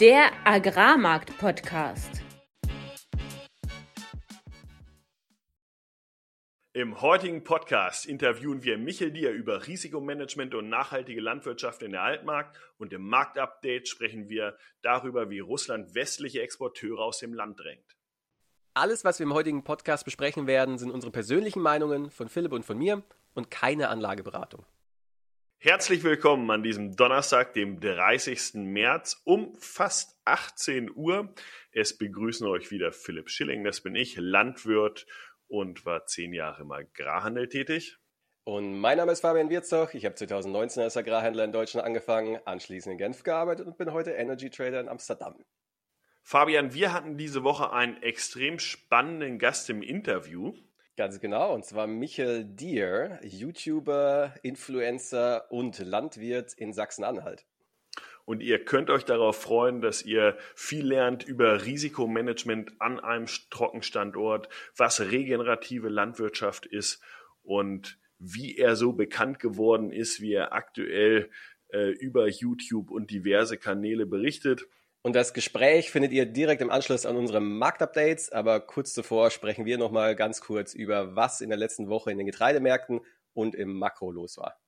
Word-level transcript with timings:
Der 0.00 0.32
Agrarmarkt-Podcast. 0.44 2.20
Im 6.72 7.00
heutigen 7.00 7.44
Podcast 7.44 8.06
interviewen 8.06 8.64
wir 8.64 8.76
Michel 8.76 9.12
Dier 9.12 9.30
über 9.30 9.68
Risikomanagement 9.68 10.56
und 10.56 10.68
nachhaltige 10.68 11.20
Landwirtschaft 11.20 11.82
in 11.82 11.92
der 11.92 12.02
Altmark 12.02 12.58
und 12.76 12.92
im 12.92 13.06
Marktupdate 13.06 13.86
sprechen 13.86 14.28
wir 14.28 14.56
darüber, 14.82 15.30
wie 15.30 15.38
Russland 15.38 15.94
westliche 15.94 16.42
Exporteure 16.42 16.98
aus 16.98 17.18
dem 17.20 17.32
Land 17.32 17.60
drängt. 17.60 17.96
Alles, 18.72 19.04
was 19.04 19.20
wir 19.20 19.26
im 19.26 19.34
heutigen 19.34 19.62
Podcast 19.62 20.04
besprechen 20.04 20.48
werden, 20.48 20.76
sind 20.76 20.90
unsere 20.90 21.12
persönlichen 21.12 21.62
Meinungen 21.62 22.10
von 22.10 22.28
Philipp 22.28 22.50
und 22.50 22.64
von 22.64 22.78
mir 22.78 23.04
und 23.34 23.52
keine 23.52 23.90
Anlageberatung. 23.90 24.66
Herzlich 25.64 26.04
willkommen 26.04 26.50
an 26.50 26.62
diesem 26.62 26.94
Donnerstag, 26.94 27.54
dem 27.54 27.80
30. 27.80 28.52
März 28.56 29.22
um 29.24 29.56
fast 29.58 30.20
18 30.26 30.94
Uhr. 30.94 31.32
Es 31.72 31.96
begrüßen 31.96 32.46
euch 32.46 32.70
wieder 32.70 32.92
Philipp 32.92 33.30
Schilling, 33.30 33.64
das 33.64 33.80
bin 33.80 33.94
ich, 33.94 34.16
Landwirt 34.18 35.06
und 35.48 35.86
war 35.86 36.04
zehn 36.04 36.34
Jahre 36.34 36.64
im 36.64 36.70
Agrarhandel 36.70 37.48
tätig. 37.48 37.96
Und 38.44 38.78
mein 38.78 38.98
Name 38.98 39.12
ist 39.12 39.22
Fabian 39.22 39.48
Wirzoch. 39.48 39.94
Ich 39.94 40.04
habe 40.04 40.14
2019 40.14 40.82
als 40.82 40.98
Agrarhändler 40.98 41.44
in 41.44 41.52
Deutschland 41.52 41.86
angefangen, 41.86 42.38
anschließend 42.44 42.92
in 42.92 42.98
Genf 42.98 43.22
gearbeitet 43.22 43.66
und 43.66 43.78
bin 43.78 43.90
heute 43.90 44.10
Energy 44.10 44.50
Trader 44.50 44.80
in 44.80 44.88
Amsterdam. 44.90 45.34
Fabian, 46.20 46.74
wir 46.74 46.92
hatten 46.92 47.16
diese 47.16 47.42
Woche 47.42 47.72
einen 47.72 48.02
extrem 48.02 48.58
spannenden 48.58 49.38
Gast 49.38 49.70
im 49.70 49.80
Interview. 49.80 50.52
Ganz 50.96 51.18
genau, 51.18 51.52
und 51.52 51.64
zwar 51.64 51.88
Michael 51.88 52.44
Dier, 52.44 53.18
YouTuber, 53.24 54.32
Influencer 54.42 55.50
und 55.50 55.80
Landwirt 55.80 56.54
in 56.54 56.72
Sachsen-Anhalt. 56.72 57.44
Und 58.24 58.42
ihr 58.42 58.64
könnt 58.64 58.90
euch 58.90 59.04
darauf 59.04 59.36
freuen, 59.36 59.80
dass 59.80 60.02
ihr 60.02 60.38
viel 60.54 60.86
lernt 60.86 61.24
über 61.24 61.64
Risikomanagement 61.64 62.80
an 62.80 63.00
einem 63.00 63.26
Trockenstandort, 63.50 64.48
was 64.76 65.00
regenerative 65.00 65.88
Landwirtschaft 65.88 66.64
ist 66.64 67.02
und 67.42 67.98
wie 68.18 68.56
er 68.56 68.76
so 68.76 68.92
bekannt 68.92 69.40
geworden 69.40 69.90
ist, 69.90 70.20
wie 70.20 70.32
er 70.32 70.52
aktuell 70.52 71.28
äh, 71.72 71.90
über 71.90 72.28
YouTube 72.28 72.92
und 72.92 73.10
diverse 73.10 73.58
Kanäle 73.58 74.06
berichtet. 74.06 74.66
Und 75.06 75.14
das 75.14 75.34
Gespräch 75.34 75.90
findet 75.90 76.12
ihr 76.12 76.24
direkt 76.24 76.62
im 76.62 76.70
Anschluss 76.70 77.04
an 77.04 77.16
unsere 77.16 77.38
Marktupdates. 77.38 78.32
Aber 78.32 78.60
kurz 78.60 78.94
zuvor 78.94 79.30
sprechen 79.30 79.66
wir 79.66 79.76
nochmal 79.76 80.16
ganz 80.16 80.40
kurz 80.40 80.72
über, 80.72 81.14
was 81.14 81.42
in 81.42 81.50
der 81.50 81.58
letzten 81.58 81.90
Woche 81.90 82.10
in 82.10 82.16
den 82.16 82.26
Getreidemärkten 82.26 83.02
und 83.34 83.54
im 83.54 83.78
Makro 83.78 84.10
los 84.10 84.38
war. 84.38 84.58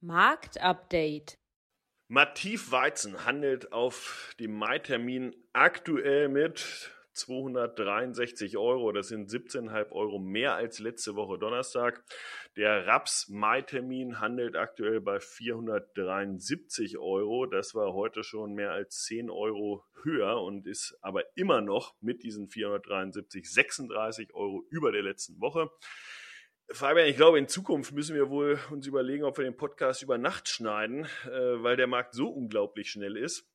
Marktupdate. 0.00 1.38
Mativ 2.08 2.70
Weizen 2.70 3.24
handelt 3.24 3.72
auf 3.72 4.34
dem 4.38 4.54
Mai-Termin 4.54 5.34
aktuell 5.54 6.28
mit 6.28 6.92
263 7.18 8.56
Euro. 8.56 8.92
Das 8.92 9.08
sind 9.08 9.28
17,5 9.28 9.92
Euro 9.92 10.18
mehr 10.18 10.54
als 10.54 10.78
letzte 10.78 11.16
Woche 11.16 11.38
Donnerstag. 11.38 12.02
Der 12.56 12.86
Raps-Mai-Termin 12.86 14.20
handelt 14.20 14.56
aktuell 14.56 15.00
bei 15.00 15.20
473 15.20 16.98
Euro. 16.98 17.46
Das 17.46 17.74
war 17.74 17.92
heute 17.92 18.22
schon 18.22 18.54
mehr 18.54 18.72
als 18.72 19.04
10 19.04 19.30
Euro 19.30 19.84
höher 20.02 20.40
und 20.42 20.66
ist 20.66 20.96
aber 21.00 21.24
immer 21.36 21.60
noch 21.60 21.94
mit 22.00 22.22
diesen 22.22 22.48
473 22.48 23.50
36 23.50 24.34
Euro 24.34 24.64
über 24.70 24.92
der 24.92 25.02
letzten 25.02 25.40
Woche. 25.40 25.70
Fabian, 26.70 27.08
ich 27.08 27.16
glaube, 27.16 27.38
in 27.38 27.48
Zukunft 27.48 27.92
müssen 27.92 28.14
wir 28.14 28.28
wohl 28.28 28.58
uns 28.70 28.86
überlegen, 28.86 29.24
ob 29.24 29.38
wir 29.38 29.44
den 29.44 29.56
Podcast 29.56 30.02
über 30.02 30.18
Nacht 30.18 30.50
schneiden, 30.50 31.06
äh, 31.24 31.62
weil 31.62 31.76
der 31.76 31.86
Markt 31.86 32.14
so 32.14 32.28
unglaublich 32.28 32.90
schnell 32.90 33.16
ist. 33.16 33.47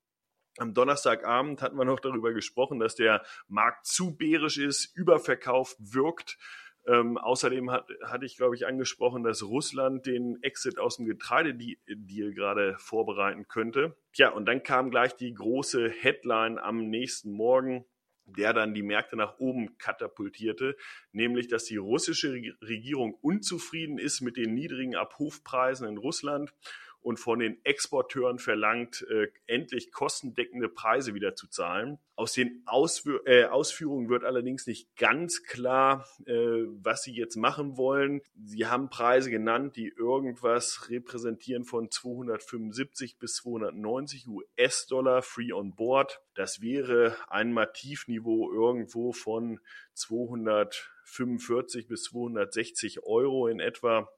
Am 0.58 0.74
Donnerstagabend 0.74 1.62
hatten 1.62 1.78
wir 1.78 1.86
noch 1.86 2.00
darüber 2.00 2.32
gesprochen, 2.34 2.80
dass 2.80 2.96
der 2.96 3.24
Markt 3.48 3.88
zu 3.88 4.16
bärisch 4.16 4.58
ist, 4.58 4.96
überverkauft 4.96 5.78
wirkt. 5.80 6.38
Ähm, 6.86 7.18
außerdem 7.18 7.72
hat, 7.72 7.88
hatte 8.04 8.26
ich, 8.26 8.36
glaube 8.36 8.56
ich, 8.56 8.68
angesprochen, 8.68 9.24
dass 9.24 9.42
Russland 9.42 10.06
den 10.06 10.38
Exit 10.44 10.80
aus 10.80 10.98
dem 10.98 11.06
Getreidedeal 11.06 12.34
gerade 12.34 12.76
vorbereiten 12.78 13.48
könnte. 13.48 13.96
Tja, 14.12 14.30
und 14.30 14.46
dann 14.46 14.64
kam 14.64 14.92
gleich 14.92 15.16
die 15.16 15.34
große 15.34 15.90
Headline 15.90 16.60
am 16.60 16.90
nächsten 16.90 17.32
Morgen, 17.32 17.86
der 18.26 18.54
dann 18.54 18.74
die 18.74 18.84
Märkte 18.84 19.16
nach 19.16 19.40
oben 19.40 19.78
katapultierte, 19.78 20.76
nämlich 21.12 21.48
dass 21.48 21.66
die 21.66 21.78
russische 21.78 22.32
Regierung 22.62 23.16
unzufrieden 23.16 23.98
ist 23.98 24.22
mit 24.22 24.38
den 24.38 24.54
niedrigen 24.54 24.96
Abrufpreisen 24.96 25.88
in 25.88 25.98
Russland 25.98 26.54
und 27.04 27.20
von 27.20 27.40
den 27.40 27.64
Exporteuren 27.66 28.40
verlangt, 28.40 29.06
äh, 29.10 29.28
endlich 29.46 29.92
kostendeckende 29.92 30.70
Preise 30.70 31.14
wieder 31.14 31.36
zu 31.36 31.48
zahlen. 31.48 32.00
Aus 32.16 32.34
den 32.34 32.64
Ausführ 32.66 33.22
äh, 33.26 33.46
Ausführungen 33.46 34.08
wird 34.10 34.24
allerdings 34.24 34.66
nicht 34.68 34.96
ganz 34.96 35.44
klar, 35.44 36.08
äh, 36.26 36.64
was 36.82 37.04
sie 37.04 37.14
jetzt 37.14 37.36
machen 37.36 37.76
wollen. 37.76 38.22
Sie 38.46 38.68
haben 38.68 38.90
Preise 38.90 39.30
genannt, 39.30 39.76
die 39.76 39.90
irgendwas 39.90 40.90
repräsentieren 40.90 41.66
von 41.66 41.92
275 41.92 43.20
bis 43.20 43.36
290 43.36 44.28
US-Dollar 44.28 45.22
free 45.22 45.52
on 45.52 45.76
board. 45.76 46.22
Das 46.36 46.62
wäre 46.62 47.18
ein 47.28 47.52
Mativniveau 47.52 48.52
irgendwo 48.54 49.12
von 49.12 49.60
245 49.96 51.88
bis 51.88 52.04
260 52.04 53.04
Euro 53.04 53.48
in 53.48 53.60
etwa. 53.60 54.10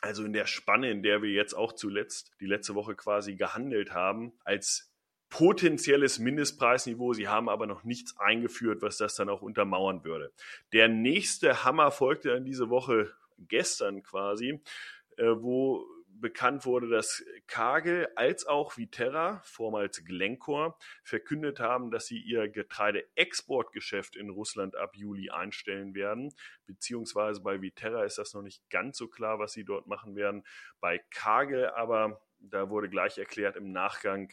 Also 0.00 0.24
in 0.24 0.32
der 0.32 0.46
Spanne, 0.46 0.90
in 0.90 1.02
der 1.02 1.22
wir 1.22 1.30
jetzt 1.30 1.54
auch 1.54 1.72
zuletzt 1.72 2.32
die 2.40 2.46
letzte 2.46 2.74
Woche 2.74 2.94
quasi 2.94 3.34
gehandelt 3.34 3.92
haben, 3.92 4.32
als 4.44 4.92
potenzielles 5.30 6.18
Mindestpreisniveau. 6.18 7.12
Sie 7.12 7.28
haben 7.28 7.48
aber 7.48 7.66
noch 7.66 7.84
nichts 7.84 8.16
eingeführt, 8.18 8.82
was 8.82 8.96
das 8.96 9.14
dann 9.14 9.28
auch 9.28 9.42
untermauern 9.42 10.04
würde. 10.04 10.32
Der 10.72 10.88
nächste 10.88 11.64
Hammer 11.64 11.90
folgte 11.90 12.30
dann 12.30 12.44
diese 12.44 12.70
Woche 12.70 13.12
gestern 13.38 14.02
quasi, 14.02 14.62
äh, 15.16 15.24
wo 15.36 15.84
bekannt 16.20 16.64
wurde, 16.66 16.88
dass 16.88 17.24
Kagel 17.46 18.08
als 18.16 18.46
auch 18.46 18.76
Viterra, 18.76 19.40
vormals 19.44 20.04
Glencore, 20.04 20.76
verkündet 21.02 21.60
haben, 21.60 21.90
dass 21.90 22.06
sie 22.06 22.18
ihr 22.18 22.48
Getreideexportgeschäft 22.48 24.16
in 24.16 24.30
Russland 24.30 24.76
ab 24.76 24.96
Juli 24.96 25.30
einstellen 25.30 25.94
werden. 25.94 26.34
Beziehungsweise 26.66 27.40
bei 27.42 27.62
Viterra 27.62 28.04
ist 28.04 28.18
das 28.18 28.34
noch 28.34 28.42
nicht 28.42 28.68
ganz 28.70 28.98
so 28.98 29.08
klar, 29.08 29.38
was 29.38 29.52
sie 29.52 29.64
dort 29.64 29.86
machen 29.86 30.16
werden. 30.16 30.44
Bei 30.80 30.98
Kagel 31.10 31.70
aber, 31.70 32.20
da 32.38 32.70
wurde 32.70 32.88
gleich 32.88 33.18
erklärt 33.18 33.56
im 33.56 33.72
Nachgang, 33.72 34.32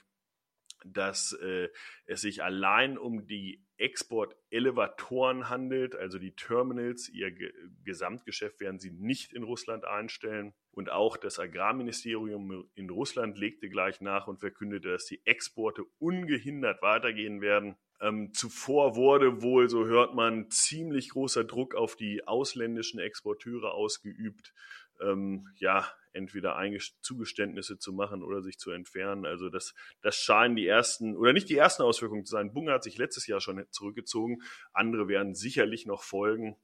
dass 0.94 1.34
äh, 1.34 1.69
es 2.06 2.22
sich 2.22 2.44
allein 2.44 2.97
um 2.97 3.28
die 3.28 3.63
Export-Elevatoren 3.78 5.50
handelt, 5.50 5.96
also 5.96 6.18
die 6.18 6.35
Terminals. 6.35 7.09
Ihr 7.09 7.31
Ge 7.31 7.51
Gesamtgeschäft 7.84 8.59
werden 8.59 8.79
sie 8.79 8.91
nicht 8.91 9.34
in 9.34 9.44
Russland 9.44 9.85
einstellen. 9.85 10.53
Und 10.72 10.91
auch 10.91 11.18
das 11.18 11.40
Agrarministerium 11.40 12.69
in 12.75 12.90
Russland 12.90 13.38
legte 13.38 13.69
gleich 13.69 14.01
nach 14.01 14.28
und 14.28 14.40
verkündete, 14.40 14.90
dass 14.90 15.06
die 15.06 15.22
Exporte 15.25 15.84
ungehindert 16.00 16.81
weitergehen 16.81 17.41
werden. 17.41 17.75
Ähm, 18.01 18.34
zuvor 18.34 18.95
wurde 18.95 19.41
wohl, 19.41 19.69
so 19.69 19.85
hört 19.85 20.16
man, 20.16 20.50
ziemlich 20.50 21.09
großer 21.09 21.44
Druck 21.44 21.75
auf 21.75 21.95
die 21.95 22.28
ausländischen 22.28 23.00
Exporteure 23.00 23.74
ausgeübt. 23.74 24.53
Ähm, 25.01 25.47
ja, 25.56 25.88
entweder 26.16 26.58
Zugeständnisse 27.02 27.78
zu 27.78 27.94
machen 27.94 28.24
oder 28.24 28.42
sich 28.42 28.58
zu 28.58 28.72
entfernen. 28.72 29.26
Also 29.26 29.50
das, 29.50 29.76
das 30.02 30.16
scheinen 30.16 30.56
die 30.56 30.66
ersten, 30.66 31.16
oder 31.16 31.34
nicht 31.34 31.50
die 31.50 31.58
ersten 31.58 31.84
Auswirkungen 31.84 32.26
zu 32.26 32.31
sein. 32.31 32.53
Bunge 32.53 32.72
hat 32.72 32.84
sich 32.84 32.98
letztes 32.98 33.28
Jahr 33.28 33.42
schon 33.42 33.66
zurückgezogen. 33.70 34.42
Andere 34.74 35.08
werden 35.08 35.36
sicherlich 35.36 35.86
noch 35.86 36.04
folgen. 36.04 36.56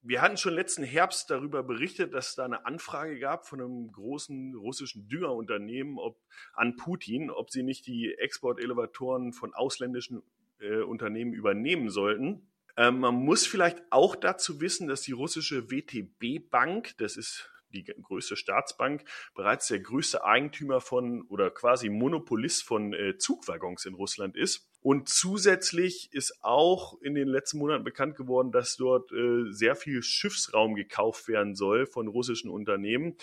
Wir 0.00 0.22
hatten 0.22 0.36
schon 0.36 0.54
letzten 0.54 0.84
Herbst 0.84 1.28
darüber 1.28 1.62
berichtet, 1.62 2.14
dass 2.14 2.30
es 2.30 2.34
da 2.36 2.44
eine 2.44 2.64
Anfrage 2.64 3.18
gab 3.18 3.46
von 3.46 3.60
einem 3.60 3.92
großen 3.92 4.54
russischen 4.54 5.08
Düngerunternehmen 5.08 5.98
ob, 5.98 6.20
an 6.54 6.76
Putin, 6.76 7.30
ob 7.30 7.50
sie 7.50 7.62
nicht 7.62 7.86
die 7.86 8.14
Exportelevatoren 8.14 9.32
von 9.32 9.54
ausländischen 9.54 10.22
äh, 10.60 10.80
Unternehmen 10.80 11.32
übernehmen 11.32 11.90
sollten. 11.90 12.48
Ähm, 12.76 13.00
man 13.00 13.16
muss 13.16 13.44
vielleicht 13.44 13.82
auch 13.90 14.14
dazu 14.14 14.60
wissen, 14.60 14.86
dass 14.86 15.02
die 15.02 15.12
russische 15.12 15.68
WTB 15.70 16.48
Bank, 16.48 16.96
das 16.98 17.16
ist 17.16 17.50
die 17.72 17.84
größte 17.84 18.36
Staatsbank, 18.36 19.04
bereits 19.34 19.68
der 19.68 19.80
größte 19.80 20.24
Eigentümer 20.24 20.80
von 20.80 21.22
oder 21.28 21.50
quasi 21.50 21.88
Monopolist 21.88 22.64
von 22.64 22.92
äh, 22.92 23.16
Zugwaggons 23.16 23.84
in 23.84 23.94
Russland 23.94 24.36
ist. 24.36 24.70
Und 24.80 25.08
zusätzlich 25.08 26.12
ist 26.12 26.38
auch 26.42 27.00
in 27.02 27.14
den 27.14 27.28
letzten 27.28 27.58
Monaten 27.58 27.84
bekannt 27.84 28.16
geworden, 28.16 28.52
dass 28.52 28.76
dort 28.76 29.10
äh, 29.12 29.50
sehr 29.50 29.76
viel 29.76 30.02
Schiffsraum 30.02 30.74
gekauft 30.74 31.28
werden 31.28 31.54
soll 31.54 31.86
von 31.86 32.08
russischen 32.08 32.50
Unternehmen. 32.50 33.16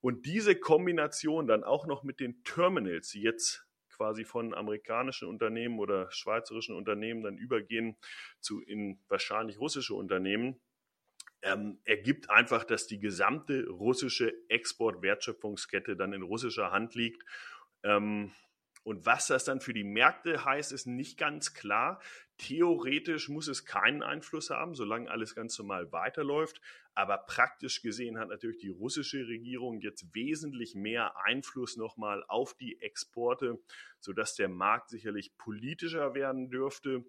Und 0.00 0.26
diese 0.26 0.54
Kombination 0.54 1.46
dann 1.46 1.64
auch 1.64 1.86
noch 1.86 2.04
mit 2.04 2.20
den 2.20 2.42
Terminals, 2.44 3.08
die 3.08 3.22
jetzt 3.22 3.64
quasi 3.98 4.24
von 4.24 4.54
amerikanischen 4.54 5.28
Unternehmen 5.28 5.80
oder 5.80 6.10
schweizerischen 6.12 6.76
Unternehmen 6.76 7.22
dann 7.22 7.36
übergehen 7.36 7.96
zu 8.40 8.60
in 8.60 9.00
wahrscheinlich 9.08 9.58
russische 9.58 9.94
Unternehmen, 9.94 10.60
ähm, 11.42 11.80
ergibt 11.84 12.30
einfach, 12.30 12.64
dass 12.64 12.86
die 12.86 12.98
gesamte 13.00 13.68
russische 13.68 14.32
Exportwertschöpfungskette 14.48 15.96
dann 15.96 16.12
in 16.12 16.22
russischer 16.22 16.70
Hand 16.72 16.94
liegt. 16.94 17.22
Ähm, 17.82 18.32
Und 18.84 19.04
was 19.04 19.26
das 19.26 19.44
dann 19.44 19.60
für 19.60 19.74
die 19.74 19.84
Märkte 19.84 20.44
heißt, 20.44 20.72
ist 20.72 20.86
nicht 20.86 21.18
ganz 21.18 21.52
klar. 21.52 22.00
Theoretisch 22.38 23.28
muss 23.28 23.48
es 23.48 23.64
keinen 23.66 24.02
Einfluss 24.02 24.48
haben, 24.50 24.74
solange 24.74 25.10
alles 25.10 25.34
ganz 25.34 25.58
normal 25.58 25.92
weiterläuft. 25.92 26.60
Aber 26.94 27.18
praktisch 27.18 27.82
gesehen 27.82 28.18
hat 28.18 28.28
natürlich 28.28 28.58
die 28.58 28.70
russische 28.70 29.26
Regierung 29.28 29.80
jetzt 29.80 30.14
wesentlich 30.14 30.74
mehr 30.74 31.22
Einfluss 31.24 31.76
nochmal 31.76 32.24
auf 32.28 32.54
die 32.54 32.80
Exporte, 32.80 33.58
sodass 34.00 34.36
der 34.36 34.48
Markt 34.48 34.88
sicherlich 34.88 35.36
politischer 35.36 36.14
werden 36.14 36.48
dürfte 36.48 37.04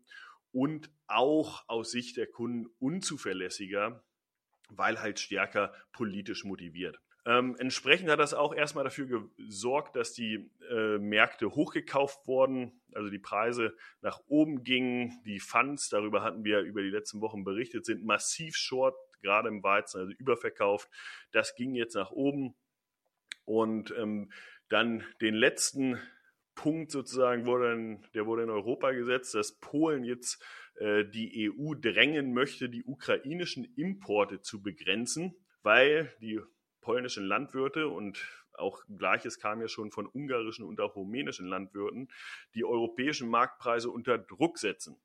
und 0.51 0.91
auch 1.07 1.63
aus 1.67 1.91
Sicht 1.91 2.17
der 2.17 2.27
Kunden 2.27 2.67
unzuverlässiger, 2.79 4.03
weil 4.69 5.01
halt 5.01 5.19
stärker 5.19 5.73
politisch 5.91 6.43
motiviert. 6.43 6.99
Ähm, 7.25 7.55
entsprechend 7.59 8.09
hat 8.09 8.19
das 8.19 8.33
auch 8.33 8.55
erstmal 8.55 8.85
dafür 8.85 9.29
gesorgt, 9.37 9.95
dass 9.95 10.13
die 10.13 10.49
äh, 10.69 10.97
Märkte 10.97 11.51
hochgekauft 11.51 12.25
wurden, 12.27 12.81
also 12.93 13.09
die 13.09 13.19
Preise 13.19 13.75
nach 14.01 14.21
oben 14.27 14.63
gingen. 14.63 15.21
Die 15.25 15.39
Funds, 15.39 15.89
darüber 15.89 16.23
hatten 16.23 16.43
wir 16.43 16.61
über 16.61 16.81
die 16.81 16.89
letzten 16.89 17.21
Wochen 17.21 17.43
berichtet, 17.43 17.85
sind 17.85 18.03
massiv 18.05 18.55
short, 18.55 18.95
gerade 19.21 19.49
im 19.49 19.61
Weizen, 19.63 19.99
also 19.99 20.13
überverkauft. 20.13 20.89
Das 21.31 21.55
ging 21.55 21.75
jetzt 21.75 21.95
nach 21.95 22.11
oben. 22.11 22.55
Und 23.45 23.93
ähm, 23.97 24.31
dann 24.69 25.03
den 25.21 25.35
letzten 25.35 25.99
Punkt 26.59 26.91
sozusagen 26.91 27.45
wurde 27.45 27.71
in, 27.71 28.03
der 28.13 28.25
wurde 28.25 28.43
in 28.43 28.49
Europa 28.49 28.91
gesetzt, 28.91 29.33
dass 29.33 29.53
Polen 29.61 30.03
jetzt 30.03 30.43
äh, 30.75 31.05
die 31.05 31.49
EU 31.49 31.73
drängen 31.73 32.33
möchte, 32.33 32.67
die 32.67 32.83
ukrainischen 32.83 33.63
Importe 33.77 34.41
zu 34.41 34.61
begrenzen, 34.61 35.37
weil 35.63 36.13
die 36.19 36.41
polnischen 36.81 37.23
Landwirte 37.23 37.87
und 37.87 38.27
auch 38.51 38.83
Gleiches 38.89 39.39
kam 39.39 39.61
ja 39.61 39.69
schon 39.69 39.91
von 39.91 40.05
ungarischen 40.05 40.65
und 40.65 40.81
auch 40.81 40.97
rumänischen 40.97 41.47
Landwirten, 41.47 42.09
die 42.55 42.65
europäischen 42.65 43.29
Marktpreise 43.29 43.89
unter 43.89 44.17
Druck 44.17 44.57
setzen. 44.57 44.97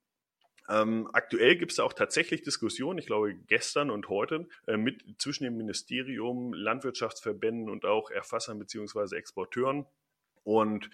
Ähm, 0.69 1.09
aktuell 1.13 1.55
gibt 1.55 1.71
es 1.71 1.79
auch 1.79 1.93
tatsächlich 1.93 2.43
Diskussionen, 2.43 2.99
ich 2.99 3.07
glaube 3.07 3.33
gestern 3.47 3.93
und 3.93 4.09
heute, 4.09 4.49
äh, 4.67 4.77
mit, 4.77 5.05
zwischen 5.19 5.45
dem 5.45 5.57
Ministerium, 5.57 6.53
Landwirtschaftsverbänden 6.53 7.71
und 7.71 7.85
auch 7.85 8.11
Erfassern 8.11 8.59
bzw. 8.59 9.15
Exporteuren. 9.15 9.87
Und 10.43 10.91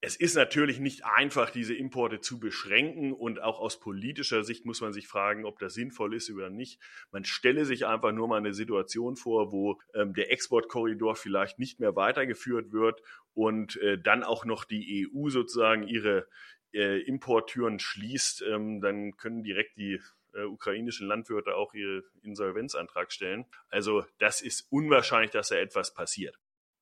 es 0.00 0.14
ist 0.14 0.36
natürlich 0.36 0.78
nicht 0.78 1.04
einfach, 1.04 1.50
diese 1.50 1.74
Importe 1.74 2.20
zu 2.20 2.38
beschränken 2.38 3.12
und 3.12 3.42
auch 3.42 3.58
aus 3.58 3.80
politischer 3.80 4.44
Sicht 4.44 4.64
muss 4.64 4.80
man 4.80 4.92
sich 4.92 5.08
fragen, 5.08 5.44
ob 5.44 5.58
das 5.58 5.74
sinnvoll 5.74 6.14
ist 6.14 6.30
oder 6.30 6.50
nicht. 6.50 6.80
Man 7.10 7.24
stelle 7.24 7.64
sich 7.64 7.84
einfach 7.84 8.12
nur 8.12 8.28
mal 8.28 8.36
eine 8.36 8.54
Situation 8.54 9.16
vor, 9.16 9.50
wo 9.50 9.80
ähm, 9.94 10.14
der 10.14 10.30
Exportkorridor 10.30 11.16
vielleicht 11.16 11.58
nicht 11.58 11.80
mehr 11.80 11.96
weitergeführt 11.96 12.70
wird 12.70 13.02
und 13.34 13.76
äh, 13.78 13.98
dann 14.00 14.22
auch 14.22 14.44
noch 14.44 14.64
die 14.64 15.08
EU 15.12 15.30
sozusagen 15.30 15.88
ihre 15.88 16.28
äh, 16.72 17.00
Importtüren 17.02 17.80
schließt, 17.80 18.42
ähm, 18.42 18.80
dann 18.80 19.16
können 19.16 19.42
direkt 19.42 19.78
die 19.78 20.00
äh, 20.34 20.44
ukrainischen 20.44 21.08
Landwirte 21.08 21.56
auch 21.56 21.74
ihren 21.74 22.04
Insolvenzantrag 22.22 23.10
stellen. 23.10 23.46
Also 23.68 24.04
das 24.18 24.42
ist 24.42 24.68
unwahrscheinlich, 24.70 25.32
dass 25.32 25.48
da 25.48 25.56
etwas 25.56 25.92
passiert. 25.92 26.38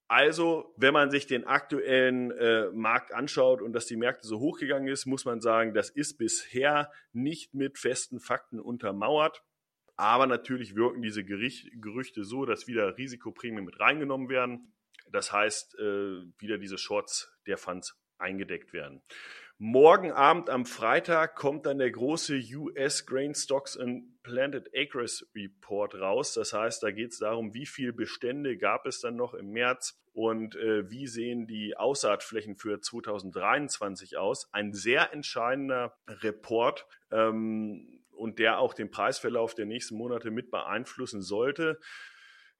Also, 0.08 0.72
wenn 0.76 0.92
man 0.92 1.10
sich 1.10 1.26
den 1.26 1.44
aktuellen 1.44 2.30
äh, 2.30 2.70
Markt 2.70 3.12
anschaut 3.12 3.60
und 3.60 3.72
dass 3.72 3.86
die 3.86 3.96
Märkte 3.96 4.26
so 4.26 4.38
hochgegangen 4.38 4.86
ist, 4.88 5.06
muss 5.06 5.24
man 5.24 5.40
sagen, 5.40 5.74
das 5.74 5.90
ist 5.90 6.16
bisher 6.16 6.92
nicht 7.12 7.54
mit 7.54 7.78
festen 7.78 8.20
Fakten 8.20 8.60
untermauert. 8.60 9.42
Aber 9.96 10.26
natürlich 10.26 10.76
wirken 10.76 11.02
diese 11.02 11.24
Gericht, 11.24 11.70
Gerüchte 11.80 12.24
so, 12.24 12.44
dass 12.44 12.68
wieder 12.68 12.96
Risikoprämien 12.96 13.64
mit 13.64 13.80
reingenommen 13.80 14.28
werden. 14.28 14.74
Das 15.10 15.32
heißt, 15.32 15.78
äh, 15.78 16.22
wieder 16.38 16.58
diese 16.58 16.78
Shorts 16.78 17.32
der 17.46 17.58
Funds 17.58 17.98
eingedeckt 18.18 18.72
werden. 18.72 19.02
Morgen 19.58 20.12
Abend 20.12 20.50
am 20.50 20.66
Freitag 20.66 21.34
kommt 21.34 21.64
dann 21.64 21.78
der 21.78 21.90
große 21.90 22.38
US 22.56 23.06
Grain 23.06 23.34
Stocks 23.34 23.74
and 23.74 24.22
Planted 24.22 24.68
Acres 24.74 25.26
Report 25.34 25.94
raus. 25.94 26.34
Das 26.34 26.52
heißt, 26.52 26.82
da 26.82 26.90
geht 26.90 27.12
es 27.12 27.20
darum, 27.20 27.54
wie 27.54 27.64
viele 27.64 27.94
Bestände 27.94 28.58
gab 28.58 28.84
es 28.84 29.00
dann 29.00 29.16
noch 29.16 29.32
im 29.32 29.52
März 29.52 29.98
und 30.12 30.56
äh, 30.56 30.90
wie 30.90 31.06
sehen 31.06 31.46
die 31.46 31.74
Aussaatflächen 31.74 32.56
für 32.56 32.82
2023 32.82 34.18
aus. 34.18 34.52
Ein 34.52 34.74
sehr 34.74 35.14
entscheidender 35.14 35.96
Report. 36.06 36.86
Ähm, 37.10 38.02
und 38.10 38.38
der 38.38 38.58
auch 38.58 38.74
den 38.74 38.90
Preisverlauf 38.90 39.54
der 39.54 39.66
nächsten 39.66 39.96
Monate 39.96 40.30
mit 40.30 40.50
beeinflussen 40.50 41.22
sollte. 41.22 41.78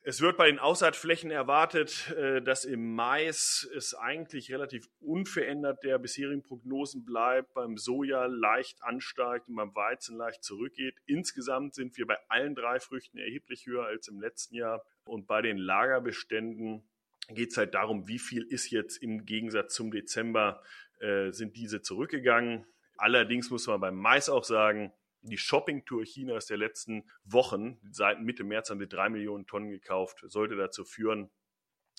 Es 0.09 0.21
wird 0.21 0.37
bei 0.37 0.47
den 0.47 0.61
Aussaatflächen 0.61 1.33
erwartet, 1.33 2.13
äh, 2.13 2.41
dass 2.41 2.65
im 2.65 2.95
Mais 2.95 3.69
es 3.75 3.93
eigentlich 3.93 4.53
relativ 4.53 4.89
unverändert 5.01 5.83
der 5.83 5.99
bisherigen 5.99 6.45
Prognosen 6.45 7.05
bleibt, 7.05 7.55
beim 7.55 7.77
Soja 7.77 8.27
leicht 8.27 8.85
ansteigt 8.85 9.49
und 9.49 9.57
beim 9.57 9.75
Weizen 9.75 10.17
leicht 10.17 10.45
zurückgeht. 10.45 10.95
Insgesamt 11.07 11.75
sind 11.75 11.97
wir 11.97 12.07
bei 12.07 12.19
allen 12.29 12.55
drei 12.55 12.79
Früchten 12.79 13.19
erheblich 13.19 13.67
höher 13.67 13.87
als 13.87 14.07
im 14.07 14.21
letzten 14.21 14.55
Jahr. 14.55 14.85
Und 15.07 15.27
bei 15.27 15.43
den 15.43 15.59
Lagerbeständen 15.59 16.89
geht 17.31 17.51
es 17.51 17.57
halt 17.57 17.75
darum, 17.75 18.07
wie 18.07 18.21
viel 18.21 18.45
ist 18.45 18.71
jetzt 18.71 18.99
im 18.99 19.27
Gegensatz 19.27 19.75
zum 19.75 19.91
Dezember, 19.91 20.63
äh, 21.01 21.33
sind 21.33 21.57
diese 21.57 21.83
zurückgegangen. 21.83 22.65
Allerdings 22.97 23.51
muss 23.51 23.67
man 23.67 23.81
beim 23.81 23.97
Mais 23.97 24.29
auch 24.29 24.45
sagen, 24.45 24.93
die 25.29 25.39
Shopping-Tour 25.39 26.05
Chinas 26.05 26.47
der 26.47 26.57
letzten 26.57 27.05
Wochen, 27.25 27.79
seit 27.91 28.21
Mitte 28.21 28.45
März 28.45 28.71
haben 28.71 28.81
wir 28.81 28.87
drei 28.87 29.09
Millionen 29.09 29.47
Tonnen 29.47 29.71
gekauft, 29.71 30.25
sollte 30.27 30.57
dazu 30.57 30.85
führen, 30.85 31.31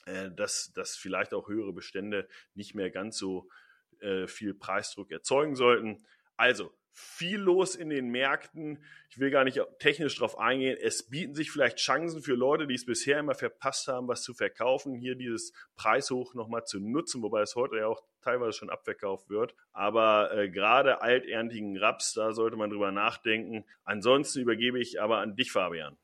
äh, 0.06 0.32
dass, 0.32 0.72
dass 0.74 0.96
vielleicht 0.96 1.34
auch 1.34 1.48
höhere 1.48 1.74
Bestände 1.74 2.28
nicht 2.54 2.76
mehr 2.76 2.90
ganz 2.90 3.18
so 3.18 3.50
äh, 4.00 4.28
viel 4.28 4.54
Preisdruck 4.54 5.12
erzeugen 5.12 5.56
sollten. 5.56 6.06
Also 6.36 6.74
viel 6.98 7.38
los 7.38 7.76
in 7.76 7.90
den 7.90 8.10
Märkten. 8.10 8.84
Ich 9.10 9.20
will 9.20 9.30
gar 9.30 9.44
nicht 9.44 9.62
technisch 9.78 10.16
darauf 10.16 10.40
eingehen. 10.40 10.78
Es 10.82 11.08
bieten 11.08 11.36
sich 11.36 11.52
vielleicht 11.52 11.78
Chancen 11.78 12.24
für 12.24 12.34
Leute, 12.34 12.66
die 12.66 12.74
es 12.74 12.88
bisher 12.88 13.20
immer 13.20 13.36
verpasst 13.36 13.88
haben, 13.88 14.08
was 14.08 14.24
zu 14.24 14.34
verkaufen, 14.34 14.96
hier 14.96 15.16
dieses 15.16 15.54
Preishoch 15.76 16.34
nochmal 16.34 16.66
zu 16.66 16.80
nutzen, 16.80 17.22
wobei 17.22 17.42
es 17.42 17.56
heute 17.56 17.78
ja 17.78 17.88
auch 17.88 18.02
teilweise 18.22 18.54
schon 18.54 18.72
abverkauft 18.72 19.30
wird. 19.30 19.54
Aber 19.74 20.36
äh, 20.36 20.50
gerade 20.50 21.02
alterntigen 21.02 21.78
Raps, 21.78 22.14
da 22.14 22.34
sollte 22.34 22.58
man 22.58 22.72
drüber 22.72 22.92
nachdenken. 22.92 23.64
Ansonsten 23.84 24.42
übergebe 24.42 24.80
ich 24.80 25.00
aber 25.00 25.20
an 25.20 25.36
dich, 25.36 25.52
Fabian. 25.52 25.98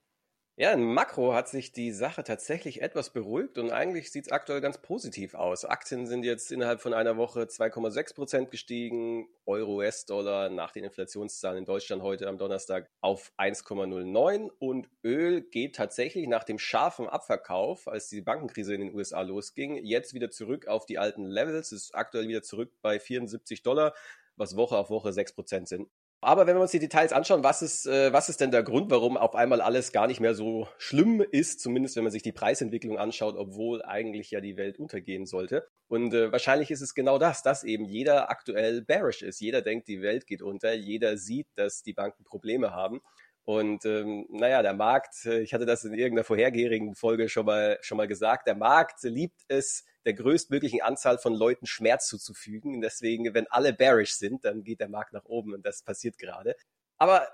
Ja, 0.56 0.72
in 0.72 0.84
Makro 0.84 1.34
hat 1.34 1.48
sich 1.50 1.72
die 1.72 1.92
Sache 1.92 2.24
tatsächlich 2.24 2.84
etwas 2.84 3.12
beruhigt 3.12 3.58
und 3.58 3.72
eigentlich 3.72 4.12
sieht 4.12 4.28
es 4.28 4.32
aktuell 4.32 4.62
ganz 4.62 4.78
positiv 4.78 5.34
aus. 5.34 5.66
Aktien 5.66 6.06
sind 6.06 6.24
jetzt 6.24 6.52
innerhalb 6.52 6.80
von 6.80 6.94
einer 6.94 7.18
Woche 7.18 7.48
2,6 7.48 8.14
Prozent 8.14 8.52
gestiegen, 8.52 9.28
Euro, 9.48 9.78
US-Dollar 9.78 10.52
nach 10.52 10.72
den 10.72 10.84
Inflationszahlen 10.84 11.58
in 11.58 11.66
Deutschland 11.66 12.04
heute 12.04 12.28
am 12.28 12.38
Donnerstag 12.38 12.92
auf 13.02 13.34
1,09 13.40 14.52
und 14.60 14.92
Öl 15.04 15.42
geht 15.42 15.76
tatsächlich 15.76 16.28
nach 16.28 16.44
dem 16.44 16.60
scharfen 16.60 17.08
Abverkauf, 17.10 17.88
als 17.88 18.10
die 18.10 18.22
Bankenkrise 18.22 18.76
in 18.76 18.82
den 18.82 18.94
USA 18.94 19.22
losging, 19.22 19.84
jetzt 19.84 20.14
wieder 20.14 20.30
zurück 20.30 20.68
auf 20.68 20.86
die 20.86 21.00
alten 21.00 21.26
Levels, 21.26 21.72
ist 21.72 21.96
aktuell 21.96 22.28
wieder 22.28 22.44
zurück 22.44 22.72
bei 22.84 23.00
74 23.00 23.64
Dollar, 23.64 23.96
was 24.36 24.56
Woche 24.56 24.78
auf 24.78 24.92
Woche 24.92 25.14
6 25.14 25.34
Prozent 25.34 25.68
sind. 25.68 25.90
Aber 26.24 26.48
wenn 26.48 26.56
wir 26.56 26.62
uns 26.62 26.72
die 26.72 26.80
Details 26.80 27.14
anschauen, 27.14 27.44
was 27.44 27.62
ist, 27.62 27.86
äh, 27.86 28.12
was 28.14 28.30
ist 28.30 28.42
denn 28.42 28.52
der 28.52 28.64
Grund, 28.64 28.90
warum 28.90 29.18
auf 29.18 29.36
einmal 29.36 29.62
alles 29.62 29.92
gar 29.92 30.08
nicht 30.08 30.20
mehr 30.20 30.34
so 30.34 30.68
schlimm 30.78 31.22
ist, 31.22 31.60
zumindest 31.60 31.96
wenn 31.96 32.04
man 32.04 32.12
sich 32.12 32.24
die 32.24 32.32
Preisentwicklung 32.32 32.98
anschaut, 32.98 33.36
obwohl 33.38 33.84
eigentlich 33.84 34.32
ja 34.32 34.42
die 34.42 34.58
Welt 34.58 34.80
untergehen 34.80 35.26
sollte. 35.26 35.68
Und 35.88 36.14
äh, 36.14 36.32
wahrscheinlich 36.32 36.72
ist 36.72 36.82
es 36.82 36.96
genau 36.96 37.18
das, 37.20 37.44
dass 37.44 37.64
eben 37.64 37.86
jeder 37.86 38.30
aktuell 38.30 38.82
bearish 38.82 39.22
ist. 39.22 39.40
Jeder 39.40 39.62
denkt, 39.62 39.88
die 39.88 40.02
Welt 40.02 40.26
geht 40.26 40.42
unter, 40.42 40.74
jeder 40.74 41.18
sieht, 41.18 41.48
dass 41.56 41.84
die 41.84 41.94
Banken 41.94 42.24
Probleme 42.24 42.72
haben. 42.72 43.02
Und 43.46 43.86
ähm, 43.86 44.26
naja, 44.30 44.62
der 44.62 44.74
Markt, 44.74 45.26
äh, 45.26 45.42
ich 45.42 45.54
hatte 45.54 45.66
das 45.66 45.84
in 45.84 45.94
irgendeiner 45.94 46.24
vorhergehenden 46.24 46.96
Folge 46.96 47.28
schon 47.28 47.46
mal, 47.46 47.78
schon 47.82 47.98
mal 47.98 48.08
gesagt, 48.08 48.48
der 48.48 48.56
Markt 48.56 49.04
liebt 49.04 49.42
es, 49.50 49.84
der 50.06 50.14
größtmöglichen 50.14 50.82
Anzahl 50.82 51.18
von 51.18 51.34
Leuten 51.34 51.66
Schmerz 51.66 52.08
zuzufügen. 52.08 52.76
Und 52.76 52.82
deswegen, 52.82 53.34
wenn 53.34 53.48
alle 53.48 53.74
bearish 53.74 54.14
sind, 54.16 54.46
dann 54.46 54.64
geht 54.64 54.80
der 54.80 54.90
Markt 54.90 55.14
nach 55.14 55.26
oben 55.26 55.54
und 55.54 55.66
das 55.66 55.84
passiert 55.84 56.18
gerade. 56.18 56.56
Aber 56.98 57.28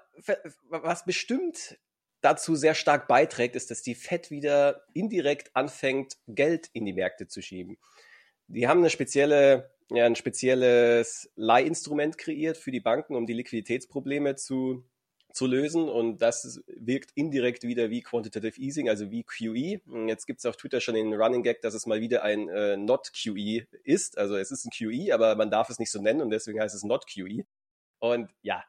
was 0.69 1.05
bestimmt 1.05 1.77
dazu 2.21 2.55
sehr 2.55 2.75
stark 2.75 3.07
beiträgt, 3.07 3.55
ist, 3.55 3.71
dass 3.71 3.81
die 3.81 3.95
Fed 3.95 4.31
wieder 4.31 4.83
indirekt 4.93 5.55
anfängt, 5.55 6.17
Geld 6.27 6.69
in 6.73 6.85
die 6.85 6.93
Märkte 6.93 7.27
zu 7.27 7.41
schieben. 7.41 7.77
Die 8.47 8.67
haben 8.67 8.79
eine 8.79 8.89
spezielle, 8.89 9.71
ja, 9.89 10.05
ein 10.05 10.15
spezielles 10.15 11.31
Leihinstrument 11.35 12.17
kreiert 12.17 12.57
für 12.57 12.71
die 12.71 12.81
Banken, 12.81 13.15
um 13.15 13.25
die 13.25 13.33
Liquiditätsprobleme 13.33 14.35
zu 14.35 14.88
zu 15.31 15.45
lösen 15.45 15.87
und 15.87 16.17
das 16.21 16.61
wirkt 16.67 17.11
indirekt 17.15 17.63
wieder 17.63 17.89
wie 17.89 18.01
Quantitative 18.01 18.59
Easing, 18.59 18.89
also 18.89 19.11
wie 19.11 19.23
QE. 19.23 19.79
Jetzt 20.07 20.25
gibt 20.25 20.39
es 20.39 20.45
auf 20.45 20.57
Twitter 20.57 20.81
schon 20.81 20.95
den 20.95 21.13
Running 21.13 21.43
Gag, 21.43 21.61
dass 21.61 21.73
es 21.73 21.85
mal 21.85 22.01
wieder 22.01 22.23
ein 22.23 22.49
äh, 22.49 22.77
Not 22.77 23.11
QE 23.13 23.67
ist. 23.83 24.17
Also 24.17 24.35
es 24.37 24.51
ist 24.51 24.65
ein 24.65 24.71
QE, 24.71 25.13
aber 25.13 25.35
man 25.35 25.51
darf 25.51 25.69
es 25.69 25.79
nicht 25.79 25.91
so 25.91 26.01
nennen 26.01 26.21
und 26.21 26.31
deswegen 26.31 26.59
heißt 26.59 26.75
es 26.75 26.83
Not 26.83 27.05
QE. 27.07 27.45
Und 27.99 28.31
ja, 28.41 28.63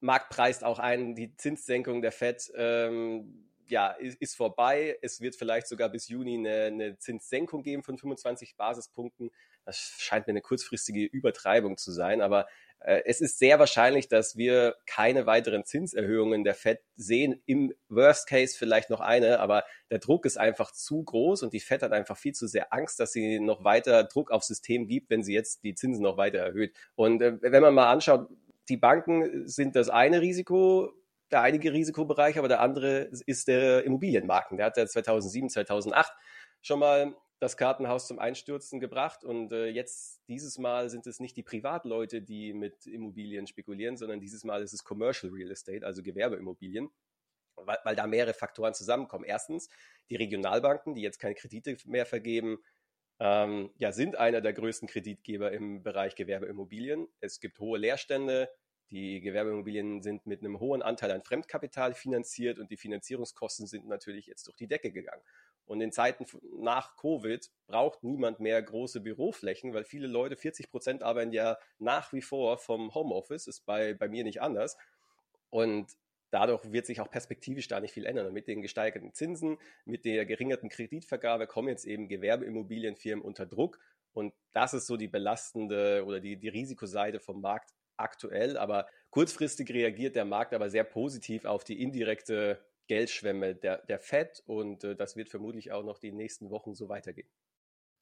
Markt 0.00 0.30
preist 0.30 0.64
auch 0.64 0.78
ein, 0.78 1.14
die 1.14 1.34
Zinssenkung 1.36 2.02
der 2.02 2.12
Fed 2.12 2.52
ähm, 2.56 3.48
ja, 3.68 3.92
ist, 3.92 4.20
ist, 4.20 4.36
vorbei. 4.36 4.98
Es 5.00 5.20
wird 5.20 5.36
vielleicht 5.36 5.66
sogar 5.68 5.88
bis 5.88 6.08
Juni 6.08 6.36
eine, 6.36 6.64
eine 6.64 6.98
Zinssenkung 6.98 7.62
geben 7.62 7.82
von 7.82 7.96
25 7.96 8.56
Basispunkten. 8.56 9.30
Das 9.64 9.78
scheint 9.98 10.26
mir 10.26 10.32
eine 10.32 10.42
kurzfristige 10.42 11.04
Übertreibung 11.04 11.78
zu 11.78 11.92
sein, 11.92 12.20
aber 12.20 12.46
es 12.84 13.20
ist 13.20 13.38
sehr 13.38 13.58
wahrscheinlich, 13.58 14.08
dass 14.08 14.36
wir 14.36 14.76
keine 14.86 15.26
weiteren 15.26 15.64
Zinserhöhungen 15.64 16.44
der 16.44 16.54
Fed 16.54 16.80
sehen. 16.96 17.40
Im 17.46 17.72
Worst 17.88 18.28
Case 18.28 18.56
vielleicht 18.58 18.90
noch 18.90 19.00
eine, 19.00 19.40
aber 19.40 19.64
der 19.90 19.98
Druck 19.98 20.26
ist 20.26 20.36
einfach 20.36 20.72
zu 20.72 21.02
groß 21.04 21.42
und 21.42 21.52
die 21.52 21.60
Fed 21.60 21.82
hat 21.82 21.92
einfach 21.92 22.16
viel 22.16 22.32
zu 22.32 22.46
sehr 22.46 22.72
Angst, 22.72 22.98
dass 22.98 23.12
sie 23.12 23.40
noch 23.40 23.64
weiter 23.64 24.04
Druck 24.04 24.30
aufs 24.30 24.48
System 24.48 24.86
gibt, 24.86 25.10
wenn 25.10 25.22
sie 25.22 25.34
jetzt 25.34 25.62
die 25.62 25.74
Zinsen 25.74 26.02
noch 26.02 26.16
weiter 26.16 26.38
erhöht. 26.38 26.74
Und 26.94 27.22
äh, 27.22 27.38
wenn 27.40 27.62
man 27.62 27.74
mal 27.74 27.90
anschaut, 27.90 28.28
die 28.68 28.76
Banken 28.76 29.46
sind 29.48 29.76
das 29.76 29.88
eine 29.88 30.20
Risiko, 30.20 30.92
der 31.30 31.42
einige 31.42 31.72
Risikobereich, 31.72 32.38
aber 32.38 32.48
der 32.48 32.60
andere 32.60 33.10
ist 33.26 33.48
der 33.48 33.84
Immobilienmarkt. 33.84 34.52
Der 34.52 34.66
hat 34.66 34.76
ja 34.76 34.86
2007, 34.86 35.50
2008 35.50 36.12
schon 36.60 36.78
mal 36.78 37.14
das 37.42 37.56
Kartenhaus 37.56 38.06
zum 38.06 38.20
Einstürzen 38.20 38.78
gebracht 38.78 39.24
und 39.24 39.50
äh, 39.50 39.66
jetzt 39.66 40.22
dieses 40.28 40.58
Mal 40.58 40.88
sind 40.90 41.08
es 41.08 41.18
nicht 41.18 41.36
die 41.36 41.42
Privatleute, 41.42 42.22
die 42.22 42.52
mit 42.52 42.86
Immobilien 42.86 43.48
spekulieren, 43.48 43.96
sondern 43.96 44.20
dieses 44.20 44.44
Mal 44.44 44.62
ist 44.62 44.72
es 44.72 44.84
Commercial 44.84 45.32
Real 45.32 45.50
Estate, 45.50 45.84
also 45.84 46.04
Gewerbeimmobilien, 46.04 46.88
weil, 47.56 47.78
weil 47.82 47.96
da 47.96 48.06
mehrere 48.06 48.32
Faktoren 48.32 48.74
zusammenkommen. 48.74 49.24
Erstens, 49.24 49.68
die 50.08 50.14
Regionalbanken, 50.14 50.94
die 50.94 51.02
jetzt 51.02 51.18
keine 51.18 51.34
Kredite 51.34 51.76
mehr 51.84 52.06
vergeben, 52.06 52.58
ähm, 53.18 53.72
ja, 53.76 53.90
sind 53.90 54.16
einer 54.16 54.40
der 54.40 54.52
größten 54.52 54.86
Kreditgeber 54.86 55.50
im 55.50 55.82
Bereich 55.82 56.14
Gewerbeimmobilien. 56.14 57.08
Es 57.18 57.40
gibt 57.40 57.58
hohe 57.58 57.76
Leerstände, 57.76 58.50
die 58.92 59.20
Gewerbeimmobilien 59.20 60.00
sind 60.00 60.26
mit 60.26 60.44
einem 60.44 60.60
hohen 60.60 60.80
Anteil 60.80 61.10
an 61.10 61.24
Fremdkapital 61.24 61.94
finanziert 61.94 62.60
und 62.60 62.70
die 62.70 62.76
Finanzierungskosten 62.76 63.66
sind 63.66 63.88
natürlich 63.88 64.26
jetzt 64.26 64.46
durch 64.46 64.56
die 64.56 64.68
Decke 64.68 64.92
gegangen. 64.92 65.22
Und 65.66 65.80
in 65.80 65.92
Zeiten 65.92 66.26
nach 66.58 66.96
Covid 66.96 67.50
braucht 67.66 68.02
niemand 68.02 68.40
mehr 68.40 68.60
große 68.60 69.00
Büroflächen, 69.00 69.72
weil 69.74 69.84
viele 69.84 70.06
Leute, 70.06 70.36
40 70.36 70.70
Prozent 70.70 71.02
arbeiten 71.02 71.32
ja 71.32 71.56
nach 71.78 72.12
wie 72.12 72.22
vor 72.22 72.58
vom 72.58 72.94
Homeoffice, 72.94 73.46
ist 73.46 73.64
bei, 73.64 73.94
bei 73.94 74.08
mir 74.08 74.24
nicht 74.24 74.42
anders. 74.42 74.76
Und 75.50 75.92
dadurch 76.30 76.72
wird 76.72 76.86
sich 76.86 77.00
auch 77.00 77.10
perspektivisch 77.10 77.68
da 77.68 77.80
nicht 77.80 77.92
viel 77.92 78.06
ändern. 78.06 78.26
Und 78.26 78.32
mit 78.32 78.48
den 78.48 78.62
gesteigerten 78.62 79.12
Zinsen, 79.14 79.58
mit 79.84 80.04
der 80.04 80.26
geringerten 80.26 80.68
Kreditvergabe 80.68 81.46
kommen 81.46 81.68
jetzt 81.68 81.84
eben 81.84 82.08
Gewerbeimmobilienfirmen 82.08 83.24
unter 83.24 83.46
Druck. 83.46 83.78
Und 84.12 84.34
das 84.52 84.74
ist 84.74 84.86
so 84.86 84.96
die 84.96 85.08
belastende 85.08 86.04
oder 86.04 86.20
die, 86.20 86.36
die 86.36 86.48
Risikoseite 86.48 87.20
vom 87.20 87.40
Markt 87.40 87.70
aktuell, 87.96 88.56
aber 88.56 88.86
kurzfristig 89.10 89.70
reagiert 89.70 90.16
der 90.16 90.24
Markt 90.24 90.54
aber 90.54 90.70
sehr 90.70 90.84
positiv 90.84 91.44
auf 91.44 91.64
die 91.64 91.80
indirekte 91.82 92.64
Geldschwemme 92.92 93.54
der, 93.54 93.78
der 93.78 93.98
Fed 93.98 94.42
und 94.44 94.84
äh, 94.84 94.94
das 94.94 95.16
wird 95.16 95.30
vermutlich 95.30 95.72
auch 95.72 95.82
noch 95.82 95.98
die 95.98 96.12
nächsten 96.12 96.50
Wochen 96.50 96.74
so 96.74 96.90
weitergehen. 96.90 97.26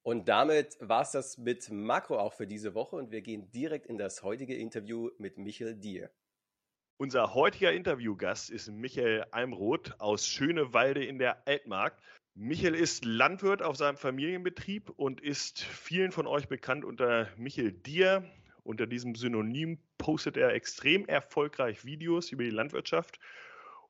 Und 0.03 0.27
damit 0.27 0.75
war 0.81 1.03
es 1.03 1.11
das 1.11 1.37
mit 1.37 1.71
Makro 1.71 2.19
auch 2.19 2.33
für 2.33 2.45
diese 2.45 2.75
Woche 2.75 2.97
und 2.97 3.09
wir 3.09 3.21
gehen 3.21 3.49
direkt 3.51 3.85
in 3.85 3.97
das 3.97 4.21
heutige 4.21 4.53
Interview 4.53 5.09
mit 5.17 5.37
Michael 5.37 5.75
Dier. 5.75 6.11
Unser 6.97 7.33
heutiger 7.33 7.71
Interviewgast 7.71 8.49
ist 8.49 8.67
Michael 8.69 9.23
Almroth 9.31 9.95
aus 10.01 10.27
Schönewalde 10.27 11.05
in 11.05 11.19
der 11.19 11.47
Altmark. 11.47 11.97
Michael 12.35 12.75
ist 12.75 13.05
Landwirt 13.05 13.61
auf 13.61 13.77
seinem 13.77 13.95
Familienbetrieb 13.95 14.89
und 14.89 15.21
ist 15.21 15.61
vielen 15.61 16.11
von 16.11 16.27
euch 16.27 16.49
bekannt 16.49 16.83
unter 16.83 17.29
Michael 17.37 17.71
Dier. 17.71 18.29
Unter 18.63 18.87
diesem 18.87 19.15
Synonym 19.15 19.79
postet 19.97 20.35
er 20.35 20.49
extrem 20.49 21.05
erfolgreich 21.05 21.85
Videos 21.85 22.29
über 22.33 22.43
die 22.43 22.49
Landwirtschaft. 22.49 23.19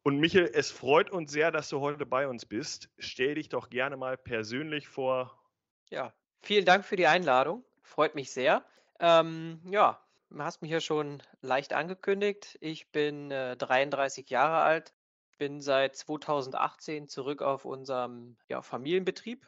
Und 0.04 0.20
Michael, 0.20 0.50
es 0.54 0.72
freut 0.72 1.12
uns 1.12 1.32
sehr, 1.32 1.52
dass 1.52 1.70
du 1.70 1.80
heute 1.80 2.06
bei 2.06 2.28
uns 2.28 2.46
bist. 2.46 2.90
Stell 2.98 3.36
dich 3.36 3.50
doch 3.50 3.70
gerne 3.70 3.98
mal 3.98 4.18
persönlich 4.18 4.88
vor. 4.88 5.40
Ja, 5.90 6.14
vielen 6.42 6.66
Dank 6.66 6.86
für 6.86 6.96
die 6.96 7.06
Einladung. 7.06 7.64
Freut 7.84 8.16
mich 8.16 8.32
sehr. 8.32 8.66
Ähm, 9.00 9.62
ja, 9.70 10.04
du 10.30 10.40
hast 10.40 10.62
mich 10.62 10.72
ja 10.72 10.80
schon 10.80 11.22
leicht 11.42 11.74
angekündigt. 11.74 12.58
Ich 12.62 12.92
bin 12.92 13.30
äh, 13.30 13.56
33 13.58 14.30
Jahre 14.30 14.62
alt, 14.62 14.94
bin 15.38 15.62
seit 15.62 15.96
2018 15.96 17.08
zurück 17.08 17.44
auf 17.44 17.66
unserem 17.66 18.38
ja, 18.48 18.64
Familienbetrieb 18.64 19.46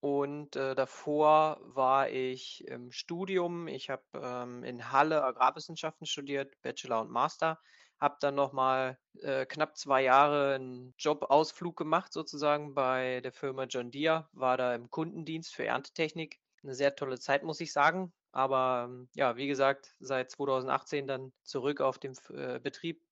und 0.00 0.54
äh, 0.54 0.76
davor 0.76 1.60
war 1.62 2.08
ich 2.10 2.64
im 2.68 2.92
Studium. 2.92 3.66
Ich 3.66 3.90
habe 3.90 4.04
ähm, 4.14 4.62
in 4.62 4.92
Halle 4.92 5.24
Agrarwissenschaften 5.24 6.06
studiert, 6.06 6.60
Bachelor 6.62 7.00
und 7.00 7.10
Master. 7.10 7.58
Habe 8.00 8.16
dann 8.20 8.34
nochmal 8.34 8.98
äh, 9.20 9.46
knapp 9.46 9.76
zwei 9.76 10.02
Jahre 10.02 10.54
einen 10.54 10.94
Jobausflug 10.98 11.76
gemacht, 11.76 12.12
sozusagen 12.12 12.74
bei 12.74 13.20
der 13.22 13.32
Firma 13.32 13.64
John 13.64 13.90
Deere. 13.90 14.28
War 14.32 14.56
da 14.56 14.74
im 14.74 14.90
Kundendienst 14.90 15.54
für 15.54 15.66
Erntetechnik. 15.66 16.38
Eine 16.62 16.74
sehr 16.74 16.94
tolle 16.94 17.18
Zeit, 17.18 17.42
muss 17.42 17.60
ich 17.60 17.72
sagen. 17.72 18.12
Aber 18.32 18.86
ähm, 18.88 19.08
ja, 19.14 19.36
wie 19.36 19.48
gesagt, 19.48 19.96
seit 20.00 20.30
2018 20.30 21.06
dann 21.06 21.32
zurück 21.42 21.80
auf 21.80 21.98
den 21.98 22.14
äh, 22.30 22.60
Betrieb 22.60 23.02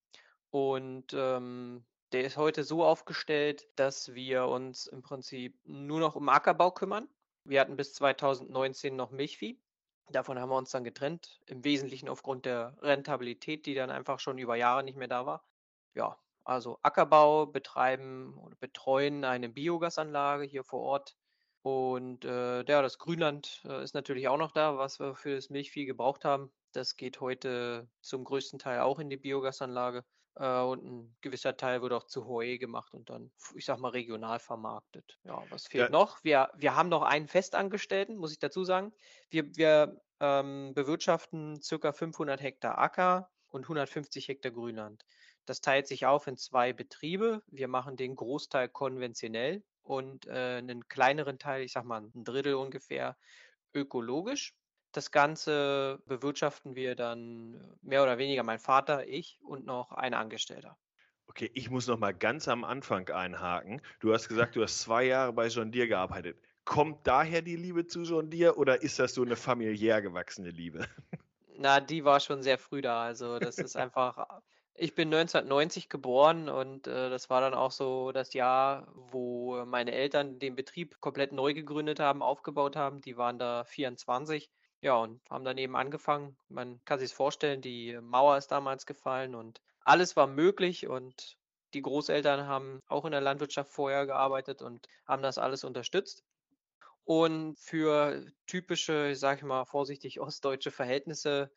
und 0.51 1.13
ähm, 1.15 1.85
der 2.13 2.25
ist 2.25 2.37
heute 2.37 2.65
so 2.65 2.85
aufgestellt, 2.85 3.67
dass 3.77 4.15
wir 4.15 4.47
uns 4.47 4.87
im 4.87 5.03
Prinzip 5.03 5.59
nur 5.65 6.01
noch 6.01 6.17
um 6.17 6.29
Ackerbau 6.29 6.71
kümmern. 6.71 7.09
Wir 7.45 7.61
hatten 7.61 7.77
bis 7.77 7.95
2019 7.95 8.95
noch 8.95 9.11
Milchvieh. 9.11 9.61
Davon 10.11 10.39
haben 10.39 10.51
wir 10.51 10.57
uns 10.57 10.71
dann 10.71 10.85
getrennt, 10.85 11.41
im 11.47 11.65
Wesentlichen 11.65 12.09
aufgrund 12.09 12.47
der 12.47 12.77
Rentabilität, 12.81 13.67
die 13.67 13.75
dann 13.75 13.91
einfach 13.91 14.21
schon 14.21 14.39
über 14.39 14.57
Jahre 14.57 14.85
nicht 14.85 14.97
mehr 14.97 15.09
da 15.09 15.27
war. 15.27 15.45
Ja, 15.95 16.19
also 16.45 16.79
Ackerbau 16.83 17.47
betreiben 17.47 18.39
oder 18.39 18.55
betreuen 18.57 19.25
eine 19.25 19.49
Biogasanlage 19.49 20.45
hier 20.45 20.63
vor 20.65 20.81
Ort. 20.81 21.17
Und 21.63 22.25
äh, 22.25 22.63
ja, 22.65 22.83
das 22.83 22.99
Grünland 22.99 23.63
äh, 23.65 23.83
ist 23.83 23.95
natürlich 23.95 24.29
auch 24.29 24.37
noch 24.37 24.53
da, 24.53 24.79
was 24.79 25.01
wir 25.01 25.17
für 25.17 25.35
das 25.35 25.51
Milchvieh 25.51 25.87
gebraucht 25.87 26.25
haben. 26.25 26.53
Das 26.73 26.97
geht 26.97 27.21
heute 27.21 27.89
zum 28.01 28.23
größten 28.23 28.61
Teil 28.61 28.81
auch 28.81 29.01
in 29.01 29.11
die 29.11 29.17
Biogasanlage. 29.17 30.05
Äh, 30.37 30.61
und 30.61 30.85
ein 30.85 31.17
gewisser 31.21 31.57
Teil 31.57 31.83
wird 31.83 31.93
auch 31.93 32.05
zu 32.05 32.27
Heu 32.27 32.59
gemacht 32.59 32.95
und 32.95 33.11
dann, 33.11 33.31
ich 33.55 33.65
sag 33.65 33.79
mal, 33.79 33.89
regional 33.89 34.39
vermarktet. 34.39 35.19
Ja, 35.25 35.43
was 35.51 35.67
fehlt 35.67 35.85
ja. 35.85 35.91
noch? 35.91 36.23
Wir, 36.23 36.51
wir 36.55 36.77
haben 36.77 36.89
noch 36.89 37.03
einen 37.03 37.29
Festangestellten, 37.29 38.17
muss 38.17 38.33
ich 38.33 38.39
dazu 38.39 38.65
sagen. 38.65 38.93
Wir, 39.31 39.45
wir 39.57 40.01
ähm, 40.21 40.73
bewirtschaften 40.75 41.61
circa 41.63 41.93
500 41.93 42.41
Hektar 42.41 42.79
Acker 42.79 43.31
und 43.49 43.63
150 43.65 44.29
Hektar 44.29 44.53
Grünland. 44.53 45.05
Das 45.47 45.61
teilt 45.61 45.87
sich 45.87 46.07
auf 46.07 46.27
in 46.27 46.37
zwei 46.37 46.73
Betriebe. 46.73 47.43
Wir 47.47 47.69
machen 47.69 47.97
den 47.97 48.17
Großteil 48.17 48.69
konventionell 48.69 49.63
und 49.83 50.27
äh, 50.27 50.57
einen 50.59 50.89
kleineren 50.89 51.39
Teil, 51.39 51.63
ich 51.63 51.73
sag 51.73 51.85
mal 51.85 52.03
ein 52.03 52.25
Drittel 52.25 52.55
ungefähr, 52.55 53.17
ökologisch. 53.73 54.55
Das 54.97 55.11
Ganze 55.11 56.01
bewirtschaften 56.07 56.75
wir 56.75 56.95
dann 56.95 57.77
mehr 57.83 58.03
oder 58.03 58.17
weniger 58.17 58.43
mein 58.43 58.59
Vater, 58.59 59.07
ich 59.07 59.39
und 59.43 59.67
noch 59.67 59.93
ein 59.93 60.15
Angestellter. 60.15 60.79
Okay, 61.27 61.51
ich 61.53 61.69
muss 61.69 61.87
noch 61.87 61.99
mal 61.99 62.15
ganz 62.15 62.49
am 62.49 62.65
Anfang 62.65 63.07
einhaken. 63.11 63.83
Du 64.01 64.15
hast 64.15 64.27
gesagt, 64.27 64.57
du 64.57 64.63
hast 64.63 64.81
zwei 64.81 65.05
Jahre 65.05 65.35
bei 65.35 65.49
John 65.49 65.71
Deere 65.71 65.89
gearbeitet. 65.89 66.39
Kommt 66.65 67.07
daher 67.07 67.43
die 67.43 67.57
Liebe 67.57 67.87
zu 67.87 68.05
John 68.05 68.31
Deere 68.31 68.57
oder 68.57 68.81
ist 68.81 68.99
das 68.99 69.13
so 69.13 69.21
eine 69.21 69.37
familiär 69.37 70.01
gewachsene 70.01 70.49
Liebe? 70.49 70.87
Na, 71.59 71.79
die 71.81 72.03
war 72.07 72.19
schon 72.21 72.43
sehr 72.43 72.57
früh 72.57 72.81
da. 72.81 73.03
Also 73.03 73.39
das 73.39 73.59
ist 73.59 73.77
einfach. 73.77 74.41
Ich 74.79 74.95
bin 74.95 75.13
1990 75.13 75.91
geboren 75.91 76.49
und 76.49 76.87
äh, 76.87 77.11
das 77.11 77.29
war 77.29 77.43
dann 77.43 77.53
auch 77.53 77.71
so 77.71 78.13
das 78.13 78.33
Jahr, 78.33 78.91
wo 78.95 79.63
meine 79.67 79.93
Eltern 79.93 80.39
den 80.39 80.57
Betrieb 80.57 81.01
komplett 81.01 81.33
neu 81.33 81.53
gegründet 81.53 82.01
haben, 82.01 82.23
aufgebaut 82.23 82.77
haben. 82.77 83.03
Die 83.03 83.19
waren 83.19 83.39
da 83.39 83.65
24 83.65 84.51
ja, 84.81 84.95
und 84.97 85.21
haben 85.31 85.45
dann 85.45 85.59
eben 85.59 85.77
angefangen. 85.77 86.37
Man 86.49 86.81
kann 86.85 86.99
sich 86.99 87.13
vorstellen, 87.15 87.61
die 87.61 87.99
Mauer 88.01 88.37
ist 88.37 88.49
damals 88.49 88.87
gefallen 88.87 89.35
und 89.35 89.61
alles 89.81 90.17
war 90.17 90.27
möglich 90.27 90.87
und 90.87 91.37
die 91.75 91.83
Großeltern 91.83 92.47
haben 92.47 92.81
auch 92.87 93.05
in 93.05 93.13
der 93.13 93.21
Landwirtschaft 93.21 93.73
vorher 93.73 94.07
gearbeitet 94.07 94.63
und 94.63 94.87
haben 95.07 95.23
das 95.23 95.39
alles 95.39 95.65
unterstützt. 95.65 96.25
Und 97.05 97.57
für 97.59 98.27
typische, 98.47 99.11
ich 99.11 99.19
sage 99.19 99.47
mal 99.47 99.65
vorsichtig, 99.65 100.21
ostdeutsche 100.21 100.71
Verhältnisse 100.71 101.51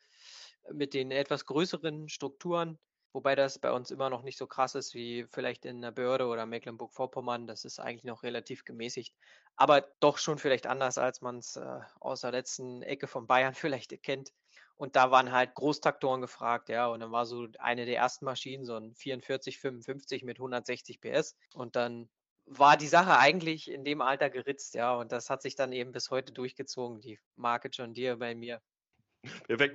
mit 0.72 0.94
den 0.94 1.10
etwas 1.10 1.46
größeren 1.46 2.08
Strukturen 2.08 2.78
Wobei 3.12 3.34
das 3.34 3.58
bei 3.58 3.72
uns 3.72 3.90
immer 3.90 4.08
noch 4.08 4.22
nicht 4.22 4.38
so 4.38 4.46
krass 4.46 4.76
ist 4.76 4.94
wie 4.94 5.26
vielleicht 5.30 5.64
in 5.64 5.82
der 5.82 5.90
Börde 5.90 6.26
oder 6.26 6.46
Mecklenburg-Vorpommern. 6.46 7.48
Das 7.48 7.64
ist 7.64 7.80
eigentlich 7.80 8.04
noch 8.04 8.22
relativ 8.22 8.64
gemäßigt. 8.64 9.14
Aber 9.56 9.80
doch 9.98 10.18
schon 10.18 10.38
vielleicht 10.38 10.66
anders, 10.68 10.96
als 10.96 11.20
man 11.20 11.38
es 11.38 11.56
äh, 11.56 11.80
aus 11.98 12.20
der 12.20 12.30
letzten 12.30 12.82
Ecke 12.82 13.08
von 13.08 13.26
Bayern 13.26 13.54
vielleicht 13.54 14.00
kennt. 14.02 14.32
Und 14.76 14.96
da 14.96 15.10
waren 15.10 15.32
halt 15.32 15.54
Großtraktoren 15.54 16.20
gefragt, 16.20 16.68
ja. 16.68 16.86
Und 16.86 17.00
dann 17.00 17.12
war 17.12 17.26
so 17.26 17.48
eine 17.58 17.84
der 17.84 17.96
ersten 17.96 18.24
Maschinen, 18.24 18.64
so 18.64 18.76
ein 18.76 18.94
44, 18.94 19.58
55 19.58 20.22
mit 20.22 20.38
160 20.38 21.00
PS. 21.00 21.36
Und 21.54 21.76
dann 21.76 22.08
war 22.46 22.76
die 22.76 22.86
Sache 22.86 23.18
eigentlich 23.18 23.70
in 23.70 23.84
dem 23.84 24.00
Alter 24.00 24.30
geritzt, 24.30 24.74
ja. 24.74 24.94
Und 24.94 25.12
das 25.12 25.30
hat 25.30 25.42
sich 25.42 25.56
dann 25.56 25.72
eben 25.72 25.92
bis 25.92 26.10
heute 26.10 26.32
durchgezogen, 26.32 27.00
die 27.00 27.18
Marke 27.36 27.68
John 27.72 27.92
Deere 27.92 28.16
bei 28.16 28.34
mir. 28.34 28.62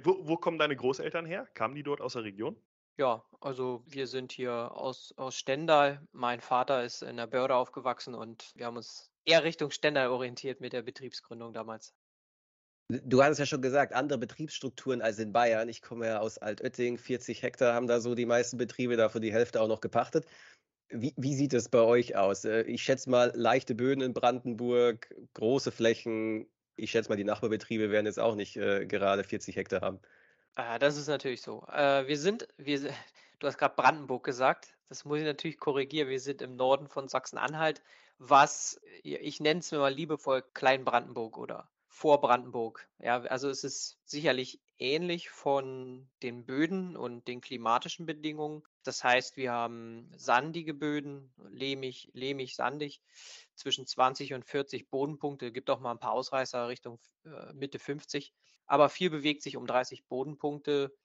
Wo, 0.04 0.28
wo 0.28 0.38
kommen 0.38 0.58
deine 0.58 0.76
Großeltern 0.76 1.26
her? 1.26 1.48
Kamen 1.54 1.76
die 1.76 1.84
dort 1.84 2.02
aus 2.02 2.14
der 2.14 2.24
Region? 2.24 2.60
Ja, 2.98 3.24
also 3.42 3.84
wir 3.88 4.08
sind 4.08 4.32
hier 4.32 4.72
aus, 4.72 5.14
aus 5.18 5.36
Stendal. 5.36 6.02
Mein 6.14 6.40
Vater 6.40 6.84
ist 6.84 7.02
in 7.04 7.18
der 7.18 7.28
Börde 7.28 7.56
aufgewachsen 7.56 8.16
und 8.16 8.52
wir 8.56 8.68
haben 8.68 8.78
uns 8.78 9.12
eher 9.26 9.44
Richtung 9.44 9.72
Stendal 9.72 10.08
orientiert 10.08 10.62
mit 10.62 10.72
der 10.72 10.82
Betriebsgründung 10.82 11.54
damals. 11.54 11.94
Du 12.88 13.24
hattest 13.24 13.40
ja 13.40 13.46
schon 13.46 13.64
gesagt, 13.64 13.94
andere 13.94 14.20
Betriebsstrukturen 14.20 15.02
als 15.02 15.18
in 15.20 15.34
Bayern. 15.34 15.68
Ich 15.68 15.82
komme 15.82 16.06
ja 16.06 16.20
aus 16.20 16.38
Altötting, 16.38 16.98
40 16.98 17.42
Hektar 17.42 17.74
haben 17.74 17.88
da 17.88 18.00
so 18.00 18.14
die 18.14 18.28
meisten 18.28 18.58
Betriebe, 18.58 18.96
davon 18.96 19.22
die 19.22 19.34
Hälfte 19.34 19.60
auch 19.60 19.68
noch 19.68 19.82
gepachtet. 19.82 20.26
Wie, 20.90 21.14
wie 21.18 21.34
sieht 21.34 21.54
es 21.54 21.68
bei 21.68 21.80
euch 21.80 22.16
aus? 22.16 22.46
Äh, 22.46 22.62
ich 22.62 22.84
schätze 22.84 23.10
mal, 23.10 23.34
leichte 23.36 23.74
Böden 23.74 24.02
in 24.02 24.14
Brandenburg, 24.14 25.14
große 25.34 25.72
Flächen. 25.72 26.48
Ich 26.76 26.92
schätze 26.92 27.10
mal, 27.10 27.16
die 27.16 27.24
Nachbarbetriebe 27.24 27.90
werden 27.90 28.06
jetzt 28.06 28.20
auch 28.20 28.36
nicht 28.36 28.56
äh, 28.56 28.86
gerade 28.86 29.24
40 29.24 29.56
Hektar 29.56 29.82
haben. 29.82 30.00
Ah, 30.56 30.80
das 30.80 30.96
ist 30.96 31.08
natürlich 31.08 31.42
so. 31.42 31.66
Äh, 31.68 32.08
wir 32.08 32.18
sind, 32.18 32.48
wir, 32.58 32.80
du 33.40 33.48
hast 33.48 33.58
gerade 33.58 33.76
Brandenburg 33.76 34.24
gesagt. 34.24 34.74
Das 34.88 35.04
muss 35.04 35.20
ich 35.20 35.26
natürlich 35.26 35.58
korrigieren. 35.58 36.10
Wir 36.10 36.20
sind 36.20 36.42
im 36.42 36.56
Norden 36.56 36.88
von 36.88 37.08
Sachsen-Anhalt, 37.08 37.82
was 38.20 38.80
ich 39.04 39.40
nenne 39.40 39.60
es 39.60 39.72
mir 39.72 39.80
mal 39.80 39.94
liebevoll 39.94 40.44
Klein-Brandenburg 40.54 41.38
oder 41.38 41.68
vor 41.88 42.22
Brandenburg. 42.22 42.88
Ja, 43.00 43.22
also 43.24 43.50
es 43.50 43.64
ist 43.64 43.98
sicherlich 44.06 44.60
ähnlich 44.78 45.30
von 45.30 46.08
den 46.24 46.46
Böden 46.46 46.96
und 46.96 47.28
den 47.28 47.42
klimatischen 47.42 48.06
Bedingungen. 48.06 48.64
Das 48.88 49.04
heißt, 49.04 49.36
wir 49.38 49.52
haben 49.52 50.10
sandige 50.16 50.74
Böden, 50.74 51.34
lehmig, 51.50 52.10
lehmig, 52.14 52.56
sandig, 52.56 53.02
zwischen 53.56 53.88
20 53.88 54.34
und 54.34 54.46
40 54.46 54.90
Bodenpunkte. 54.90 55.48
Es 55.48 55.54
gibt 55.54 55.70
auch 55.70 55.80
mal 55.80 55.92
ein 55.92 56.00
paar 56.00 56.12
Ausreißer 56.12 56.68
Richtung 56.68 57.00
äh, 57.26 57.52
Mitte 57.54 57.80
50. 57.80 58.34
Aber 58.68 58.90
viel 58.90 59.10
bewegt 59.10 59.42
sich 59.42 59.58
um 59.58 59.66
30 59.66 60.06
Bodenpunkte. 60.08 60.96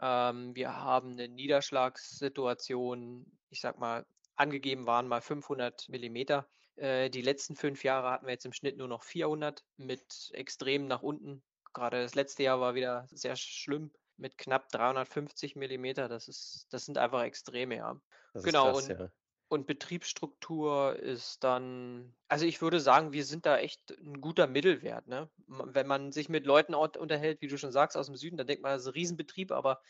Ähm, 0.00 0.54
wir 0.56 0.76
haben 0.76 1.12
eine 1.12 1.28
Niederschlagssituation, 1.28 3.26
ich 3.50 3.60
sag 3.60 3.78
mal, 3.78 4.04
angegeben 4.36 4.86
waren 4.86 5.08
mal 5.08 5.20
500 5.20 5.88
Millimeter. 5.88 6.48
Äh, 6.76 7.10
die 7.10 7.22
letzten 7.22 7.56
fünf 7.56 7.84
Jahre 7.84 8.10
hatten 8.10 8.26
wir 8.26 8.32
jetzt 8.32 8.46
im 8.46 8.52
Schnitt 8.52 8.76
nur 8.76 8.88
noch 8.88 9.02
400 9.02 9.64
mit 9.76 10.30
extrem 10.32 10.86
nach 10.86 11.02
unten. 11.02 11.42
Gerade 11.72 12.02
das 12.02 12.14
letzte 12.14 12.42
Jahr 12.42 12.60
war 12.60 12.74
wieder 12.74 13.06
sehr 13.10 13.36
schlimm 13.36 13.92
mit 14.18 14.38
knapp 14.38 14.68
350 14.70 15.56
Millimeter. 15.56 16.08
Das 16.08 16.28
ist, 16.28 16.66
das 16.70 16.84
sind 16.84 16.98
einfach 16.98 17.22
Extreme, 17.22 17.76
ja. 17.76 18.00
Das 18.34 18.42
genau. 18.42 18.72
Krass, 18.72 18.88
und, 18.88 18.98
ja. 18.98 19.10
und 19.48 19.66
Betriebsstruktur 19.66 20.96
ist 20.96 21.42
dann, 21.44 22.14
also 22.28 22.44
ich 22.44 22.60
würde 22.60 22.80
sagen, 22.80 23.12
wir 23.12 23.24
sind 23.24 23.46
da 23.46 23.58
echt 23.58 23.90
ein 23.98 24.20
guter 24.20 24.46
Mittelwert. 24.46 25.06
Ne? 25.06 25.30
Wenn 25.46 25.86
man 25.86 26.12
sich 26.12 26.28
mit 26.28 26.46
Leuten 26.46 26.74
unterhält, 26.74 27.40
wie 27.40 27.48
du 27.48 27.58
schon 27.58 27.72
sagst, 27.72 27.96
aus 27.96 28.06
dem 28.06 28.16
Süden, 28.16 28.36
dann 28.36 28.46
denkt 28.46 28.62
man, 28.62 28.72
das 28.72 28.82
ist 28.82 28.88
ein 28.88 28.94
Riesenbetrieb, 28.94 29.52
aber 29.52 29.80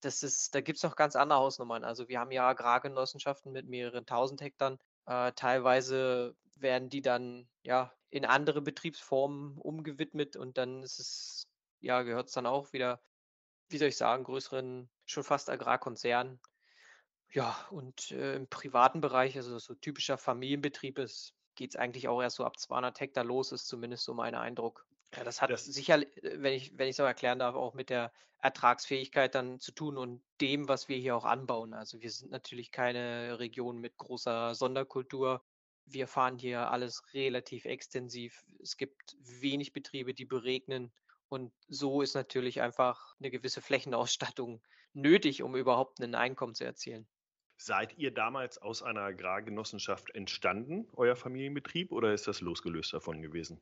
das 0.00 0.22
ist, 0.22 0.54
da 0.54 0.60
gibt 0.60 0.76
es 0.76 0.82
noch 0.82 0.96
ganz 0.96 1.16
andere 1.16 1.38
Hausnummern. 1.38 1.84
Also 1.84 2.08
wir 2.08 2.20
haben 2.20 2.30
ja 2.30 2.48
Agrargenossenschaften 2.48 3.52
mit 3.52 3.68
mehreren 3.68 4.06
tausend 4.06 4.40
Hektar. 4.40 4.78
Äh, 5.06 5.32
teilweise 5.32 6.36
werden 6.54 6.88
die 6.88 7.02
dann 7.02 7.48
ja 7.62 7.92
in 8.10 8.24
andere 8.24 8.62
Betriebsformen 8.62 9.58
umgewidmet 9.58 10.36
und 10.36 10.56
dann 10.58 10.82
ist 10.82 10.98
es, 10.98 11.46
ja, 11.80 12.02
gehört 12.02 12.28
es 12.28 12.34
dann 12.34 12.46
auch 12.46 12.72
wieder, 12.72 13.00
wie 13.68 13.78
soll 13.78 13.88
ich 13.88 13.96
sagen, 13.96 14.24
größeren, 14.24 14.88
schon 15.06 15.24
fast 15.24 15.50
Agrarkonzernen. 15.50 16.40
Ja, 17.30 17.56
und 17.70 18.10
äh, 18.10 18.36
im 18.36 18.48
privaten 18.48 19.00
Bereich, 19.00 19.36
also 19.36 19.58
so 19.58 19.74
typischer 19.74 20.16
Familienbetrieb 20.16 20.98
ist, 20.98 21.34
geht 21.54 21.70
es 21.70 21.76
eigentlich 21.76 22.08
auch 22.08 22.22
erst 22.22 22.36
so 22.36 22.44
ab 22.44 22.58
200 22.58 23.00
Hektar 23.00 23.24
los, 23.24 23.52
ist 23.52 23.66
zumindest 23.66 24.04
so 24.04 24.14
mein 24.14 24.34
Eindruck. 24.34 24.86
Ja, 25.14 25.24
das 25.24 25.42
hat 25.42 25.50
das 25.50 25.64
sicher, 25.64 26.02
wenn 26.22 26.52
ich, 26.52 26.76
wenn 26.78 26.88
ich 26.88 26.96
so 26.96 27.02
erklären 27.02 27.38
darf, 27.38 27.54
auch 27.54 27.74
mit 27.74 27.90
der 27.90 28.12
Ertragsfähigkeit 28.40 29.34
dann 29.34 29.58
zu 29.58 29.72
tun 29.72 29.96
und 29.96 30.22
dem, 30.40 30.68
was 30.68 30.88
wir 30.88 30.96
hier 30.96 31.16
auch 31.16 31.24
anbauen. 31.24 31.74
Also 31.74 32.00
wir 32.00 32.10
sind 32.10 32.30
natürlich 32.30 32.70
keine 32.70 33.38
Region 33.38 33.78
mit 33.78 33.96
großer 33.96 34.54
Sonderkultur. 34.54 35.42
Wir 35.86 36.06
fahren 36.06 36.38
hier 36.38 36.70
alles 36.70 37.02
relativ 37.14 37.64
extensiv. 37.64 38.44
Es 38.62 38.76
gibt 38.76 39.16
wenig 39.20 39.72
Betriebe, 39.72 40.14
die 40.14 40.26
beregnen. 40.26 40.92
Und 41.28 41.52
so 41.68 42.02
ist 42.02 42.14
natürlich 42.14 42.60
einfach 42.60 43.14
eine 43.18 43.30
gewisse 43.30 43.60
Flächenausstattung 43.60 44.62
nötig, 44.92 45.42
um 45.42 45.56
überhaupt 45.56 46.00
ein 46.00 46.14
Einkommen 46.14 46.54
zu 46.54 46.64
erzielen. 46.64 47.06
Seid 47.60 47.98
ihr 47.98 48.12
damals 48.12 48.58
aus 48.58 48.82
einer 48.82 49.00
Agrargenossenschaft 49.00 50.14
entstanden, 50.14 50.88
euer 50.92 51.16
Familienbetrieb, 51.16 51.90
oder 51.90 52.14
ist 52.14 52.28
das 52.28 52.40
losgelöst 52.40 52.92
davon 52.92 53.20
gewesen? 53.20 53.60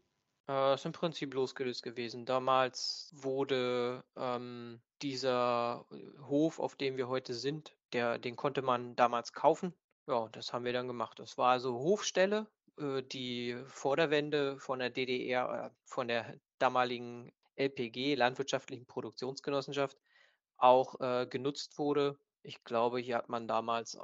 Äh, 0.49 0.75
ist 0.75 0.85
im 0.85 0.93
Prinzip 0.93 1.35
losgelöst 1.35 1.83
gewesen. 1.83 2.27
Damals 2.27 3.11
wurde 3.15 4.05
ähm, 4.17 4.81
dieser 5.03 5.87
äh, 5.91 6.19
Hof, 6.25 6.61
auf 6.61 6.77
dem 6.77 6.97
wir 6.97 7.09
heute 7.09 7.35
sind, 7.35 7.75
der, 7.93 8.19
den 8.19 8.37
konnte 8.37 8.63
man 8.63 8.95
damals 8.97 9.33
kaufen. 9.33 9.75
Ja, 10.07 10.29
das 10.29 10.53
haben 10.53 10.65
wir 10.65 10.73
dann 10.73 10.87
gemacht. 10.87 11.19
Das 11.19 11.37
war 11.37 11.53
also 11.53 11.75
Hofstelle, 11.75 12.47
äh, 12.79 13.03
die 13.03 13.57
vor 13.67 13.97
der 13.97 14.11
Wende 14.11 14.59
von 14.61 14.79
der 14.79 14.91
DDR, 14.91 15.67
äh, 15.67 15.71
von 15.85 16.07
der 16.07 16.39
damaligen 16.59 17.33
LPG, 17.57 18.15
Landwirtschaftlichen 18.15 18.87
Produktionsgenossenschaft, 18.87 19.99
auch 20.57 21.01
äh, 21.01 21.27
genutzt 21.27 21.79
wurde. 21.79 22.19
Ich 22.43 22.63
glaube, 22.65 23.01
hier 23.01 23.17
hat 23.17 23.29
man 23.29 23.49
damals 23.49 23.95
äh, 23.95 23.99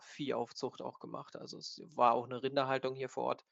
Viehaufzucht 0.00 0.82
auch 0.82 1.00
gemacht. 1.00 1.36
Also 1.36 1.58
es 1.58 1.82
war 1.94 2.14
auch 2.14 2.24
eine 2.24 2.42
Rinderhaltung 2.42 2.94
hier 2.94 3.08
vor 3.08 3.24
Ort. 3.24 3.44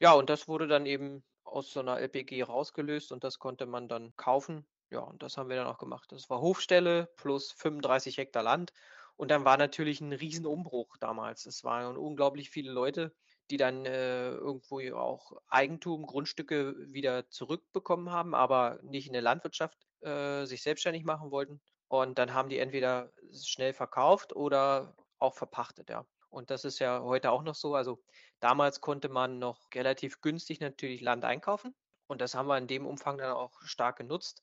Ja, 0.00 0.12
und 0.12 0.28
das 0.28 0.48
wurde 0.48 0.66
dann 0.66 0.86
eben 0.86 1.24
aus 1.44 1.70
so 1.70 1.80
einer 1.80 2.00
LPG 2.00 2.42
rausgelöst 2.42 3.12
und 3.12 3.22
das 3.22 3.38
konnte 3.38 3.66
man 3.66 3.88
dann 3.88 4.14
kaufen. 4.16 4.66
Ja, 4.90 5.00
und 5.00 5.22
das 5.22 5.36
haben 5.36 5.48
wir 5.48 5.56
dann 5.56 5.66
auch 5.66 5.78
gemacht. 5.78 6.10
Das 6.12 6.28
war 6.30 6.40
Hofstelle 6.40 7.08
plus 7.16 7.52
35 7.52 8.18
Hektar 8.18 8.42
Land. 8.42 8.72
Und 9.16 9.30
dann 9.30 9.44
war 9.44 9.56
natürlich 9.56 10.00
ein 10.00 10.12
Riesenumbruch 10.12 10.96
damals. 10.98 11.46
Es 11.46 11.62
waren 11.62 11.96
unglaublich 11.96 12.50
viele 12.50 12.72
Leute, 12.72 13.14
die 13.50 13.56
dann 13.56 13.84
äh, 13.86 14.30
irgendwo 14.30 14.80
auch 14.96 15.32
Eigentum, 15.48 16.06
Grundstücke 16.06 16.74
wieder 16.92 17.28
zurückbekommen 17.30 18.10
haben, 18.10 18.34
aber 18.34 18.78
nicht 18.82 19.06
in 19.06 19.12
der 19.12 19.22
Landwirtschaft 19.22 19.78
äh, 20.00 20.44
sich 20.46 20.62
selbstständig 20.62 21.04
machen 21.04 21.30
wollten. 21.30 21.60
Und 21.88 22.18
dann 22.18 22.34
haben 22.34 22.48
die 22.48 22.58
entweder 22.58 23.12
schnell 23.32 23.72
verkauft 23.72 24.34
oder 24.34 24.96
auch 25.18 25.34
verpachtet, 25.34 25.90
ja. 25.90 26.06
Und 26.30 26.50
das 26.50 26.64
ist 26.64 26.80
ja 26.80 27.00
heute 27.00 27.30
auch 27.30 27.44
noch 27.44 27.54
so. 27.54 27.76
Also 27.76 28.02
damals 28.40 28.80
konnte 28.80 29.08
man 29.08 29.38
noch 29.38 29.72
relativ 29.72 30.20
günstig 30.20 30.58
natürlich 30.58 31.00
Land 31.00 31.24
einkaufen. 31.24 31.74
Und 32.08 32.20
das 32.20 32.34
haben 32.34 32.48
wir 32.48 32.58
in 32.58 32.66
dem 32.66 32.86
Umfang 32.86 33.18
dann 33.18 33.32
auch 33.32 33.62
stark 33.62 33.96
genutzt, 33.98 34.42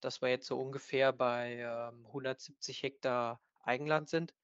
dass 0.00 0.22
wir 0.22 0.30
jetzt 0.30 0.46
so 0.46 0.58
ungefähr 0.58 1.12
bei 1.12 1.58
ähm, 1.58 2.06
170 2.06 2.82
Hektar 2.82 3.40
Eigenland 3.62 4.08
sind. 4.08 4.34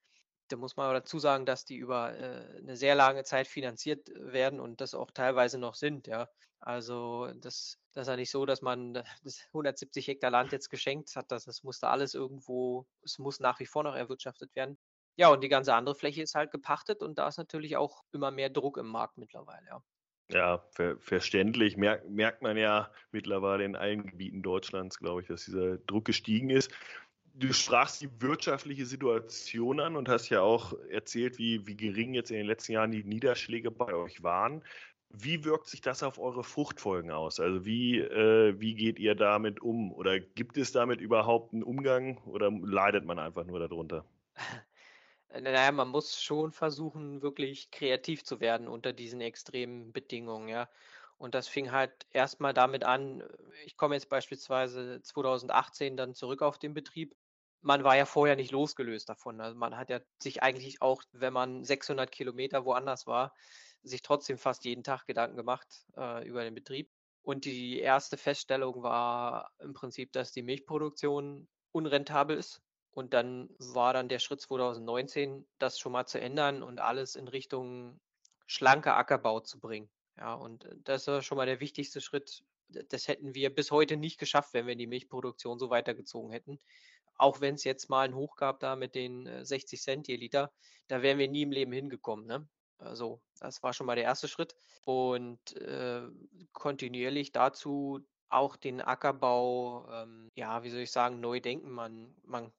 Da 0.52 0.58
muss 0.58 0.76
man 0.76 0.84
aber 0.84 1.00
dazu 1.00 1.18
sagen, 1.18 1.46
dass 1.46 1.64
die 1.64 1.76
über 1.76 2.14
äh, 2.14 2.58
eine 2.58 2.76
sehr 2.76 2.94
lange 2.94 3.24
Zeit 3.24 3.46
finanziert 3.46 4.10
werden 4.14 4.60
und 4.60 4.80
das 4.82 4.94
auch 4.94 5.10
teilweise 5.10 5.58
noch 5.58 5.74
sind. 5.74 6.06
Ja. 6.06 6.28
Also 6.60 7.28
das, 7.40 7.78
das 7.92 8.02
ist 8.02 8.08
ja 8.08 8.16
nicht 8.16 8.30
so, 8.30 8.44
dass 8.44 8.60
man 8.60 8.92
das 8.94 9.40
170 9.48 10.06
Hektar 10.06 10.30
Land 10.30 10.52
jetzt 10.52 10.68
geschenkt 10.68 11.16
hat. 11.16 11.32
Das, 11.32 11.44
das 11.46 11.62
musste 11.62 11.88
alles 11.88 12.14
irgendwo, 12.14 12.86
es 13.02 13.18
muss 13.18 13.40
nach 13.40 13.60
wie 13.60 13.66
vor 13.66 13.82
noch 13.82 13.94
erwirtschaftet 13.94 14.54
werden. 14.54 14.78
Ja, 15.16 15.28
und 15.28 15.42
die 15.42 15.48
ganze 15.48 15.74
andere 15.74 15.94
Fläche 15.94 16.22
ist 16.22 16.34
halt 16.34 16.50
gepachtet 16.50 17.02
und 17.02 17.18
da 17.18 17.28
ist 17.28 17.38
natürlich 17.38 17.76
auch 17.76 18.02
immer 18.12 18.30
mehr 18.30 18.50
Druck 18.50 18.76
im 18.76 18.86
Markt 18.86 19.18
mittlerweile, 19.18 19.66
ja. 19.66 19.82
Ja, 20.28 20.64
ver 20.70 20.98
verständlich. 20.98 21.76
Mer 21.76 22.02
merkt 22.08 22.42
man 22.42 22.56
ja 22.56 22.90
mittlerweile 23.10 23.64
in 23.64 23.76
allen 23.76 24.06
Gebieten 24.06 24.42
Deutschlands, 24.42 24.98
glaube 24.98 25.22
ich, 25.22 25.28
dass 25.28 25.44
dieser 25.44 25.78
Druck 25.78 26.06
gestiegen 26.06 26.48
ist. 26.48 26.72
Du 27.34 27.52
sprachst 27.52 28.00
die 28.00 28.20
wirtschaftliche 28.20 28.84
Situation 28.86 29.80
an 29.80 29.96
und 29.96 30.08
hast 30.08 30.28
ja 30.28 30.40
auch 30.42 30.74
erzählt, 30.90 31.38
wie, 31.38 31.66
wie 31.66 31.76
gering 31.76 32.14
jetzt 32.14 32.30
in 32.30 32.36
den 32.36 32.46
letzten 32.46 32.72
Jahren 32.72 32.90
die 32.90 33.04
Niederschläge 33.04 33.70
bei 33.70 33.94
euch 33.94 34.22
waren. 34.22 34.62
Wie 35.10 35.44
wirkt 35.44 35.66
sich 35.68 35.80
das 35.82 36.02
auf 36.02 36.18
eure 36.18 36.44
Fruchtfolgen 36.44 37.10
aus? 37.10 37.40
Also 37.40 37.64
wie, 37.64 37.98
äh, 38.00 38.58
wie 38.60 38.74
geht 38.74 38.98
ihr 38.98 39.14
damit 39.14 39.60
um? 39.60 39.92
Oder 39.92 40.20
gibt 40.20 40.56
es 40.58 40.72
damit 40.72 41.00
überhaupt 41.00 41.52
einen 41.52 41.62
Umgang 41.62 42.18
oder 42.24 42.50
leidet 42.50 43.04
man 43.04 43.18
einfach 43.18 43.44
nur 43.44 43.60
darunter? 43.60 44.06
Äh, 45.28 45.40
naja, 45.40 45.72
man 45.72 45.88
muss 45.88 46.22
schon 46.22 46.52
versuchen, 46.52 47.22
wirklich 47.22 47.70
kreativ 47.70 48.24
zu 48.24 48.40
werden 48.40 48.68
unter 48.68 48.92
diesen 48.92 49.20
extremen 49.20 49.92
Bedingungen, 49.92 50.48
ja. 50.48 50.68
Und 51.18 51.34
das 51.34 51.48
fing 51.48 51.70
halt 51.72 52.06
erstmal 52.10 52.52
damit 52.54 52.84
an, 52.84 53.22
ich 53.64 53.76
komme 53.76 53.94
jetzt 53.94 54.08
beispielsweise 54.08 55.00
2018 55.02 55.96
dann 55.96 56.14
zurück 56.14 56.42
auf 56.42 56.58
den 56.58 56.74
Betrieb. 56.74 57.14
Man 57.62 57.84
war 57.84 57.96
ja 57.96 58.06
vorher 58.06 58.36
nicht 58.36 58.52
losgelöst 58.52 59.08
davon. 59.08 59.40
Also 59.40 59.56
man 59.56 59.76
hat 59.76 59.90
ja 59.90 60.00
sich 60.18 60.42
eigentlich 60.42 60.82
auch, 60.82 61.02
wenn 61.12 61.32
man 61.32 61.64
600 61.64 62.10
Kilometer 62.10 62.64
woanders 62.64 63.06
war, 63.06 63.34
sich 63.82 64.02
trotzdem 64.02 64.38
fast 64.38 64.64
jeden 64.64 64.84
Tag 64.84 65.06
Gedanken 65.06 65.36
gemacht 65.36 65.86
äh, 65.96 66.26
über 66.26 66.44
den 66.44 66.54
Betrieb. 66.54 66.90
Und 67.22 67.44
die 67.44 67.78
erste 67.78 68.16
Feststellung 68.16 68.82
war 68.82 69.52
im 69.60 69.74
Prinzip, 69.74 70.12
dass 70.12 70.32
die 70.32 70.42
Milchproduktion 70.42 71.48
unrentabel 71.72 72.36
ist 72.36 72.60
und 72.92 73.14
dann 73.14 73.48
war 73.58 73.94
dann 73.94 74.08
der 74.08 74.18
Schritt 74.18 74.40
2019, 74.40 75.46
das 75.58 75.78
schon 75.78 75.92
mal 75.92 76.06
zu 76.06 76.20
ändern 76.20 76.62
und 76.62 76.80
alles 76.80 77.16
in 77.16 77.26
Richtung 77.28 78.00
schlanker 78.46 78.96
Ackerbau 78.96 79.40
zu 79.40 79.58
bringen. 79.58 79.88
Ja, 80.18 80.34
und 80.34 80.68
das 80.84 81.06
war 81.06 81.22
schon 81.22 81.36
mal 81.36 81.46
der 81.46 81.60
wichtigste 81.60 82.00
Schritt. 82.00 82.44
Das 82.68 83.08
hätten 83.08 83.34
wir 83.34 83.54
bis 83.54 83.70
heute 83.70 83.96
nicht 83.96 84.18
geschafft, 84.18 84.52
wenn 84.52 84.66
wir 84.66 84.76
die 84.76 84.86
Milchproduktion 84.86 85.58
so 85.58 85.70
weitergezogen 85.70 86.32
hätten. 86.32 86.58
Auch 87.16 87.40
wenn 87.40 87.54
es 87.54 87.64
jetzt 87.64 87.88
mal 87.90 88.06
ein 88.06 88.14
Hoch 88.14 88.36
gab 88.36 88.60
da 88.60 88.76
mit 88.76 88.94
den 88.94 89.44
60 89.44 89.78
äh, 89.78 89.82
Cent 89.82 90.08
je 90.08 90.16
Liter, 90.16 90.52
da 90.88 91.02
wären 91.02 91.18
wir 91.18 91.28
nie 91.28 91.42
im 91.42 91.52
Leben 91.52 91.72
hingekommen. 91.72 92.26
Ne? 92.26 92.48
Also 92.78 93.20
das 93.38 93.62
war 93.62 93.72
schon 93.72 93.86
mal 93.86 93.96
der 93.96 94.04
erste 94.04 94.28
Schritt. 94.28 94.54
Und 94.84 95.56
äh, 95.56 96.02
kontinuierlich 96.52 97.32
dazu 97.32 98.00
auch 98.28 98.56
den 98.56 98.80
Ackerbau, 98.80 99.86
ähm, 99.92 100.30
ja, 100.34 100.62
wie 100.62 100.70
soll 100.70 100.80
ich 100.80 100.90
sagen, 100.90 101.20
neu 101.20 101.40
denken. 101.40 101.70
Man, 101.70 102.14
man, 102.24 102.52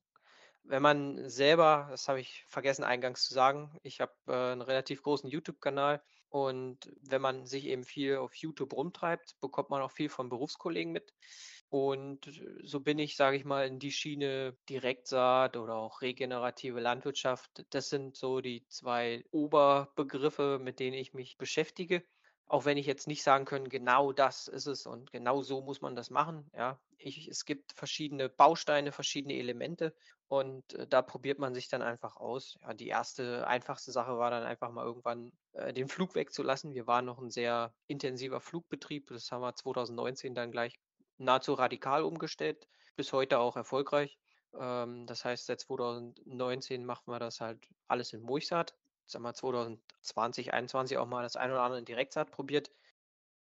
wenn 0.63 0.81
man 0.81 1.29
selber, 1.29 1.87
das 1.89 2.07
habe 2.07 2.21
ich 2.21 2.45
vergessen 2.47 2.83
eingangs 2.83 3.25
zu 3.25 3.33
sagen, 3.33 3.77
ich 3.83 3.99
habe 3.99 4.13
äh, 4.27 4.51
einen 4.51 4.61
relativ 4.61 5.01
großen 5.01 5.29
YouTube-Kanal 5.29 6.01
und 6.29 6.91
wenn 7.01 7.21
man 7.21 7.45
sich 7.45 7.65
eben 7.65 7.83
viel 7.83 8.17
auf 8.17 8.33
YouTube 8.35 8.73
rumtreibt, 8.73 9.39
bekommt 9.39 9.69
man 9.69 9.81
auch 9.81 9.91
viel 9.91 10.09
von 10.09 10.29
Berufskollegen 10.29 10.91
mit. 10.91 11.13
Und 11.73 12.39
so 12.61 12.81
bin 12.81 12.99
ich, 12.99 13.15
sage 13.15 13.35
ich 13.35 13.45
mal, 13.45 13.65
in 13.65 13.79
die 13.79 13.91
Schiene 13.91 14.55
Direktsaat 14.69 15.57
oder 15.57 15.73
auch 15.73 16.03
regenerative 16.03 16.79
Landwirtschaft. 16.79 17.65
Das 17.71 17.89
sind 17.89 18.15
so 18.15 18.41
die 18.41 18.63
zwei 18.67 19.25
Oberbegriffe, 19.31 20.59
mit 20.61 20.79
denen 20.79 20.93
ich 20.93 21.15
mich 21.15 21.35
beschäftige. 21.39 22.03
Auch 22.45 22.65
wenn 22.65 22.77
ich 22.77 22.85
jetzt 22.85 23.07
nicht 23.07 23.23
sagen 23.23 23.45
kann, 23.45 23.69
genau 23.69 24.11
das 24.11 24.47
ist 24.47 24.67
es 24.67 24.85
und 24.85 25.11
genau 25.11 25.41
so 25.41 25.61
muss 25.61 25.81
man 25.81 25.95
das 25.95 26.11
machen. 26.11 26.47
Ja, 26.53 26.79
ich, 26.99 27.27
es 27.27 27.43
gibt 27.43 27.73
verschiedene 27.73 28.29
Bausteine, 28.29 28.91
verschiedene 28.91 29.33
Elemente 29.33 29.95
und 30.27 30.73
äh, 30.73 30.85
da 30.85 31.01
probiert 31.01 31.39
man 31.39 31.55
sich 31.55 31.69
dann 31.69 31.81
einfach 31.81 32.17
aus. 32.17 32.59
Ja, 32.61 32.75
die 32.75 32.89
erste 32.89 33.47
einfachste 33.47 33.91
Sache 33.91 34.19
war 34.19 34.29
dann 34.29 34.43
einfach 34.43 34.69
mal 34.71 34.85
irgendwann 34.85 35.31
äh, 35.53 35.73
den 35.73 35.87
Flug 35.87 36.13
wegzulassen. 36.13 36.75
Wir 36.75 36.85
waren 36.85 37.05
noch 37.05 37.17
ein 37.17 37.31
sehr 37.31 37.73
intensiver 37.87 38.41
Flugbetrieb. 38.41 39.07
Das 39.07 39.31
haben 39.31 39.41
wir 39.41 39.55
2019 39.55 40.35
dann 40.35 40.51
gleich 40.51 40.79
nahezu 41.23 41.53
radikal 41.53 42.03
umgestellt, 42.03 42.67
bis 42.95 43.13
heute 43.13 43.39
auch 43.39 43.55
erfolgreich. 43.55 44.17
Ähm, 44.59 45.05
das 45.07 45.25
heißt, 45.25 45.45
seit 45.45 45.61
2019 45.61 46.85
machen 46.85 47.11
wir 47.11 47.19
das 47.19 47.41
halt 47.41 47.67
alles 47.87 48.13
in 48.13 48.21
Mulchsaat. 48.21 48.75
Sagen 49.05 49.23
wir 49.23 49.33
2020, 49.33 49.83
2021 50.01 50.97
auch 50.97 51.07
mal 51.07 51.23
das 51.23 51.35
ein 51.35 51.51
oder 51.51 51.61
andere 51.61 51.79
in 51.79 51.85
Direktsaat 51.85 52.31
probiert 52.31 52.71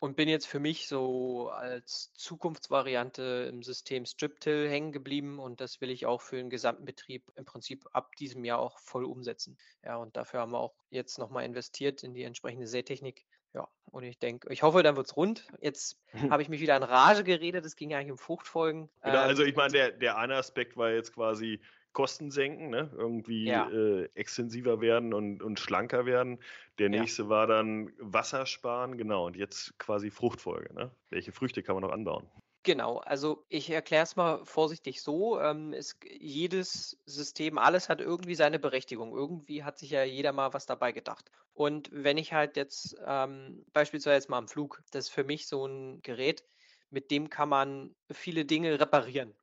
und 0.01 0.15
bin 0.15 0.27
jetzt 0.27 0.47
für 0.47 0.59
mich 0.59 0.87
so 0.87 1.49
als 1.49 2.11
Zukunftsvariante 2.15 3.47
im 3.51 3.61
System 3.61 4.07
Strip-Till 4.07 4.67
hängen 4.67 4.91
geblieben 4.91 5.37
und 5.37 5.61
das 5.61 5.79
will 5.79 5.91
ich 5.91 6.07
auch 6.07 6.21
für 6.21 6.37
den 6.37 6.49
gesamten 6.49 6.85
Betrieb 6.85 7.31
im 7.35 7.45
Prinzip 7.45 7.85
ab 7.91 8.15
diesem 8.15 8.43
Jahr 8.43 8.57
auch 8.57 8.79
voll 8.79 9.05
umsetzen. 9.05 9.59
Ja, 9.83 9.97
und 9.97 10.17
dafür 10.17 10.39
haben 10.39 10.53
wir 10.53 10.59
auch 10.59 10.73
jetzt 10.89 11.19
nochmal 11.19 11.45
investiert 11.45 12.01
in 12.01 12.15
die 12.15 12.23
entsprechende 12.23 12.65
Sätechnik, 12.65 13.27
ja, 13.53 13.67
und 13.91 14.03
ich 14.03 14.19
denke, 14.19 14.51
ich 14.51 14.63
hoffe, 14.63 14.83
dann 14.83 14.95
wird 14.95 15.07
es 15.07 15.17
rund. 15.17 15.47
Jetzt 15.59 15.99
habe 16.29 16.41
ich 16.41 16.49
mich 16.49 16.61
wieder 16.61 16.77
in 16.77 16.83
Rage 16.83 17.23
geredet, 17.23 17.65
es 17.65 17.75
ging 17.75 17.89
ja 17.89 17.97
eigentlich 17.97 18.11
um 18.11 18.17
Fruchtfolgen. 18.17 18.89
Genau, 19.01 19.15
ähm, 19.15 19.21
also 19.21 19.43
ich 19.43 19.55
meine, 19.55 19.71
der, 19.71 19.91
der 19.91 20.17
eine 20.17 20.35
Aspekt 20.35 20.77
war 20.77 20.91
jetzt 20.91 21.13
quasi 21.13 21.61
Kosten 21.93 22.31
senken, 22.31 22.69
ne? 22.69 22.89
irgendwie 22.95 23.45
ja. 23.45 23.69
äh, 23.69 24.05
extensiver 24.15 24.79
werden 24.79 25.13
und, 25.13 25.41
und 25.43 25.59
schlanker 25.59 26.05
werden. 26.05 26.39
Der 26.79 26.89
nächste 26.89 27.23
ja. 27.23 27.29
war 27.29 27.47
dann 27.47 27.91
Wasser 27.99 28.45
sparen, 28.45 28.97
genau, 28.97 29.25
und 29.25 29.35
jetzt 29.35 29.77
quasi 29.77 30.09
Fruchtfolge. 30.09 30.73
Ne? 30.73 30.91
Welche 31.09 31.33
Früchte 31.33 31.63
kann 31.63 31.75
man 31.75 31.83
noch 31.83 31.91
anbauen? 31.91 32.29
Genau, 32.63 32.97
also 32.99 33.43
ich 33.49 33.71
erkläre 33.71 34.03
es 34.03 34.15
mal 34.15 34.45
vorsichtig 34.45 35.01
so. 35.01 35.39
Ähm, 35.39 35.73
es, 35.73 35.97
jedes 36.03 37.01
System, 37.05 37.57
alles 37.57 37.89
hat 37.89 38.01
irgendwie 38.01 38.35
seine 38.35 38.59
Berechtigung. 38.59 39.15
Irgendwie 39.15 39.63
hat 39.63 39.79
sich 39.79 39.89
ja 39.89 40.03
jeder 40.03 40.31
mal 40.31 40.53
was 40.53 40.67
dabei 40.67 40.91
gedacht. 40.91 41.31
Und 41.53 41.89
wenn 41.91 42.17
ich 42.17 42.33
halt 42.33 42.57
jetzt 42.57 42.95
ähm, 43.03 43.65
beispielsweise 43.73 44.15
jetzt 44.15 44.29
mal 44.29 44.37
am 44.37 44.47
Flug, 44.47 44.83
das 44.91 45.05
ist 45.05 45.11
für 45.11 45.23
mich 45.23 45.47
so 45.47 45.65
ein 45.65 46.01
Gerät, 46.03 46.43
mit 46.91 47.09
dem 47.09 47.31
kann 47.31 47.49
man 47.49 47.95
viele 48.11 48.45
Dinge 48.45 48.79
reparieren. 48.79 49.35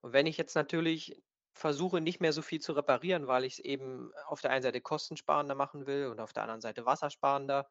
Und 0.00 0.12
wenn 0.12 0.26
ich 0.26 0.36
jetzt 0.36 0.56
natürlich 0.56 1.22
versuche, 1.54 2.00
nicht 2.00 2.20
mehr 2.20 2.32
so 2.32 2.42
viel 2.42 2.60
zu 2.60 2.72
reparieren, 2.72 3.28
weil 3.28 3.44
ich 3.44 3.54
es 3.54 3.58
eben 3.60 4.10
auf 4.26 4.40
der 4.40 4.50
einen 4.50 4.62
Seite 4.62 4.80
kostensparender 4.80 5.54
machen 5.54 5.86
will 5.86 6.06
und 6.08 6.20
auf 6.20 6.32
der 6.32 6.42
anderen 6.42 6.60
Seite 6.60 6.84
wassersparender, 6.84 7.68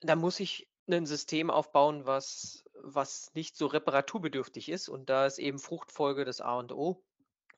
dann 0.00 0.18
muss 0.18 0.40
ich 0.40 0.68
ein 0.88 1.06
System 1.06 1.50
aufbauen, 1.50 2.06
was, 2.06 2.64
was 2.74 3.32
nicht 3.34 3.56
so 3.56 3.66
reparaturbedürftig 3.66 4.68
ist. 4.68 4.88
Und 4.88 5.08
da 5.08 5.26
ist 5.26 5.38
eben 5.38 5.58
Fruchtfolge 5.58 6.24
das 6.24 6.40
A 6.40 6.58
und 6.58 6.72
O. 6.72 7.02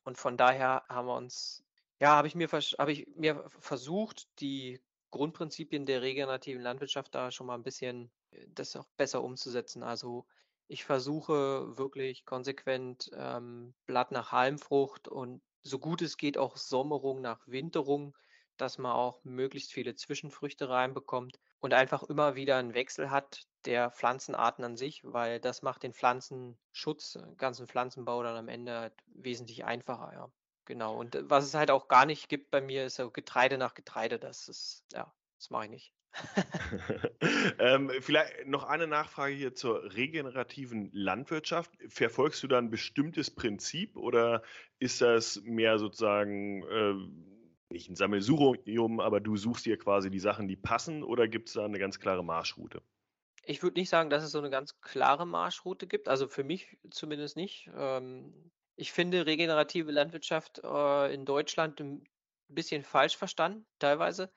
Und 0.03 0.17
von 0.17 0.37
daher 0.37 0.83
haben 0.87 1.07
wir 1.07 1.15
uns, 1.15 1.63
ja, 1.99 2.15
habe 2.15 2.27
ich 2.27 2.35
mir, 2.35 2.47
habe 2.47 2.91
ich 2.91 3.07
mir 3.15 3.43
versucht, 3.59 4.27
die 4.39 4.81
Grundprinzipien 5.11 5.85
der 5.85 6.01
regenerativen 6.01 6.61
Landwirtschaft 6.61 7.15
da 7.15 7.31
schon 7.31 7.47
mal 7.47 7.55
ein 7.55 7.63
bisschen 7.63 8.11
äh, 8.31 8.45
das 8.49 8.75
auch 8.75 8.87
besser 8.97 9.23
umzusetzen. 9.23 9.83
Also 9.83 10.25
ich 10.67 10.83
versuche 10.83 11.77
wirklich 11.77 12.25
konsequent 12.25 13.09
ähm, 13.13 13.73
Blatt 13.85 14.11
nach 14.11 14.31
Halmfrucht 14.31 15.07
und 15.07 15.41
so 15.63 15.79
gut 15.79 16.01
es 16.01 16.17
geht 16.17 16.37
auch 16.37 16.55
Sommerung 16.55 17.21
nach 17.21 17.45
Winterung, 17.47 18.17
dass 18.57 18.77
man 18.77 18.93
auch 18.93 19.23
möglichst 19.23 19.73
viele 19.73 19.95
Zwischenfrüchte 19.95 20.69
reinbekommt 20.69 21.39
und 21.59 21.73
einfach 21.73 22.03
immer 22.03 22.35
wieder 22.35 22.57
einen 22.57 22.73
Wechsel 22.73 23.11
hat 23.11 23.47
der 23.65 23.91
Pflanzenarten 23.91 24.63
an 24.63 24.77
sich, 24.77 25.01
weil 25.03 25.39
das 25.39 25.61
macht 25.61 25.83
den 25.83 25.93
Pflanzenschutz, 25.93 27.15
äh, 27.15 27.35
ganzen 27.37 27.67
Pflanzenbau 27.67 28.23
dann 28.23 28.37
am 28.37 28.47
Ende 28.47 28.79
halt 28.79 28.93
wesentlich 29.07 29.65
einfacher, 29.65 30.11
ja. 30.13 30.31
Genau. 30.65 30.97
Und 30.97 31.15
äh, 31.15 31.29
was 31.29 31.45
es 31.45 31.53
halt 31.53 31.71
auch 31.71 31.87
gar 31.87 32.05
nicht 32.05 32.29
gibt 32.29 32.51
bei 32.51 32.61
mir, 32.61 32.85
ist 32.85 32.95
so 32.95 33.09
Getreide 33.09 33.57
nach 33.57 33.73
Getreide. 33.73 34.19
Das 34.19 34.47
ist, 34.47 34.83
ja, 34.93 35.11
das 35.37 35.49
mache 35.49 35.65
ich 35.65 35.71
nicht. 35.71 35.93
ähm, 37.59 37.91
vielleicht 38.01 38.47
noch 38.47 38.63
eine 38.63 38.87
Nachfrage 38.87 39.33
hier 39.33 39.53
zur 39.53 39.95
regenerativen 39.95 40.89
Landwirtschaft. 40.93 41.71
Verfolgst 41.87 42.41
du 42.43 42.47
da 42.47 42.57
ein 42.57 42.69
bestimmtes 42.69 43.29
Prinzip 43.29 43.95
oder 43.95 44.41
ist 44.79 45.01
das 45.01 45.41
mehr 45.43 45.77
sozusagen 45.77 46.63
äh, 46.63 46.93
nicht 47.69 47.89
ein 47.89 47.95
Sammelsurium, 47.95 48.99
aber 48.99 49.19
du 49.19 49.37
suchst 49.37 49.65
dir 49.65 49.77
quasi 49.77 50.09
die 50.09 50.19
Sachen, 50.19 50.47
die 50.47 50.55
passen 50.55 51.03
oder 51.03 51.27
gibt 51.27 51.49
es 51.49 51.53
da 51.53 51.65
eine 51.65 51.79
ganz 51.79 51.99
klare 51.99 52.23
Marschroute? 52.23 52.81
Ich 53.43 53.63
würde 53.63 53.79
nicht 53.79 53.89
sagen, 53.89 54.09
dass 54.09 54.23
es 54.23 54.31
so 54.31 54.39
eine 54.39 54.49
ganz 54.49 54.81
klare 54.81 55.25
Marschroute 55.25 55.87
gibt, 55.87 56.09
also 56.09 56.27
für 56.27 56.43
mich 56.43 56.77
zumindest 56.91 57.37
nicht. 57.37 57.69
Ähm, 57.75 58.51
ich 58.75 58.91
finde 58.91 59.25
regenerative 59.25 59.91
Landwirtschaft 59.91 60.61
äh, 60.63 61.13
in 61.13 61.25
Deutschland 61.25 61.79
ein 61.79 62.03
bisschen 62.49 62.83
falsch 62.83 63.17
verstanden, 63.17 63.65
teilweise, 63.79 64.31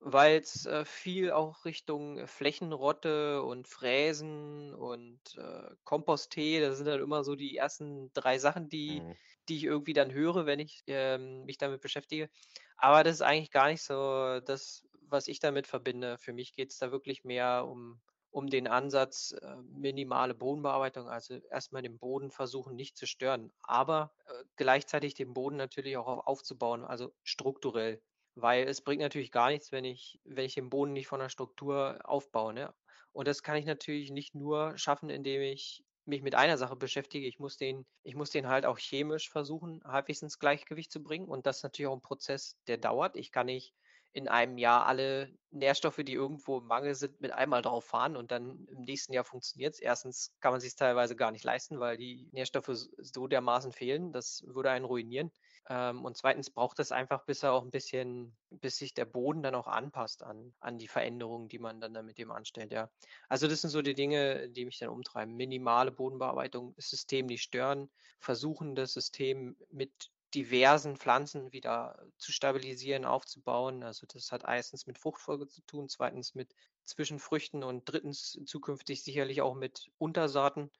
weil 0.00 0.40
es 0.40 0.66
äh, 0.66 0.84
viel 0.84 1.30
auch 1.30 1.64
Richtung 1.64 2.26
Flächenrotte 2.26 3.42
und 3.42 3.68
Fräsen 3.68 4.74
und 4.74 5.20
äh, 5.36 5.74
Komposttee, 5.84 6.60
das 6.60 6.78
sind 6.78 6.86
dann 6.86 7.00
immer 7.00 7.22
so 7.22 7.36
die 7.36 7.56
ersten 7.56 8.12
drei 8.14 8.38
Sachen, 8.38 8.68
die, 8.68 9.00
mhm. 9.00 9.14
die 9.48 9.56
ich 9.56 9.64
irgendwie 9.64 9.94
dann 9.94 10.12
höre, 10.12 10.46
wenn 10.46 10.58
ich 10.58 10.82
ähm, 10.86 11.44
mich 11.44 11.58
damit 11.58 11.80
beschäftige. 11.80 12.28
Aber 12.76 13.04
das 13.04 13.14
ist 13.14 13.22
eigentlich 13.22 13.50
gar 13.50 13.68
nicht 13.68 13.82
so 13.82 14.40
das, 14.40 14.84
was 15.08 15.28
ich 15.28 15.40
damit 15.40 15.66
verbinde. 15.66 16.18
Für 16.18 16.32
mich 16.32 16.54
geht 16.54 16.70
es 16.70 16.78
da 16.78 16.90
wirklich 16.90 17.24
mehr 17.24 17.66
um, 17.66 18.00
um 18.30 18.48
den 18.48 18.66
Ansatz 18.66 19.32
äh, 19.40 19.56
minimale 19.70 20.34
Bodenbearbeitung, 20.34 21.08
also 21.08 21.34
erstmal 21.50 21.82
den 21.82 21.98
Boden 21.98 22.30
versuchen 22.30 22.74
nicht 22.74 22.96
zu 22.96 23.06
stören, 23.06 23.52
aber 23.62 24.12
äh, 24.26 24.44
gleichzeitig 24.56 25.14
den 25.14 25.32
Boden 25.34 25.56
natürlich 25.56 25.96
auch 25.96 26.06
auf, 26.08 26.26
aufzubauen, 26.26 26.84
also 26.84 27.12
strukturell. 27.22 28.02
Weil 28.34 28.66
es 28.66 28.82
bringt 28.82 29.00
natürlich 29.02 29.30
gar 29.30 29.50
nichts, 29.50 29.70
wenn 29.70 29.84
ich, 29.84 30.20
wenn 30.24 30.44
ich 30.44 30.54
den 30.54 30.68
Boden 30.68 30.92
nicht 30.92 31.06
von 31.06 31.20
der 31.20 31.28
Struktur 31.28 32.00
aufbaue. 32.02 32.52
Ne? 32.52 32.74
Und 33.12 33.28
das 33.28 33.44
kann 33.44 33.56
ich 33.56 33.64
natürlich 33.64 34.10
nicht 34.10 34.34
nur 34.34 34.76
schaffen, 34.76 35.08
indem 35.08 35.40
ich 35.40 35.84
mich 36.06 36.22
mit 36.22 36.34
einer 36.34 36.58
Sache 36.58 36.76
beschäftige. 36.76 37.26
Ich 37.26 37.38
muss 37.38 37.56
den, 37.56 37.86
ich 38.02 38.14
muss 38.14 38.30
den 38.30 38.48
halt 38.48 38.66
auch 38.66 38.78
chemisch 38.78 39.30
versuchen, 39.30 39.82
halbwegs 39.84 40.22
ins 40.22 40.38
Gleichgewicht 40.38 40.92
zu 40.92 41.02
bringen. 41.02 41.28
Und 41.28 41.46
das 41.46 41.58
ist 41.58 41.62
natürlich 41.62 41.88
auch 41.88 41.96
ein 41.96 42.02
Prozess, 42.02 42.56
der 42.66 42.78
dauert. 42.78 43.16
Ich 43.16 43.32
kann 43.32 43.46
nicht 43.46 43.74
in 44.12 44.28
einem 44.28 44.58
Jahr 44.58 44.86
alle 44.86 45.36
Nährstoffe, 45.50 45.96
die 46.04 46.12
irgendwo 46.12 46.58
im 46.58 46.66
Mangel 46.66 46.94
sind, 46.94 47.20
mit 47.20 47.32
einmal 47.32 47.62
drauf 47.62 47.84
fahren 47.84 48.16
und 48.16 48.30
dann 48.30 48.64
im 48.70 48.82
nächsten 48.82 49.12
Jahr 49.12 49.24
funktioniert 49.24 49.74
es. 49.74 49.80
Erstens 49.80 50.32
kann 50.40 50.52
man 50.52 50.60
sich 50.60 50.76
teilweise 50.76 51.16
gar 51.16 51.32
nicht 51.32 51.44
leisten, 51.44 51.80
weil 51.80 51.96
die 51.96 52.28
Nährstoffe 52.30 52.70
so 52.70 53.26
dermaßen 53.26 53.72
fehlen. 53.72 54.12
Das 54.12 54.44
würde 54.46 54.70
einen 54.70 54.84
ruinieren. 54.84 55.32
Ähm, 55.68 56.04
und 56.04 56.16
zweitens 56.16 56.50
braucht 56.50 56.78
es 56.78 56.92
einfach, 56.92 57.24
bis 57.24 57.42
er 57.42 57.52
auch 57.52 57.62
ein 57.62 57.70
bisschen, 57.70 58.36
bis 58.50 58.76
sich 58.76 58.94
der 58.94 59.06
Boden 59.06 59.42
dann 59.42 59.54
auch 59.54 59.66
anpasst 59.66 60.22
an, 60.22 60.54
an 60.60 60.78
die 60.78 60.88
Veränderungen, 60.88 61.48
die 61.48 61.58
man 61.58 61.80
dann 61.80 62.04
mit 62.04 62.18
dem 62.18 62.30
anstellt, 62.30 62.72
ja. 62.72 62.90
Also 63.28 63.48
das 63.48 63.62
sind 63.62 63.70
so 63.70 63.82
die 63.82 63.94
Dinge, 63.94 64.50
die 64.50 64.64
mich 64.66 64.78
dann 64.78 64.90
umtreiben. 64.90 65.34
Minimale 65.36 65.90
Bodenbearbeitung, 65.92 66.74
das 66.74 66.88
System 66.90 67.26
nicht 67.26 67.42
stören, 67.42 67.90
versuchen 68.20 68.74
das 68.74 68.92
System 68.92 69.56
mit 69.70 70.10
diversen 70.34 70.96
Pflanzen 70.96 71.52
wieder 71.52 72.06
zu 72.18 72.32
stabilisieren, 72.32 73.04
aufzubauen. 73.04 73.82
Also 73.84 74.06
das 74.06 74.32
hat 74.32 74.42
erstens 74.46 74.86
mit 74.86 74.98
Fruchtfolge 74.98 75.46
zu 75.46 75.62
tun, 75.62 75.88
zweitens 75.88 76.34
mit 76.34 76.54
Zwischenfrüchten 76.84 77.62
und 77.62 77.84
drittens 77.86 78.38
zukünftig 78.44 79.02
sicherlich 79.04 79.40
auch 79.42 79.54
mit 79.54 79.90
Untersaaten. 79.98 80.70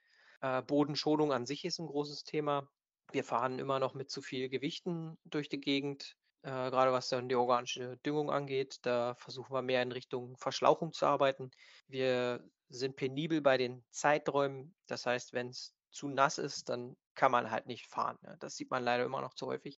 Äh, 0.40 0.62
Bodenschonung 0.62 1.32
an 1.32 1.46
sich 1.46 1.64
ist 1.64 1.78
ein 1.78 1.86
großes 1.86 2.24
Thema. 2.24 2.68
Wir 3.14 3.22
fahren 3.22 3.60
immer 3.60 3.78
noch 3.78 3.94
mit 3.94 4.10
zu 4.10 4.22
viel 4.22 4.48
Gewichten 4.48 5.16
durch 5.24 5.48
die 5.48 5.60
Gegend, 5.60 6.16
äh, 6.42 6.48
gerade 6.50 6.90
was 6.90 7.08
dann 7.08 7.28
die 7.28 7.36
organische 7.36 7.96
Düngung 7.98 8.28
angeht. 8.28 8.80
Da 8.82 9.14
versuchen 9.14 9.54
wir 9.54 9.62
mehr 9.62 9.82
in 9.82 9.92
Richtung 9.92 10.36
Verschlauchung 10.36 10.92
zu 10.92 11.06
arbeiten. 11.06 11.52
Wir 11.86 12.44
sind 12.70 12.96
penibel 12.96 13.40
bei 13.40 13.56
den 13.56 13.84
Zeiträumen. 13.90 14.74
Das 14.88 15.06
heißt, 15.06 15.32
wenn 15.32 15.50
es 15.50 15.76
zu 15.92 16.08
nass 16.08 16.38
ist, 16.38 16.68
dann 16.68 16.96
kann 17.14 17.30
man 17.30 17.52
halt 17.52 17.66
nicht 17.66 17.86
fahren. 17.86 18.18
Ne? 18.22 18.36
Das 18.40 18.56
sieht 18.56 18.72
man 18.72 18.82
leider 18.82 19.04
immer 19.04 19.20
noch 19.20 19.34
zu 19.34 19.46
häufig. 19.46 19.78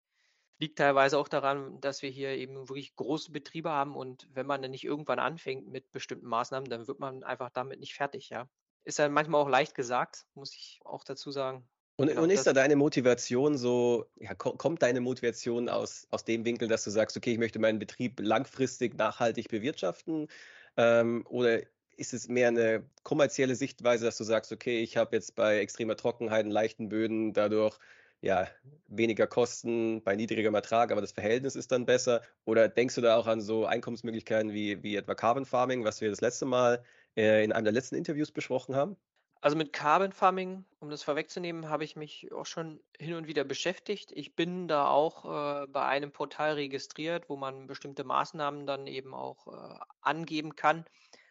Liegt 0.60 0.78
teilweise 0.78 1.20
auch 1.20 1.28
daran, 1.28 1.82
dass 1.82 2.02
wir 2.02 2.10
hier 2.10 2.30
eben 2.30 2.70
wirklich 2.70 2.96
große 2.96 3.34
Betriebe 3.34 3.70
haben 3.70 3.98
und 3.98 4.30
wenn 4.32 4.46
man 4.46 4.62
dann 4.62 4.72
nicht 4.72 4.86
irgendwann 4.86 5.20
anfängt 5.20 5.68
mit 5.68 5.92
bestimmten 5.92 6.28
Maßnahmen, 6.28 6.70
dann 6.70 6.88
wird 6.88 7.00
man 7.00 7.22
einfach 7.26 7.50
damit 7.50 7.82
nicht 7.82 7.96
fertig, 7.96 8.30
ja. 8.30 8.48
Ist 8.86 8.98
ja 8.98 9.10
manchmal 9.10 9.42
auch 9.42 9.50
leicht 9.50 9.76
gesagt, 9.76 10.26
muss 10.36 10.56
ich 10.56 10.80
auch 10.86 11.04
dazu 11.04 11.32
sagen. 11.32 11.68
Und, 11.98 12.10
genau, 12.10 12.24
und 12.24 12.30
ist 12.30 12.46
da 12.46 12.52
deine 12.54 12.76
Motivation 12.76 13.58
so, 13.58 14.06
ja, 14.18 14.34
kommt 14.36 14.82
deine 14.82 15.00
Motivation 15.00 15.70
aus, 15.70 16.08
aus 16.12 16.26
dem 16.26 16.44
Winkel, 16.44 16.68
dass 16.68 16.84
du 16.84 16.90
sagst, 16.90 17.16
okay, 17.16 17.32
ich 17.32 17.38
möchte 17.38 17.60
meinen 17.60 17.80
Betrieb 17.80 18.20
langfristig 18.20 18.98
nachhaltig 18.98 19.48
bewirtschaften? 19.48 20.28
Ähm, 20.76 21.26
oder 21.30 21.62
ist 21.98 22.14
es 22.14 22.28
mehr 22.28 22.50
eine 22.50 22.90
kommerzielle 23.04 23.56
Sichtweise, 23.56 24.06
dass 24.06 24.18
du 24.18 24.26
sagst, 24.26 24.52
okay, 24.52 24.82
ich 24.82 24.98
habe 24.98 25.16
jetzt 25.16 25.36
bei 25.36 25.60
extremer 25.60 25.96
Trockenheit, 25.96 26.46
leichten 26.48 26.90
Böden 26.90 27.32
dadurch 27.34 27.80
ja, 28.22 28.48
weniger 28.88 29.28
Kosten 29.28 30.04
bei 30.04 30.16
niedrigerem 30.16 30.56
Ertrag, 30.56 30.92
aber 30.92 31.02
das 31.02 31.12
Verhältnis 31.14 31.56
ist 31.56 31.72
dann 31.72 31.86
besser? 31.86 32.22
Oder 32.44 32.68
denkst 32.68 32.96
du 32.96 33.02
da 33.02 33.16
auch 33.18 33.28
an 33.28 33.40
so 33.40 33.66
Einkommensmöglichkeiten 33.66 34.52
wie, 34.52 34.84
wie 34.84 34.96
etwa 34.96 35.16
Carbon 35.16 35.46
Farming, 35.46 35.84
was 35.86 36.02
wir 36.02 36.10
das 36.10 36.22
letzte 36.22 36.46
Mal 36.46 36.84
äh, 37.16 37.44
in 37.44 37.52
einem 37.54 37.66
der 37.66 37.74
letzten 37.74 37.96
Interviews 37.96 38.32
besprochen 38.32 38.76
haben? 38.76 38.98
Also 39.46 39.58
mit 39.58 39.74
Carbon 39.74 40.12
Farming, 40.12 40.66
um 40.80 40.90
das 40.90 41.04
vorwegzunehmen, 41.04 41.70
habe 41.70 41.84
ich 41.84 41.96
mich 41.96 42.32
auch 42.32 42.48
schon 42.48 42.82
hin 42.98 43.14
und 43.14 43.28
wieder 43.28 43.44
beschäftigt. 43.44 44.12
Ich 44.12 44.36
bin 44.36 44.68
da 44.68 44.88
auch 44.88 45.24
äh, 45.24 45.68
bei 45.68 45.86
einem 45.86 46.12
Portal 46.12 46.54
registriert, 46.54 47.30
wo 47.30 47.36
man 47.36 47.68
bestimmte 47.68 48.04
Maßnahmen 48.04 48.66
dann 48.66 48.88
eben 48.88 49.14
auch 49.14 49.46
äh, 49.46 49.78
angeben 50.02 50.56
kann. 50.56 50.84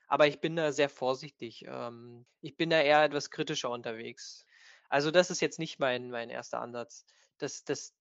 Aber 0.06 0.28
ich 0.28 0.40
bin 0.40 0.54
da 0.54 0.70
sehr 0.70 0.88
vorsichtig. 0.88 1.64
Ähm, 1.66 2.24
ich 2.40 2.56
bin 2.56 2.70
da 2.70 2.80
eher 2.80 3.02
etwas 3.02 3.32
kritischer 3.32 3.70
unterwegs. 3.70 4.46
Also 4.88 5.10
das 5.10 5.32
ist 5.32 5.40
jetzt 5.40 5.58
nicht 5.58 5.80
mein, 5.80 6.08
mein 6.08 6.30
erster 6.30 6.60
Ansatz. 6.60 7.06
Das, 7.38 7.64
das, 7.64 7.96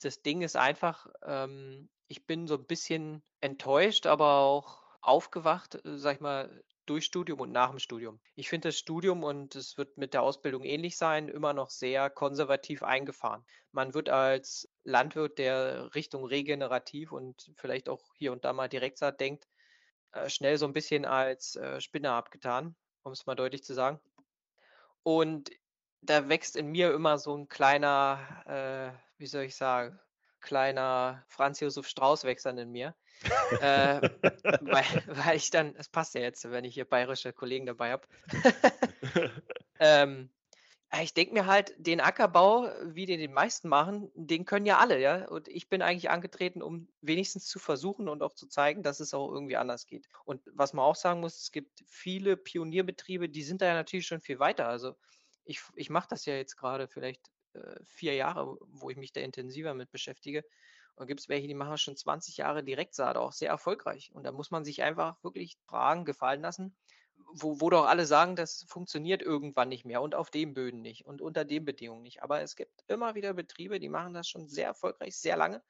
das 0.00 0.22
Ding 0.22 0.42
ist 0.42 0.54
einfach, 0.54 1.08
ähm, 1.24 1.88
ich 2.06 2.24
bin 2.24 2.46
so 2.46 2.54
ein 2.54 2.66
bisschen 2.66 3.20
enttäuscht, 3.40 4.06
aber 4.06 4.38
auch 4.38 4.84
aufgewacht, 5.00 5.84
äh, 5.84 5.98
sag 5.98 6.14
ich 6.14 6.20
mal, 6.20 6.62
durch 6.86 7.04
Studium 7.04 7.40
und 7.40 7.52
nach 7.52 7.70
dem 7.70 7.78
Studium. 7.78 8.20
Ich 8.34 8.48
finde 8.48 8.68
das 8.68 8.78
Studium, 8.78 9.24
und 9.24 9.54
es 9.54 9.76
wird 9.76 9.98
mit 9.98 10.14
der 10.14 10.22
Ausbildung 10.22 10.62
ähnlich 10.64 10.96
sein, 10.96 11.28
immer 11.28 11.52
noch 11.52 11.70
sehr 11.70 12.10
konservativ 12.10 12.82
eingefahren. 12.82 13.44
Man 13.72 13.94
wird 13.94 14.08
als 14.08 14.68
Landwirt, 14.84 15.38
der 15.38 15.94
Richtung 15.94 16.24
regenerativ 16.24 17.12
und 17.12 17.52
vielleicht 17.56 17.88
auch 17.88 18.02
hier 18.14 18.32
und 18.32 18.44
da 18.44 18.52
mal 18.52 18.68
Direktsaat 18.68 19.20
denkt, 19.20 19.46
äh, 20.12 20.30
schnell 20.30 20.58
so 20.58 20.66
ein 20.66 20.72
bisschen 20.72 21.04
als 21.04 21.56
äh, 21.56 21.80
Spinner 21.80 22.12
abgetan, 22.12 22.76
um 23.02 23.12
es 23.12 23.26
mal 23.26 23.34
deutlich 23.34 23.62
zu 23.64 23.74
sagen. 23.74 24.00
Und 25.02 25.50
da 26.00 26.28
wächst 26.28 26.56
in 26.56 26.68
mir 26.68 26.92
immer 26.92 27.18
so 27.18 27.36
ein 27.36 27.48
kleiner, 27.48 28.42
äh, 28.46 29.18
wie 29.18 29.26
soll 29.26 29.44
ich 29.44 29.56
sagen, 29.56 29.98
kleiner 30.40 31.24
Franz 31.28 31.60
Josef 31.60 31.88
Strauß 31.88 32.24
wächst 32.24 32.46
dann 32.46 32.58
in 32.58 32.70
mir. 32.70 32.94
äh, 33.60 34.00
weil, 34.60 34.84
weil 35.06 35.36
ich 35.36 35.50
dann, 35.50 35.74
es 35.76 35.88
passt 35.88 36.14
ja 36.14 36.20
jetzt, 36.20 36.50
wenn 36.50 36.64
ich 36.64 36.74
hier 36.74 36.84
bayerische 36.84 37.32
Kollegen 37.32 37.66
dabei 37.66 37.92
habe. 37.92 38.06
ähm, 39.80 40.30
ich 41.02 41.14
denke 41.14 41.34
mir 41.34 41.46
halt, 41.46 41.74
den 41.78 42.00
Ackerbau, 42.00 42.70
wie 42.84 43.06
den 43.06 43.20
die 43.20 43.28
meisten 43.28 43.68
machen, 43.68 44.10
den 44.14 44.44
können 44.44 44.66
ja 44.66 44.78
alle, 44.78 45.00
ja. 45.00 45.28
Und 45.28 45.48
ich 45.48 45.68
bin 45.68 45.82
eigentlich 45.82 46.10
angetreten, 46.10 46.62
um 46.62 46.88
wenigstens 47.00 47.46
zu 47.46 47.58
versuchen 47.58 48.08
und 48.08 48.22
auch 48.22 48.34
zu 48.34 48.46
zeigen, 48.46 48.82
dass 48.82 49.00
es 49.00 49.12
auch 49.12 49.30
irgendwie 49.30 49.56
anders 49.56 49.86
geht. 49.86 50.08
Und 50.24 50.40
was 50.52 50.72
man 50.72 50.84
auch 50.84 50.94
sagen 50.94 51.20
muss, 51.20 51.42
es 51.42 51.52
gibt 51.52 51.84
viele 51.86 52.36
Pionierbetriebe, 52.36 53.28
die 53.28 53.42
sind 53.42 53.62
da 53.62 53.66
ja 53.66 53.74
natürlich 53.74 54.06
schon 54.06 54.20
viel 54.20 54.38
weiter. 54.38 54.68
Also 54.68 54.94
ich, 55.44 55.60
ich 55.74 55.90
mache 55.90 56.08
das 56.08 56.24
ja 56.24 56.34
jetzt 56.34 56.56
gerade 56.56 56.88
vielleicht 56.88 57.30
äh, 57.56 57.84
vier 57.84 58.14
Jahre, 58.14 58.58
wo 58.60 58.90
ich 58.90 58.96
mich 58.96 59.12
da 59.12 59.20
intensiver 59.20 59.74
mit 59.74 59.90
beschäftige. 59.90 60.44
Und 60.96 61.06
gibt 61.08 61.20
es 61.20 61.28
welche, 61.28 61.46
die 61.46 61.54
machen 61.54 61.76
schon 61.76 61.96
20 61.96 62.38
Jahre 62.38 62.64
Direktsaat, 62.64 63.16
auch 63.16 63.32
sehr 63.32 63.50
erfolgreich. 63.50 64.10
Und 64.14 64.24
da 64.24 64.32
muss 64.32 64.50
man 64.50 64.64
sich 64.64 64.82
einfach 64.82 65.22
wirklich 65.22 65.58
Fragen 65.66 66.06
gefallen 66.06 66.40
lassen, 66.40 66.74
wo, 67.32 67.60
wo 67.60 67.70
doch 67.70 67.86
alle 67.86 68.06
sagen, 68.06 68.36
das 68.36 68.64
funktioniert 68.68 69.22
irgendwann 69.22 69.68
nicht 69.68 69.84
mehr 69.84 70.00
und 70.00 70.14
auf 70.14 70.30
dem 70.30 70.54
Böden 70.54 70.80
nicht 70.80 71.06
und 71.06 71.20
unter 71.20 71.44
den 71.44 71.64
Bedingungen 71.64 72.02
nicht. 72.02 72.22
Aber 72.22 72.40
es 72.40 72.56
gibt 72.56 72.84
immer 72.88 73.14
wieder 73.14 73.34
Betriebe, 73.34 73.78
die 73.78 73.88
machen 73.88 74.14
das 74.14 74.28
schon 74.28 74.48
sehr 74.48 74.66
erfolgreich, 74.66 75.16
sehr 75.16 75.36
lange. 75.36 75.62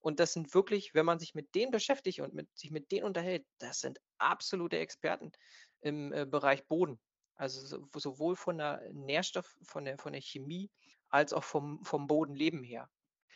Und 0.00 0.20
das 0.20 0.34
sind 0.34 0.52
wirklich, 0.52 0.94
wenn 0.94 1.06
man 1.06 1.18
sich 1.18 1.34
mit 1.34 1.54
denen 1.54 1.72
beschäftigt 1.72 2.20
und 2.20 2.34
mit, 2.34 2.46
sich 2.58 2.70
mit 2.70 2.92
denen 2.92 3.06
unterhält, 3.06 3.46
das 3.58 3.80
sind 3.80 4.00
absolute 4.18 4.78
Experten 4.78 5.32
im 5.80 6.12
äh, 6.12 6.26
Bereich 6.26 6.66
Boden. 6.66 7.00
Also 7.36 7.86
sowohl 7.94 8.36
von 8.36 8.58
der 8.58 8.82
Nährstoff, 8.92 9.56
von 9.62 9.86
der, 9.86 9.98
von 9.98 10.12
der 10.12 10.20
Chemie 10.20 10.70
als 11.14 11.32
auch 11.32 11.44
vom, 11.44 11.82
vom 11.84 12.06
Bodenleben 12.06 12.62
her. 12.62 12.90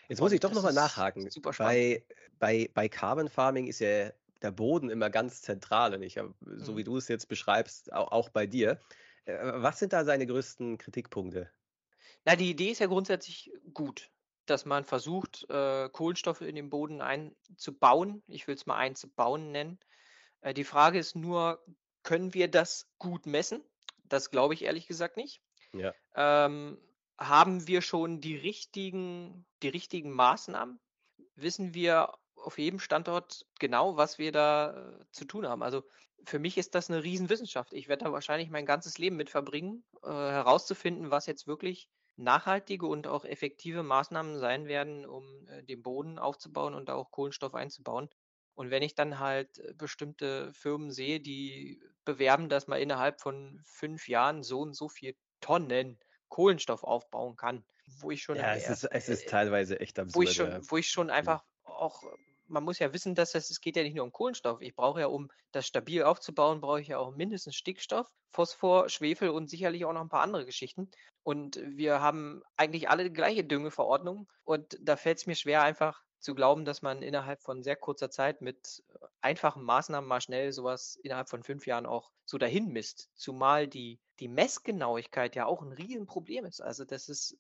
Jetzt 0.09 0.21
muss 0.21 0.33
ich 0.33 0.41
doch 0.41 0.53
nochmal 0.53 0.73
nachhaken. 0.73 1.31
Super 1.31 1.53
spannend. 1.53 1.73
Bei, 1.73 2.05
bei, 2.39 2.71
bei 2.75 2.89
Carbon 2.89 3.29
Farming 3.29 3.67
ist 3.67 3.79
ja 3.79 4.11
der 4.43 4.51
Boden 4.51 4.91
immer 4.91 5.11
ganz 5.11 5.43
zentral. 5.43 5.95
Und 5.95 6.03
ich 6.03 6.19
habe, 6.19 6.35
so 6.41 6.77
wie 6.77 6.81
mhm. 6.81 6.87
du 6.87 6.97
es 6.97 7.09
jetzt 7.09 7.29
beschreibst, 7.29 7.93
auch, 7.93 8.11
auch 8.11 8.29
bei 8.31 8.47
dir. 8.47 8.81
Äh, 9.27 9.39
was 9.43 9.79
sind 9.79 9.93
da 9.93 10.05
seine 10.05 10.27
größten 10.27 10.79
Kritikpunkte? 10.79 11.51
Na, 12.25 12.37
die 12.37 12.51
Idee 12.51 12.71
ist 12.71 12.81
ja 12.81 12.87
grundsätzlich 12.87 13.53
gut, 13.73 14.11
dass 14.47 14.65
man 14.65 14.85
versucht, 14.85 15.49
äh, 15.49 15.89
Kohlenstoffe 15.91 16.41
in 16.41 16.57
den 16.57 16.71
Boden 16.71 17.01
einzubauen. 17.01 18.23
Ich 18.27 18.49
will 18.49 18.57
es 18.57 18.67
mal 18.67 18.77
einzubauen 18.77 19.53
nennen. 19.53 19.79
Äh, 20.41 20.53
die 20.53 20.65
Frage 20.65 20.99
ist 20.99 21.15
nur, 21.15 21.63
können 22.03 22.35
wir 22.35 22.49
das 22.49 22.91
gut 22.99 23.27
messen? 23.27 23.63
Das 24.05 24.31
glaube 24.31 24.55
ich 24.55 24.65
ehrlich 24.65 24.87
gesagt 24.87 25.17
nicht. 25.17 25.43
Ja. 25.75 25.93
Ähm, 26.15 26.79
haben 27.19 27.67
wir 27.67 27.83
schon 27.83 28.21
die 28.21 28.37
richtigen, 28.37 29.47
die 29.63 29.69
richtigen 29.69 30.13
Maßnahmen? 30.13 30.81
Wissen 31.35 31.75
wir 31.75 32.15
auf 32.37 32.59
jedem 32.59 32.79
Standort 32.79 33.45
genau, 33.59 33.97
was 33.97 34.19
wir 34.19 34.33
da 34.33 34.71
äh, 34.71 35.05
zu 35.11 35.25
tun 35.25 35.47
haben? 35.47 35.63
Also 35.63 35.83
für 36.25 36.39
mich 36.39 36.59
ist 36.59 36.75
das 36.75 36.91
eine 36.91 37.03
Riesenwissenschaft. 37.03 37.73
Ich 37.73 37.89
werde 37.89 38.05
da 38.05 38.13
wahrscheinlich 38.13 38.51
mein 38.51 38.67
ganzes 38.67 38.99
Leben 38.99 39.17
mit 39.17 39.31
verbringen, 39.31 39.85
äh, 40.03 40.09
herauszufinden, 40.09 41.11
was 41.11 41.27
jetzt 41.27 41.47
wirklich 41.47 41.89
nachhaltige 42.17 42.87
und 42.87 43.07
auch 43.07 43.25
effektive 43.25 43.83
Maßnahmen 43.83 44.39
sein 44.39 44.67
werden, 44.67 45.07
um 45.07 45.47
äh, 45.49 45.63
den 45.63 45.83
Boden 45.83 46.19
aufzubauen 46.19 46.75
und 46.75 46.89
da 46.89 46.95
auch 46.95 47.11
Kohlenstoff 47.11 47.55
einzubauen. 47.55 48.09
Und 48.55 48.71
wenn 48.71 48.83
ich 48.83 48.95
dann 48.95 49.21
halt 49.21 49.59
äh, 49.59 49.73
bestimmte 49.75 50.53
Firmen 50.53 50.91
sehe, 50.91 51.21
die 51.21 51.81
bewerben, 52.05 52.49
dass 52.49 52.67
man 52.67 52.81
innerhalb 52.81 53.21
von 53.21 53.61
fünf 53.65 54.09
Jahren 54.09 54.43
so 54.43 54.61
und 54.61 54.75
so 54.75 54.89
viel 54.89 55.17
Tonnen 55.41 55.99
Kohlenstoff 56.29 56.85
aufbauen 56.85 57.37
kann, 57.37 57.65
wo 58.01 58.11
ich 58.11 58.23
schon 58.23 58.37
ja, 58.37 58.55
es 58.55 58.69
ist, 58.69 58.85
es 58.85 59.09
ist 59.09 59.29
teilweise 59.29 59.81
echt 59.81 59.99
absurd. 59.99 60.17
Wo 60.17 60.23
ich 60.23 60.35
schon, 60.35 60.71
wo 60.71 60.77
ich 60.77 60.89
schon 60.89 61.11
einfach 61.11 61.45
auch, 61.65 62.03
man 62.47 62.65
muss 62.65 62.79
ja 62.79 62.93
wissen, 62.93 63.15
dass 63.15 63.35
es, 63.35 63.51
es 63.51 63.61
geht 63.61 63.77
ja 63.77 63.83
nicht 63.83 63.95
nur 63.95 64.05
um 64.05 64.13
Kohlenstoff. 64.13 64.61
Ich 64.61 64.75
brauche 64.75 65.01
ja, 65.01 65.07
um 65.07 65.31
das 65.53 65.67
stabil 65.67 66.03
aufzubauen, 66.03 66.61
brauche 66.61 66.81
ich 66.81 66.89
ja 66.89 66.99
auch 66.99 67.15
mindestens 67.15 67.57
Stickstoff, 67.57 68.11
Phosphor, 68.31 68.89
Schwefel 68.89 69.31
und 69.31 69.49
sicherlich 69.49 69.85
auch 69.85 69.93
noch 69.93 70.01
ein 70.01 70.09
paar 70.09 70.23
andere 70.23 70.47
Geschichten. 70.47 70.91
Und 71.23 71.61
wir 71.63 72.01
haben 72.01 72.43
eigentlich 72.57 72.89
alle 72.89 73.05
die 73.05 73.13
gleiche 73.13 73.45
Düngeverordnung. 73.45 74.29
Und 74.45 74.79
da 74.81 74.97
fällt 74.97 75.19
es 75.19 75.27
mir 75.27 75.35
schwer, 75.35 75.63
einfach 75.63 76.03
zu 76.21 76.35
glauben, 76.35 76.65
dass 76.65 76.83
man 76.83 77.03
innerhalb 77.03 77.43
von 77.43 77.63
sehr 77.63 77.77
kurzer 77.77 78.11
Zeit 78.11 78.41
mit 78.41 78.83
äh, 78.95 79.07
einfachen 79.21 79.63
Maßnahmen 79.63 80.09
mal 80.09 80.21
schnell 80.21 80.53
sowas 80.53 80.97
innerhalb 81.03 81.29
von 81.29 81.43
fünf 81.43 81.67
Jahren 81.67 81.87
auch 81.87 82.11
so 82.25 82.39
dahin 82.39 82.69
misst. 82.73 83.09
Zumal 83.15 83.69
die, 83.69 84.01
die 84.21 84.29
Messgenauigkeit 84.29 85.37
ja 85.37 85.47
auch 85.47 85.63
ein 85.63 85.73
Riesenproblem 85.73 86.45
ist. 86.45 86.61
Also 86.61 86.85
das 86.85 87.09
ist, 87.09 87.37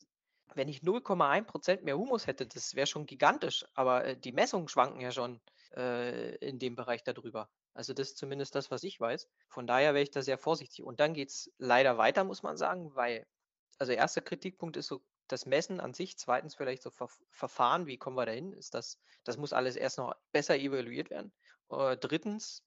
wenn 0.54 0.68
ich 0.68 0.80
0,1 0.80 1.44
Prozent 1.44 1.84
mehr 1.84 1.98
Humus 1.98 2.26
hätte, 2.26 2.46
das 2.46 2.74
wäre 2.74 2.86
schon 2.86 3.06
gigantisch. 3.06 3.64
Aber 3.74 4.04
äh, 4.04 4.16
die 4.16 4.32
Messungen 4.32 4.68
schwanken 4.68 5.00
ja 5.00 5.10
schon 5.10 5.40
äh, 5.76 6.36
in 6.36 6.58
dem 6.58 6.76
Bereich 6.76 7.02
darüber. 7.02 7.48
Also 7.74 7.92
das 7.94 8.08
ist 8.08 8.18
zumindest 8.18 8.54
das, 8.54 8.70
was 8.70 8.82
ich 8.82 9.00
weiß. 9.00 9.28
Von 9.48 9.66
daher 9.66 9.94
wäre 9.94 10.02
ich 10.02 10.10
da 10.10 10.22
sehr 10.22 10.38
vorsichtig. 10.38 10.84
Und 10.84 11.00
dann 11.00 11.14
geht 11.14 11.30
es 11.30 11.52
leider 11.58 11.98
weiter, 11.98 12.24
muss 12.24 12.42
man 12.42 12.56
sagen, 12.56 12.94
weil, 12.94 13.26
also 13.78 13.92
erster 13.92 14.20
Kritikpunkt 14.20 14.76
ist 14.76 14.88
so 14.88 15.02
das 15.28 15.46
Messen 15.46 15.80
an 15.80 15.94
sich, 15.94 16.18
zweitens 16.18 16.54
vielleicht 16.54 16.82
so 16.82 16.90
Ver 16.90 17.08
Verfahren, 17.30 17.86
wie 17.86 17.98
kommen 17.98 18.16
wir 18.16 18.26
dahin? 18.26 18.52
Ist 18.52 18.74
das, 18.74 18.98
das 19.24 19.36
muss 19.36 19.52
alles 19.52 19.76
erst 19.76 19.98
noch 19.98 20.14
besser 20.32 20.56
evaluiert 20.56 21.10
werden. 21.10 21.32
Äh, 21.70 21.96
drittens, 21.96 22.64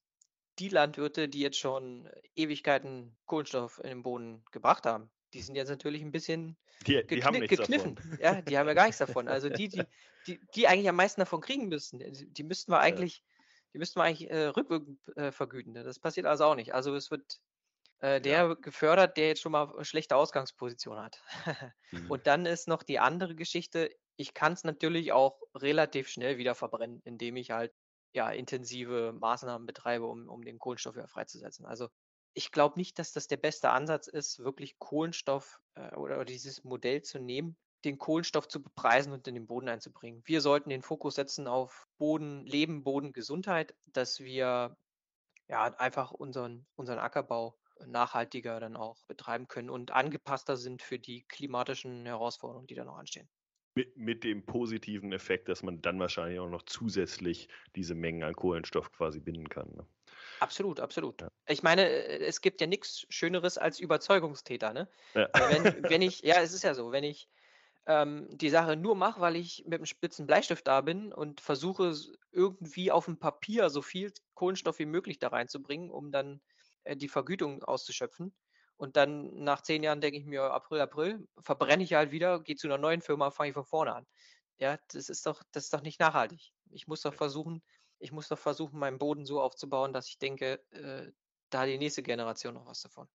die 0.59 0.69
Landwirte, 0.69 1.27
die 1.27 1.39
jetzt 1.39 1.57
schon 1.57 2.09
Ewigkeiten 2.35 3.17
Kohlenstoff 3.25 3.79
in 3.79 3.89
den 3.89 4.03
Boden 4.03 4.43
gebracht 4.51 4.85
haben, 4.85 5.09
die 5.33 5.41
sind 5.41 5.55
jetzt 5.55 5.69
natürlich 5.69 6.01
ein 6.01 6.11
bisschen 6.11 6.57
die, 6.87 7.05
die 7.07 7.23
haben 7.23 7.39
gekniffen. 7.39 7.95
Davon. 7.95 8.19
Ja, 8.21 8.41
die 8.41 8.57
haben 8.57 8.67
ja 8.67 8.73
gar 8.73 8.85
nichts 8.85 8.97
davon. 8.97 9.27
Also 9.27 9.49
die, 9.49 9.69
die, 9.69 9.83
die, 10.27 10.39
die 10.55 10.67
eigentlich 10.67 10.89
am 10.89 10.95
meisten 10.95 11.21
davon 11.21 11.41
kriegen 11.41 11.69
müssten, 11.69 11.99
die 11.99 12.43
müssten 12.43 12.71
wir 12.71 12.79
eigentlich, 12.79 13.23
die 13.73 13.77
müssten 13.77 13.99
wir 13.99 14.03
eigentlich 14.03 14.29
äh, 14.29 14.47
rückwirkend 14.47 14.99
äh, 15.15 15.31
vergüten. 15.31 15.73
Das 15.73 15.99
passiert 15.99 16.25
also 16.25 16.45
auch 16.45 16.55
nicht. 16.55 16.73
Also 16.73 16.95
es 16.95 17.11
wird 17.11 17.23
äh, 17.33 17.50
der 18.01 18.21
ja. 18.21 18.53
gefördert, 18.55 19.17
der 19.17 19.27
jetzt 19.27 19.41
schon 19.41 19.51
mal 19.51 19.71
eine 19.73 19.85
schlechte 19.85 20.15
Ausgangsposition 20.15 20.97
hat. 20.97 21.21
mhm. 21.91 22.09
Und 22.09 22.27
dann 22.27 22.45
ist 22.45 22.67
noch 22.67 22.83
die 22.83 22.99
andere 22.99 23.35
Geschichte, 23.35 23.89
ich 24.17 24.33
kann 24.33 24.53
es 24.53 24.63
natürlich 24.63 25.11
auch 25.11 25.39
relativ 25.55 26.07
schnell 26.07 26.37
wieder 26.37 26.55
verbrennen, 26.55 27.01
indem 27.03 27.35
ich 27.35 27.51
halt 27.51 27.73
ja 28.13 28.29
intensive 28.29 29.13
Maßnahmen 29.13 29.65
betreibe, 29.65 30.05
um, 30.05 30.27
um 30.27 30.43
den 30.43 30.59
Kohlenstoff 30.59 30.95
wieder 30.95 31.07
freizusetzen. 31.07 31.65
Also 31.65 31.89
ich 32.33 32.51
glaube 32.51 32.79
nicht, 32.79 32.99
dass 32.99 33.13
das 33.13 33.27
der 33.27 33.37
beste 33.37 33.69
Ansatz 33.69 34.07
ist, 34.07 34.39
wirklich 34.39 34.79
Kohlenstoff 34.79 35.59
äh, 35.75 35.95
oder, 35.95 36.15
oder, 36.15 36.25
dieses 36.25 36.63
Modell 36.63 37.01
zu 37.01 37.19
nehmen 37.19 37.57
den 37.83 37.97
Kohlenstoff 37.97 38.47
zu 38.47 38.61
bepreisen 38.61 39.11
und 39.11 39.27
in 39.27 39.35
den 39.35 39.47
Boden 39.47 39.69
einzubringen. 39.69 40.21
Wir 40.25 40.41
sollten 40.41 40.69
den 40.69 40.81
Fokus 40.81 41.15
setzen 41.15 41.47
auf 41.47 41.87
Boden, 41.97 42.45
Leben, 42.45 42.83
Boden, 42.83 43.13
Gesundheit, 43.13 43.73
dass 43.87 44.19
wir 44.19 44.77
ja 45.47 45.63
einfach 45.77 46.11
unseren, 46.11 46.67
unseren 46.75 46.99
Ackerbau 46.99 47.57
nachhaltiger 47.87 48.59
dann 48.59 48.75
auch 48.75 49.03
betreiben 49.07 49.47
können 49.47 49.69
und 49.69 49.91
angepasster 49.91 50.57
sind 50.57 50.81
für 50.81 50.99
die 50.99 51.23
klimatischen 51.27 52.05
Herausforderungen, 52.05 52.67
die 52.67 52.75
da 52.75 52.85
noch 52.85 52.97
anstehen. 52.97 53.29
Mit, 53.73 53.95
mit 53.95 54.23
dem 54.25 54.45
positiven 54.45 55.13
Effekt, 55.13 55.47
dass 55.47 55.63
man 55.63 55.81
dann 55.81 55.97
wahrscheinlich 55.99 56.39
auch 56.39 56.49
noch 56.49 56.63
zusätzlich 56.63 57.47
diese 57.75 57.95
Mengen 57.95 58.23
an 58.23 58.35
Kohlenstoff 58.35 58.91
quasi 58.91 59.21
binden 59.21 59.47
kann. 59.47 59.69
Ne? 59.73 59.87
Absolut, 60.41 60.81
absolut. 60.81 61.21
Ja. 61.21 61.31
Ich 61.47 61.63
meine, 61.63 61.87
äh, 61.87 62.25
es 62.25 62.41
gibt 62.41 62.59
ja 62.59 62.67
nichts 62.67 63.05
Schöneres 63.09 63.57
als 63.57 63.79
Überzeugungstäter. 63.79 64.73
Ne? 64.73 64.89
Ja. 65.13 65.29
Wenn, 65.33 65.83
wenn 65.89 66.01
ich, 66.01 66.21
ja, 66.21 66.41
es 66.41 66.53
ist 66.53 66.63
ja 66.63 66.73
so, 66.73 66.91
wenn 66.91 67.05
ich 67.05 67.29
ähm, 67.85 68.27
die 68.31 68.49
Sache 68.49 68.75
nur 68.75 68.95
mache, 68.95 69.21
weil 69.21 69.35
ich 69.35 69.63
mit 69.65 69.75
einem 69.75 69.85
spitzen 69.85 70.27
Bleistift 70.27 70.67
da 70.67 70.81
bin 70.81 71.13
und 71.13 71.41
versuche 71.41 71.95
irgendwie 72.31 72.91
auf 72.91 73.05
dem 73.05 73.19
Papier 73.19 73.69
so 73.69 73.81
viel 73.81 74.13
Kohlenstoff 74.33 74.79
wie 74.79 74.85
möglich 74.85 75.19
da 75.19 75.29
reinzubringen, 75.29 75.89
um 75.89 76.11
dann 76.11 76.41
die 76.95 77.09
Vergütung 77.09 77.63
auszuschöpfen. 77.63 78.33
Und 78.77 78.97
dann 78.97 79.43
nach 79.43 79.61
zehn 79.61 79.83
Jahren 79.83 80.01
denke 80.01 80.17
ich 80.17 80.25
mir, 80.25 80.43
April, 80.43 80.81
April, 80.81 81.27
verbrenne 81.39 81.83
ich 81.83 81.93
halt 81.93 82.11
wieder, 82.11 82.39
gehe 82.41 82.55
zu 82.55 82.67
einer 82.67 82.79
neuen 82.79 83.01
Firma, 83.01 83.29
fange 83.29 83.49
ich 83.49 83.53
von 83.53 83.65
vorne 83.65 83.93
an. 83.93 84.07
Ja, 84.57 84.79
das 84.91 85.09
ist 85.09 85.25
doch, 85.25 85.43
das 85.51 85.65
ist 85.65 85.73
doch 85.73 85.81
nicht 85.81 85.99
nachhaltig. 85.99 86.51
Ich 86.71 86.87
muss 86.87 87.01
doch 87.01 87.13
versuchen, 87.13 87.61
ich 87.99 88.11
muss 88.11 88.27
doch 88.27 88.39
versuchen, 88.39 88.79
meinen 88.79 88.97
Boden 88.97 89.25
so 89.25 89.39
aufzubauen, 89.39 89.93
dass 89.93 90.07
ich 90.07 90.17
denke, 90.17 90.63
äh, 90.71 91.11
da 91.51 91.61
hat 91.61 91.67
die 91.67 91.77
nächste 91.77 92.01
Generation 92.01 92.55
noch 92.55 92.65
was 92.65 92.81
davon. 92.81 93.07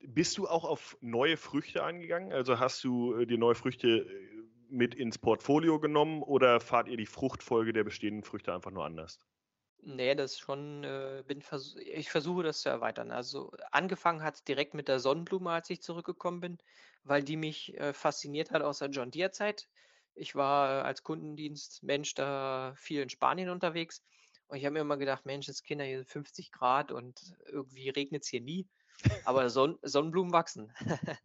Bist 0.00 0.36
du 0.36 0.48
auch 0.48 0.64
auf 0.64 0.96
neue 1.00 1.36
Früchte 1.36 1.84
eingegangen? 1.84 2.32
Also 2.32 2.58
hast 2.58 2.82
du 2.84 3.14
äh, 3.14 3.26
die 3.26 3.38
neue 3.38 3.54
Früchte 3.54 3.88
äh, 3.88 4.34
mit 4.68 4.94
ins 4.94 5.18
Portfolio 5.18 5.78
genommen 5.78 6.22
oder 6.22 6.60
fahrt 6.60 6.88
ihr 6.88 6.96
die 6.96 7.06
Fruchtfolge 7.06 7.72
der 7.72 7.84
bestehenden 7.84 8.24
Früchte 8.24 8.52
einfach 8.52 8.70
nur 8.72 8.84
anders? 8.84 9.20
Nee, 9.86 10.14
das 10.14 10.38
schon, 10.38 10.82
äh, 10.84 11.22
bin 11.26 11.42
vers 11.42 11.76
ich 11.76 12.10
versuche 12.10 12.42
das 12.42 12.62
zu 12.62 12.70
erweitern. 12.70 13.10
Also 13.10 13.52
angefangen 13.70 14.22
hat 14.22 14.36
es 14.36 14.44
direkt 14.44 14.72
mit 14.72 14.88
der 14.88 14.98
Sonnenblume, 14.98 15.50
als 15.50 15.68
ich 15.68 15.82
zurückgekommen 15.82 16.40
bin, 16.40 16.58
weil 17.02 17.22
die 17.22 17.36
mich 17.36 17.74
äh, 17.78 17.92
fasziniert 17.92 18.50
hat 18.50 18.62
aus 18.62 18.78
der 18.78 18.88
John 18.88 19.10
Deere-Zeit. 19.10 19.68
Ich 20.14 20.34
war 20.34 20.80
äh, 20.80 20.82
als 20.84 21.02
Kundendienstmensch 21.02 22.14
da 22.14 22.72
viel 22.76 23.02
in 23.02 23.10
Spanien 23.10 23.50
unterwegs 23.50 24.02
und 24.48 24.56
ich 24.56 24.64
habe 24.64 24.72
mir 24.74 24.80
immer 24.80 24.96
gedacht, 24.96 25.26
Mensch, 25.26 25.46
das 25.46 25.62
Kinder 25.62 25.84
hier 25.84 26.04
50 26.06 26.50
Grad 26.50 26.90
und 26.90 27.20
irgendwie 27.46 27.90
regnet 27.90 28.22
es 28.22 28.28
hier 28.28 28.40
nie. 28.40 28.66
Aber 29.24 29.50
Son 29.50 29.78
Sonnenblumen 29.82 30.32
wachsen. 30.32 30.72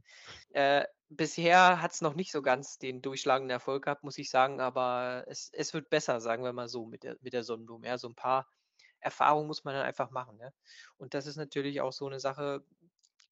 äh, 0.52 0.86
bisher 1.10 1.82
hat 1.82 1.92
es 1.92 2.02
noch 2.02 2.16
nicht 2.16 2.32
so 2.32 2.42
ganz 2.42 2.78
den 2.78 3.02
durchschlagenden 3.02 3.52
Erfolg 3.52 3.86
gehabt, 3.86 4.04
muss 4.04 4.18
ich 4.18 4.30
sagen, 4.30 4.60
aber 4.60 5.26
es, 5.28 5.50
es 5.54 5.74
wird 5.74 5.90
besser, 5.90 6.20
sagen 6.20 6.44
wir 6.44 6.54
mal 6.54 6.68
so, 6.68 6.86
mit 6.86 7.04
der, 7.04 7.18
mit 7.22 7.34
der 7.34 7.44
Sonnenblume. 7.44 7.88
Ja, 7.88 7.98
so 7.98 8.08
ein 8.08 8.16
paar 8.16 8.48
Erfahrungen 9.00 9.48
muss 9.48 9.64
man 9.64 9.76
dann 9.76 9.86
einfach 9.86 10.12
machen. 10.12 10.38
Ne? 10.38 10.54
Und 10.98 11.14
das 11.14 11.26
ist 11.26 11.38
natürlich 11.38 11.82
auch 11.82 11.94
so 11.94 12.08
eine 12.08 12.20
Sache. 12.20 12.64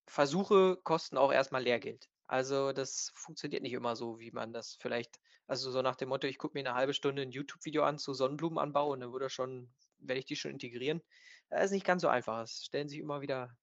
Versuche 0.06 0.76
kosten 0.82 1.18
auch 1.18 1.32
erstmal 1.32 1.62
Lehrgeld. 1.62 2.08
Also 2.26 2.72
das 2.72 3.12
funktioniert 3.14 3.62
nicht 3.62 3.72
immer 3.72 3.96
so, 3.96 4.18
wie 4.18 4.30
man 4.30 4.52
das 4.52 4.76
vielleicht, 4.80 5.18
also 5.46 5.70
so 5.70 5.82
nach 5.82 5.96
dem 5.96 6.10
Motto, 6.10 6.26
ich 6.26 6.38
gucke 6.38 6.56
mir 6.56 6.66
eine 6.66 6.76
halbe 6.76 6.94
Stunde 6.94 7.22
ein 7.22 7.30
YouTube-Video 7.30 7.84
an 7.84 7.98
zu 7.98 8.12
Sonnenblumenanbau 8.14 8.92
und 8.92 9.00
dann 9.00 9.12
würde 9.12 9.30
schon, 9.30 9.72
werde 9.98 10.18
ich 10.20 10.26
die 10.26 10.36
schon 10.36 10.50
integrieren. 10.50 11.02
Das 11.48 11.66
ist 11.66 11.70
nicht 11.72 11.86
ganz 11.86 12.02
so 12.02 12.08
einfach. 12.08 12.42
Es 12.42 12.64
stellen 12.64 12.88
sich 12.88 12.98
immer 12.98 13.22
wieder 13.22 13.56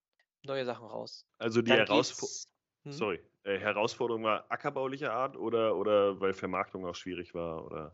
neue 0.45 0.65
Sachen 0.65 0.87
raus. 0.87 1.25
Also 1.37 1.61
die 1.61 1.71
Herausforderung. 1.71 2.35
Hm? 2.83 2.91
Sorry, 2.91 3.19
äh, 3.43 3.57
Herausforderung 3.57 4.23
war 4.23 4.45
ackerbaulicher 4.49 5.11
Art 5.13 5.35
oder, 5.35 5.75
oder 5.75 6.19
weil 6.19 6.33
Vermarktung 6.33 6.85
auch 6.85 6.95
schwierig 6.95 7.33
war? 7.33 7.65
Oder? 7.65 7.93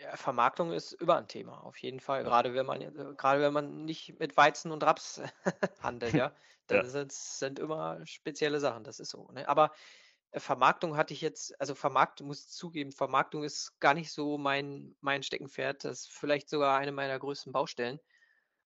Ja, 0.00 0.16
Vermarktung 0.16 0.72
ist 0.72 0.92
über 0.92 1.16
ein 1.16 1.28
Thema, 1.28 1.62
auf 1.62 1.76
jeden 1.78 2.00
Fall. 2.00 2.24
Gerade 2.24 2.54
wenn 2.54 2.64
man, 2.64 2.80
äh, 2.80 3.14
gerade 3.16 3.42
wenn 3.42 3.52
man 3.52 3.84
nicht 3.84 4.18
mit 4.18 4.36
Weizen 4.36 4.72
und 4.72 4.82
Raps 4.82 5.20
handelt, 5.82 6.14
ja. 6.14 6.32
Das 6.66 6.86
ja. 6.86 6.90
Sind, 7.00 7.10
sind 7.12 7.58
immer 7.58 8.06
spezielle 8.06 8.60
Sachen, 8.60 8.84
das 8.84 9.00
ist 9.00 9.10
so. 9.10 9.28
Ne? 9.32 9.48
Aber 9.48 9.72
äh, 10.30 10.38
Vermarktung 10.38 10.96
hatte 10.96 11.12
ich 11.12 11.20
jetzt, 11.20 11.60
also 11.60 11.74
Vermarktung, 11.74 12.28
muss 12.28 12.42
ich 12.42 12.48
zugeben, 12.48 12.92
Vermarktung 12.92 13.42
ist 13.42 13.78
gar 13.80 13.92
nicht 13.92 14.12
so 14.12 14.38
mein, 14.38 14.94
mein 15.00 15.24
Steckenpferd. 15.24 15.84
Das 15.84 16.02
ist 16.02 16.12
vielleicht 16.12 16.48
sogar 16.48 16.78
eine 16.78 16.92
meiner 16.92 17.18
größten 17.18 17.52
Baustellen. 17.52 17.98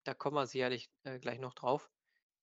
Da 0.04 0.16
kommen 0.16 0.36
wir 0.36 0.48
sicherlich 0.48 0.90
äh, 1.04 1.20
gleich 1.20 1.40
noch 1.40 1.54
drauf. 1.54 1.92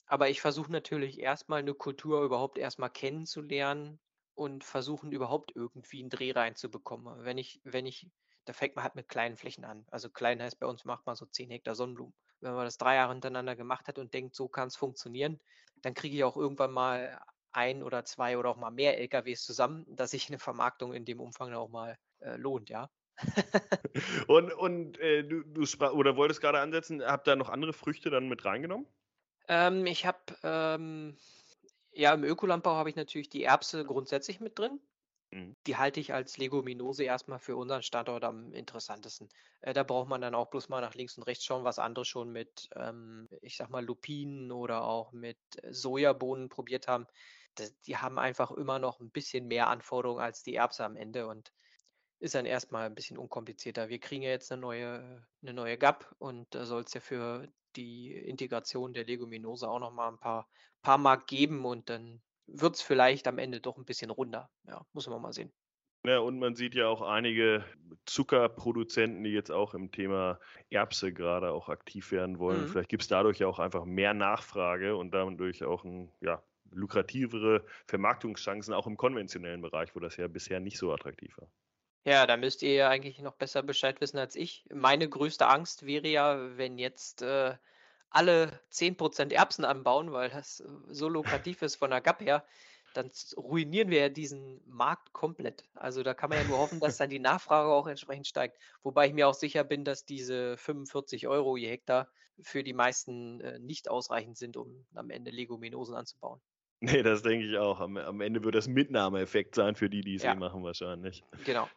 Aber 0.09 0.29
ich 0.29 0.41
versuche 0.41 0.73
natürlich 0.73 1.19
erstmal 1.21 1.61
eine 1.61 1.75
Kultur 1.75 2.23
überhaupt 2.25 2.59
erstmal 2.59 2.91
kennenzulernen 2.91 4.01
und 4.35 4.65
versuchen 4.65 5.13
überhaupt 5.13 5.53
irgendwie 5.55 6.01
einen 6.01 6.11
Dreh 6.11 6.33
reinzubekommen. 6.33 7.25
Wenn 7.25 7.39
ich, 7.39 7.61
wenn 7.65 7.87
ich, 7.87 8.09
da 8.45 8.53
fängt 8.53 8.77
man 8.77 8.85
halt 8.85 8.95
mit 8.95 9.09
kleinen 9.09 9.37
Flächen 9.37 9.65
an. 9.65 9.87
Also 9.91 10.11
klein 10.11 10.43
heißt 10.43 10.59
bei 10.59 10.67
uns 10.67 10.85
macht 10.85 11.07
man 11.07 11.17
so 11.17 11.27
10 11.27 11.51
Hektar 11.51 11.75
Sonnenblumen. 11.75 12.15
Wenn 12.41 12.55
man 12.55 12.65
das 12.65 12.79
drei 12.79 12.95
Jahre 12.97 13.13
hintereinander 13.13 13.57
gemacht 13.57 13.89
hat 13.89 13.99
und 13.99 14.15
denkt, 14.15 14.35
so 14.35 14.49
kann 14.49 14.69
es 14.69 14.77
funktionieren, 14.77 15.41
dann 15.83 15.95
kriege 15.95 16.17
ich 16.17 16.25
auch 16.25 16.37
irgendwann 16.37 16.73
mal 16.73 17.21
ein 17.53 17.83
oder 17.83 18.05
zwei 18.05 18.39
oder 18.39 18.51
auch 18.51 18.57
mal 18.57 18.71
mehr 18.71 18.99
LKWs 18.99 19.45
zusammen, 19.45 19.85
dass 19.89 20.13
sich 20.13 20.29
eine 20.29 20.39
Vermarktung 20.39 20.93
in 20.93 21.05
dem 21.05 21.21
Umfang 21.21 21.53
auch 21.55 21.69
mal 21.69 21.99
äh, 22.21 22.37
lohnt, 22.37 22.71
ja. 22.71 22.91
und 24.29 24.53
und 24.53 24.99
äh, 24.99 25.25
du, 25.25 25.43
du 25.43 25.67
sprach, 25.67 25.93
oder 25.93 26.17
wolltest 26.17 26.41
gerade 26.41 26.61
ansetzen, 26.61 27.03
habt 27.03 27.27
da 27.27 27.37
noch 27.37 27.49
andere 27.49 27.73
Früchte 27.73 28.11
dann 28.11 28.29
mit 28.29 28.45
reingenommen? 28.45 28.87
Ähm, 29.49 29.87
ich 29.87 30.07
habe, 30.07 30.19
ähm, 30.43 31.17
ja, 31.93 32.13
im 32.13 32.25
Ökolandbau 32.25 32.75
habe 32.75 32.91
ich 32.91 32.97
natürlich 32.97 33.29
die 33.29 33.45
Erbse 33.45 33.85
grundsätzlich 33.85 34.41
mit 34.41 34.59
drin. 34.59 34.81
Mhm. 35.31 35.57
Die 35.67 35.77
halte 35.77 36.01
ich 36.01 36.13
als 36.13 36.39
Leguminose 36.39 37.05
erstmal 37.05 37.39
für 37.39 37.57
unseren 37.57 37.83
Standort 37.83 38.25
am 38.25 38.53
interessantesten. 38.53 39.29
Äh, 39.61 39.73
da 39.73 39.83
braucht 39.83 40.09
man 40.09 40.21
dann 40.21 40.35
auch 40.35 40.51
bloß 40.51 40.69
mal 40.69 40.81
nach 40.81 40.95
links 40.95 41.17
und 41.19 41.25
rechts 41.25 41.45
schauen, 41.45 41.65
was 41.65 41.79
andere 41.79 42.05
schon 42.05 42.31
mit, 42.31 42.69
ähm, 42.77 43.29
ich 43.43 43.57
sag 43.57 43.71
mal, 43.71 43.85
Lupinen 43.85 44.53
oder 44.53 44.85
auch 44.85 45.13
mit 45.13 45.39
Sojabohnen 45.71 46.49
probiert 46.49 46.89
haben. 46.89 47.07
Das, 47.57 47.79
die 47.81 47.97
haben 47.97 48.19
einfach 48.19 48.53
immer 48.53 48.79
noch 48.79 49.01
ein 49.01 49.11
bisschen 49.11 49.49
mehr 49.49 49.69
Anforderungen 49.69 50.23
als 50.23 50.43
die 50.43 50.55
Erbse 50.55 50.85
am 50.85 50.97
Ende 50.97 51.27
und 51.27 51.53
ist 52.21 52.35
dann 52.35 52.47
erstmal 52.47 52.87
ein 52.87 52.95
bisschen 52.95 53.19
unkomplizierter. 53.19 53.89
Wir 53.89 54.01
kriegen 54.01 54.23
ja 54.23 54.31
jetzt 54.31 54.51
eine 54.51 54.61
neue, 54.61 55.27
eine 55.43 55.53
neue 55.53 55.79
GAP 55.79 56.15
und 56.19 56.53
da 56.55 56.65
soll 56.65 56.83
es 56.83 56.95
ja 56.95 57.01
für 57.01 57.49
die 57.77 58.13
Integration 58.15 58.93
der 58.93 59.05
Leguminose 59.05 59.69
auch 59.69 59.79
noch 59.79 59.93
mal 59.93 60.09
ein 60.09 60.19
paar, 60.19 60.49
paar 60.83 60.99
Mark 60.99 61.27
geben 61.27 61.65
und 61.65 61.89
dann 61.89 62.23
wird 62.47 62.77
es 62.77 62.83
vielleicht 62.83 63.29
am 63.29 63.39
Ende 63.39 63.61
doch 63.61 63.77
ein 63.77 63.85
bisschen 63.85 64.11
runder. 64.11 64.51
Ja, 64.65 64.87
muss 64.93 65.07
man 65.09 65.21
mal 65.21 65.33
sehen. 65.33 65.53
Ja, 66.05 66.21
und 66.21 66.39
man 66.39 66.55
sieht 66.55 66.75
ja 66.75 66.87
auch 66.89 67.03
einige 67.03 67.65
Zuckerproduzenten, 68.07 69.25
die 69.25 69.31
jetzt 69.31 69.51
auch 69.51 69.75
im 69.75 69.91
Thema 69.91 70.39
Erbse 70.71 71.13
gerade 71.13 71.51
auch 71.51 71.69
aktiv 71.69 72.13
werden 72.13 72.39
wollen. 72.39 72.63
Mhm. 72.63 72.69
Vielleicht 72.69 72.89
gibt 72.89 73.03
es 73.03 73.09
dadurch 73.09 73.39
ja 73.41 73.49
auch 73.49 73.59
einfach 73.59 73.85
mehr 73.85 74.15
Nachfrage 74.15 74.97
und 74.97 75.13
dadurch 75.13 75.65
auch 75.65 75.85
ein, 75.85 76.11
ja, 76.21 76.43
lukrativere 76.71 77.65
Vermarktungschancen 77.87 78.75
auch 78.75 78.87
im 78.87 78.97
konventionellen 78.97 79.63
Bereich, 79.63 79.95
wo 79.97 80.01
das 80.01 80.17
ja 80.17 80.29
bisher 80.29 80.61
nicht 80.61 80.79
so 80.79 80.93
attraktiv 80.93 81.37
war. 81.39 81.49
Ja, 82.09 82.27
da 82.27 82.39
müsst 82.39 82.63
ihr 82.63 82.73
ja 82.73 82.89
eigentlich 82.89 83.19
noch 83.19 83.35
besser 83.35 83.63
Bescheid 83.63 84.01
wissen 84.01 84.17
als 84.17 84.35
ich. 84.35 84.65
Meine 84.73 85.07
größte 85.11 85.47
Angst 85.47 85.85
wäre 85.85 86.09
ja, 86.09 86.57
wenn 86.57 86.79
jetzt 86.79 87.21
äh, 87.21 87.55
alle 88.09 88.59
10% 88.73 89.31
Erbsen 89.31 89.67
anbauen, 89.67 90.11
weil 90.11 90.31
das 90.31 90.61
äh, 90.61 90.69
so 90.87 91.11
lukrativ 91.11 91.61
ist 91.61 91.77
von 91.77 91.91
der 91.91 92.01
GAP 92.01 92.23
her, 92.23 92.47
dann 92.95 93.11
ruinieren 93.37 93.91
wir 93.91 94.01
ja 94.01 94.09
diesen 94.09 94.63
Markt 94.65 95.13
komplett. 95.13 95.65
Also 95.75 96.03
da 96.03 96.15
kann 96.15 96.31
man 96.31 96.39
ja 96.39 96.45
nur 96.45 96.57
hoffen, 96.57 96.81
dass 96.81 96.97
dann 96.97 97.11
die 97.11 97.19
Nachfrage 97.19 97.69
auch 97.69 97.87
entsprechend 97.87 98.27
steigt. 98.27 98.57
Wobei 98.83 99.09
ich 99.09 99.13
mir 99.13 99.29
auch 99.29 99.35
sicher 99.35 99.63
bin, 99.63 99.85
dass 99.85 100.07
diese 100.07 100.57
45 100.57 101.29
Euro 101.29 101.59
je 101.59 101.69
Hektar 101.69 102.09
für 102.41 102.65
die 102.65 102.73
meisten 102.73 103.43
äh, 103.43 103.59
nicht 103.59 103.91
ausreichend 103.91 104.39
sind, 104.39 104.57
um 104.57 104.87
am 104.95 105.11
Ende 105.11 105.31
Leguminosen 105.31 105.95
anzubauen. 105.95 106.41
Nee, 106.81 107.03
das 107.03 107.21
denke 107.21 107.45
ich 107.45 107.59
auch. 107.59 107.81
Am, 107.81 107.99
am 107.99 108.23
Ende 108.23 108.43
wird 108.45 108.55
das 108.55 108.67
Mitnahmeeffekt 108.67 109.57
sein 109.57 109.75
für 109.75 109.91
die, 109.91 110.01
die 110.01 110.15
es 110.15 110.23
ja. 110.23 110.33
eh 110.33 110.37
machen 110.37 110.63
wahrscheinlich. 110.63 111.23
Genau. 111.45 111.69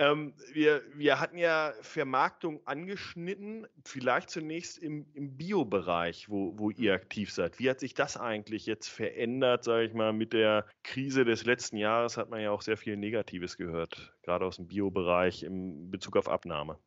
Ähm, 0.00 0.32
wir, 0.52 0.82
wir 0.94 1.18
hatten 1.18 1.38
ja 1.38 1.72
Vermarktung 1.80 2.64
angeschnitten, 2.66 3.66
vielleicht 3.84 4.30
zunächst 4.30 4.78
im, 4.78 5.06
im 5.12 5.36
Bio-Bereich, 5.36 6.28
wo, 6.28 6.56
wo 6.56 6.70
ihr 6.70 6.94
aktiv 6.94 7.32
seid. 7.32 7.58
Wie 7.58 7.68
hat 7.68 7.80
sich 7.80 7.94
das 7.94 8.16
eigentlich 8.16 8.66
jetzt 8.66 8.88
verändert, 8.88 9.64
sage 9.64 9.86
ich 9.86 9.94
mal, 9.94 10.12
mit 10.12 10.32
der 10.32 10.66
Krise 10.84 11.24
des 11.24 11.44
letzten 11.44 11.76
Jahres 11.76 12.16
hat 12.16 12.30
man 12.30 12.40
ja 12.40 12.52
auch 12.52 12.62
sehr 12.62 12.76
viel 12.76 12.96
Negatives 12.96 13.56
gehört, 13.56 14.14
gerade 14.22 14.46
aus 14.46 14.56
dem 14.56 14.68
Bio-Bereich 14.68 15.42
in 15.42 15.90
Bezug 15.90 16.16
auf 16.16 16.28
Abnahme. 16.28 16.78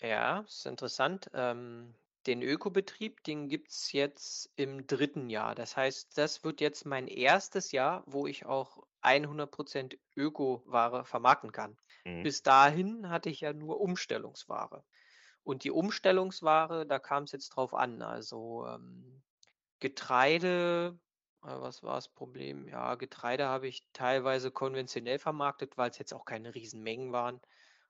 Ja, 0.00 0.42
das 0.42 0.58
ist 0.58 0.66
interessant. 0.66 1.30
Ähm, 1.34 1.94
den 2.26 2.42
Ökobetrieb, 2.42 3.24
den 3.24 3.48
gibt 3.48 3.72
es 3.72 3.90
jetzt 3.90 4.50
im 4.54 4.86
dritten 4.86 5.28
Jahr. 5.30 5.56
Das 5.56 5.76
heißt, 5.76 6.16
das 6.16 6.44
wird 6.44 6.60
jetzt 6.60 6.86
mein 6.86 7.08
erstes 7.08 7.72
Jahr, 7.72 8.04
wo 8.06 8.28
ich 8.28 8.46
auch 8.46 8.84
100% 9.02 9.98
Öko-Ware 10.16 11.04
vermarkten 11.04 11.50
kann. 11.50 11.76
Mhm. 12.06 12.26
Bis 12.26 12.42
dahin 12.42 13.08
hatte 13.10 13.30
ich 13.30 13.40
ja 13.40 13.52
nur 13.52 13.80
Umstellungsware. 13.80 14.84
Und 15.44 15.64
die 15.64 15.70
Umstellungsware, 15.72 16.86
da 16.86 16.98
kam 16.98 17.24
es 17.24 17.32
jetzt 17.32 17.50
drauf 17.50 17.74
an. 17.74 18.02
Also 18.02 18.66
ähm, 18.66 19.22
Getreide 19.80 20.98
Äh, 21.44 21.60
was 21.60 21.82
war 21.82 21.96
das 21.96 22.08
Problem? 22.08 22.68
Ja, 22.68 22.94
Getreide 22.96 23.46
habe 23.48 23.68
ich 23.68 23.86
teilweise 23.92 24.50
konventionell 24.52 25.18
vermarktet, 25.18 25.76
weil 25.78 25.90
es 25.90 25.98
jetzt 25.98 26.14
auch 26.14 26.24
keine 26.24 26.54
Riesenmengen 26.54 27.12
waren. 27.12 27.40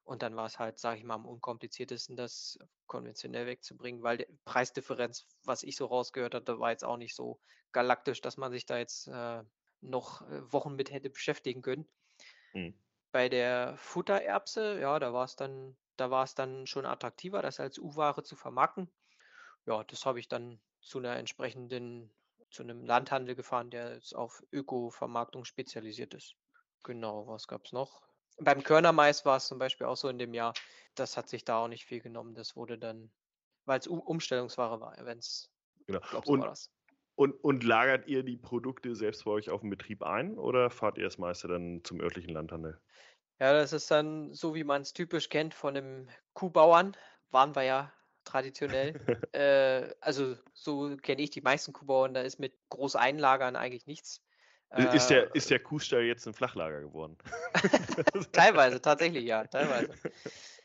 Und 0.04 0.22
dann 0.22 0.36
war 0.36 0.46
es 0.46 0.58
halt, 0.58 0.78
sage 0.78 0.98
ich 0.98 1.04
mal, 1.04 1.14
am 1.14 1.26
unkompliziertesten, 1.26 2.16
das 2.16 2.58
konventionell 2.86 3.46
wegzubringen, 3.46 4.02
weil 4.02 4.18
die 4.18 4.26
Preisdifferenz, 4.44 5.26
was 5.44 5.62
ich 5.62 5.76
so 5.76 5.86
rausgehört 5.86 6.34
hatte, 6.34 6.58
war 6.60 6.70
jetzt 6.72 6.84
auch 6.84 6.96
nicht 6.96 7.14
so 7.14 7.40
galaktisch, 7.72 8.20
dass 8.20 8.36
man 8.36 8.52
sich 8.52 8.66
da 8.66 8.78
jetzt 8.78 9.06
äh, 9.08 9.42
noch 9.80 10.22
äh, 10.22 10.52
Wochen 10.52 10.74
mit 10.76 10.90
hätte 10.90 11.10
beschäftigen 11.10 11.62
können. 11.62 11.88
Mhm. 12.54 12.72
Bei 13.12 13.28
der 13.28 13.76
Futtererbse, 13.76 14.80
ja, 14.80 14.98
da 14.98 15.12
war 15.12 15.24
es 15.24 15.36
dann, 15.36 15.76
da 15.96 16.10
war 16.10 16.24
es 16.24 16.34
dann 16.34 16.66
schon 16.66 16.86
attraktiver, 16.86 17.42
das 17.42 17.60
als 17.60 17.78
U-Ware 17.78 18.22
zu 18.22 18.36
vermarkten. 18.36 18.90
Ja, 19.66 19.84
das 19.84 20.06
habe 20.06 20.18
ich 20.18 20.28
dann 20.28 20.60
zu 20.80 20.98
einer 20.98 21.16
entsprechenden, 21.16 22.10
zu 22.50 22.62
einem 22.62 22.84
Landhandel 22.84 23.34
gefahren, 23.34 23.70
der 23.70 23.94
jetzt 23.94 24.14
auf 24.14 24.42
Öko-Vermarktung 24.50 25.44
spezialisiert 25.44 26.14
ist. 26.14 26.34
Genau, 26.82 27.26
was 27.28 27.46
gab 27.46 27.66
es 27.66 27.72
noch? 27.72 28.02
Beim 28.38 28.62
Körnermais 28.62 29.24
war 29.24 29.36
es 29.36 29.46
zum 29.46 29.58
Beispiel 29.58 29.86
auch 29.86 29.96
so 29.96 30.08
in 30.08 30.18
dem 30.18 30.34
Jahr, 30.34 30.54
das 30.94 31.16
hat 31.16 31.28
sich 31.28 31.44
da 31.44 31.58
auch 31.58 31.68
nicht 31.68 31.84
viel 31.84 32.00
genommen. 32.00 32.34
Das 32.34 32.56
wurde 32.56 32.78
dann, 32.78 33.12
weil 33.66 33.78
es 33.78 33.86
Umstellungsware 33.86 34.80
war, 34.80 34.96
wenn 35.04 35.18
es. 35.18 35.50
Genau. 35.86 36.00
Und, 36.24 36.70
und, 37.14 37.32
und, 37.32 37.64
lagert 37.64 38.06
ihr 38.06 38.22
die 38.22 38.36
Produkte 38.36 38.94
selbst 38.94 39.24
bei 39.24 39.30
euch 39.32 39.50
auf 39.50 39.60
dem 39.60 39.70
Betrieb 39.70 40.02
ein 40.02 40.38
oder 40.38 40.70
fahrt 40.70 40.98
ihr 40.98 41.06
es 41.06 41.18
meist 41.18 41.44
dann 41.44 41.82
zum 41.84 42.00
örtlichen 42.00 42.32
Landhandel? 42.32 42.80
Ja, 43.38 43.52
das 43.52 43.72
ist 43.72 43.90
dann 43.90 44.32
so, 44.32 44.54
wie 44.54 44.64
man 44.64 44.82
es 44.82 44.92
typisch 44.92 45.28
kennt 45.28 45.54
von 45.54 45.76
einem 45.76 46.08
Kuhbauern. 46.32 46.96
Waren 47.30 47.56
wir 47.56 47.62
ja 47.62 47.92
traditionell. 48.24 48.94
äh, 49.32 49.94
also 50.00 50.36
so 50.52 50.96
kenne 50.96 51.22
ich 51.22 51.30
die 51.30 51.40
meisten 51.40 51.72
Kuhbauern. 51.72 52.14
Da 52.14 52.22
ist 52.22 52.38
mit 52.38 52.54
Großeinlagern 52.68 53.56
eigentlich 53.56 53.86
nichts. 53.86 54.22
Ist 54.94 55.08
der, 55.08 55.26
äh, 55.26 55.30
ist 55.34 55.50
der 55.50 55.58
Kuhstall 55.58 56.02
jetzt 56.02 56.26
ein 56.26 56.32
Flachlager 56.32 56.80
geworden? 56.80 57.18
teilweise, 58.32 58.80
tatsächlich, 58.80 59.24
ja, 59.24 59.44
teilweise. 59.44 59.94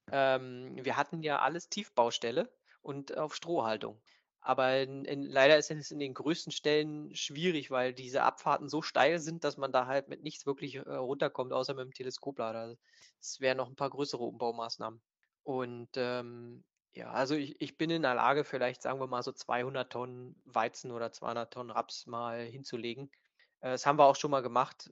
Ähm, 0.10 0.74
wir 0.82 0.96
hatten 0.96 1.22
ja 1.22 1.40
alles 1.40 1.68
Tiefbaustelle 1.68 2.50
und 2.82 3.18
auf 3.18 3.36
Strohhaltung. 3.36 4.02
Aber 4.48 4.78
in, 4.78 5.04
in, 5.04 5.24
leider 5.24 5.58
ist 5.58 5.72
es 5.72 5.92
in 5.92 6.00
den 6.00 6.14
größten 6.14 6.54
Stellen 6.54 7.14
schwierig, 7.14 7.70
weil 7.70 7.94
diese 7.94 8.24
Abfahrten 8.24 8.70
so 8.70 8.82
steil 8.82 9.20
sind, 9.20 9.44
dass 9.44 9.58
man 9.58 9.74
da 9.74 9.88
halt 9.88 10.08
mit 10.08 10.24
nichts 10.24 10.46
wirklich 10.46 10.76
äh, 10.76 10.80
runterkommt, 10.80 11.52
außer 11.52 11.74
mit 11.74 11.84
dem 11.84 11.94
Teleskoplader. 11.94 12.78
Es 13.20 13.42
wären 13.42 13.58
noch 13.58 13.68
ein 13.68 13.76
paar 13.76 13.90
größere 13.90 14.24
Umbaumaßnahmen. 14.24 15.02
Und 15.44 15.90
ähm, 15.98 16.64
ja, 16.94 17.12
also 17.12 17.36
ich, 17.36 17.60
ich 17.60 17.78
bin 17.78 17.90
in 17.90 18.04
der 18.04 18.16
Lage, 18.16 18.46
vielleicht 18.46 18.82
sagen 18.84 19.02
wir 19.02 19.08
mal 19.08 19.22
so 19.22 19.34
200 19.34 19.92
Tonnen 19.92 20.42
Weizen 20.46 20.92
oder 20.94 21.12
200 21.12 21.52
Tonnen 21.52 21.72
Raps 21.72 22.06
mal 22.06 22.46
hinzulegen. 22.46 23.12
Äh, 23.60 23.72
das 23.72 23.86
haben 23.86 24.00
wir 24.00 24.06
auch 24.06 24.16
schon 24.16 24.32
mal 24.32 24.44
gemacht. 24.44 24.90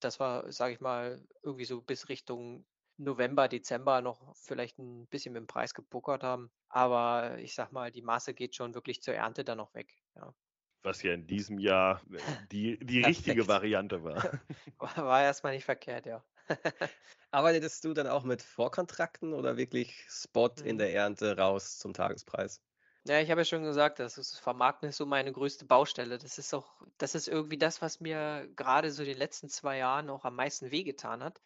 Das 0.00 0.20
war, 0.20 0.52
sage 0.52 0.74
ich 0.74 0.80
mal, 0.80 1.26
irgendwie 1.42 1.64
so 1.64 1.80
bis 1.80 2.10
Richtung 2.10 2.66
November, 3.00 3.48
Dezember 3.48 4.02
noch 4.02 4.34
vielleicht 4.36 4.78
ein 4.78 5.06
bisschen 5.06 5.32
mit 5.32 5.40
dem 5.40 5.46
Preis 5.46 5.74
gepuckert 5.74 6.22
haben. 6.22 6.50
Aber 6.68 7.38
ich 7.38 7.54
sag 7.54 7.72
mal, 7.72 7.90
die 7.90 8.02
Masse 8.02 8.34
geht 8.34 8.54
schon 8.54 8.74
wirklich 8.74 9.02
zur 9.02 9.14
Ernte 9.14 9.44
dann 9.44 9.58
noch 9.58 9.74
weg. 9.74 9.94
Ja. 10.14 10.34
Was 10.82 11.02
ja 11.02 11.12
in 11.12 11.26
diesem 11.26 11.58
Jahr 11.58 12.00
äh, 12.12 12.18
die, 12.52 12.78
die 12.78 13.02
richtige 13.04 13.48
Variante 13.48 14.02
war. 14.04 14.40
War 14.78 15.22
erstmal 15.22 15.54
nicht 15.54 15.64
verkehrt, 15.64 16.06
ja. 16.06 16.24
Arbeitest 17.30 17.84
du 17.84 17.94
dann 17.94 18.06
auch 18.06 18.24
mit 18.24 18.42
Vorkontrakten 18.42 19.34
oder 19.34 19.56
wirklich 19.56 20.04
Spot 20.08 20.50
in 20.64 20.74
mhm. 20.74 20.78
der 20.78 20.94
Ernte 20.94 21.36
raus 21.36 21.78
zum 21.78 21.94
Tagespreis? 21.94 22.60
Ja, 23.06 23.18
ich 23.20 23.30
habe 23.30 23.40
ja 23.40 23.44
schon 23.46 23.62
gesagt, 23.62 23.98
das 23.98 24.18
ist 24.18 24.38
Vermarkten 24.38 24.90
ist 24.90 24.98
so 24.98 25.06
meine 25.06 25.32
größte 25.32 25.64
Baustelle. 25.64 26.18
Das 26.18 26.36
ist 26.36 26.52
auch, 26.52 26.82
das 26.98 27.14
ist 27.14 27.28
irgendwie 27.28 27.56
das, 27.56 27.80
was 27.80 28.00
mir 28.00 28.46
gerade 28.56 28.90
so 28.90 29.04
die 29.04 29.14
letzten 29.14 29.48
zwei 29.48 29.78
Jahren 29.78 30.10
auch 30.10 30.24
am 30.24 30.36
meisten 30.36 30.70
wehgetan 30.70 31.22
hat. 31.24 31.40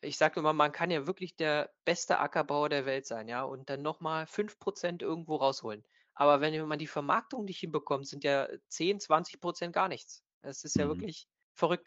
Ich 0.00 0.18
sage 0.18 0.40
immer, 0.40 0.52
man 0.52 0.72
kann 0.72 0.90
ja 0.90 1.06
wirklich 1.06 1.36
der 1.36 1.70
beste 1.84 2.18
Ackerbauer 2.18 2.68
der 2.68 2.86
Welt 2.86 3.06
sein, 3.06 3.28
ja, 3.28 3.44
und 3.44 3.70
dann 3.70 3.82
nochmal 3.82 4.26
5% 4.26 5.02
irgendwo 5.02 5.36
rausholen. 5.36 5.84
Aber 6.14 6.40
wenn 6.40 6.66
man 6.66 6.78
die 6.78 6.86
Vermarktung 6.86 7.44
nicht 7.44 7.60
hinbekommt, 7.60 8.06
sind 8.06 8.24
ja 8.24 8.48
10, 8.68 9.00
20% 9.00 9.70
gar 9.70 9.88
nichts. 9.88 10.24
Das 10.42 10.64
ist 10.64 10.76
ja 10.76 10.86
mhm. 10.86 10.90
wirklich 10.90 11.28
verrückt. 11.52 11.86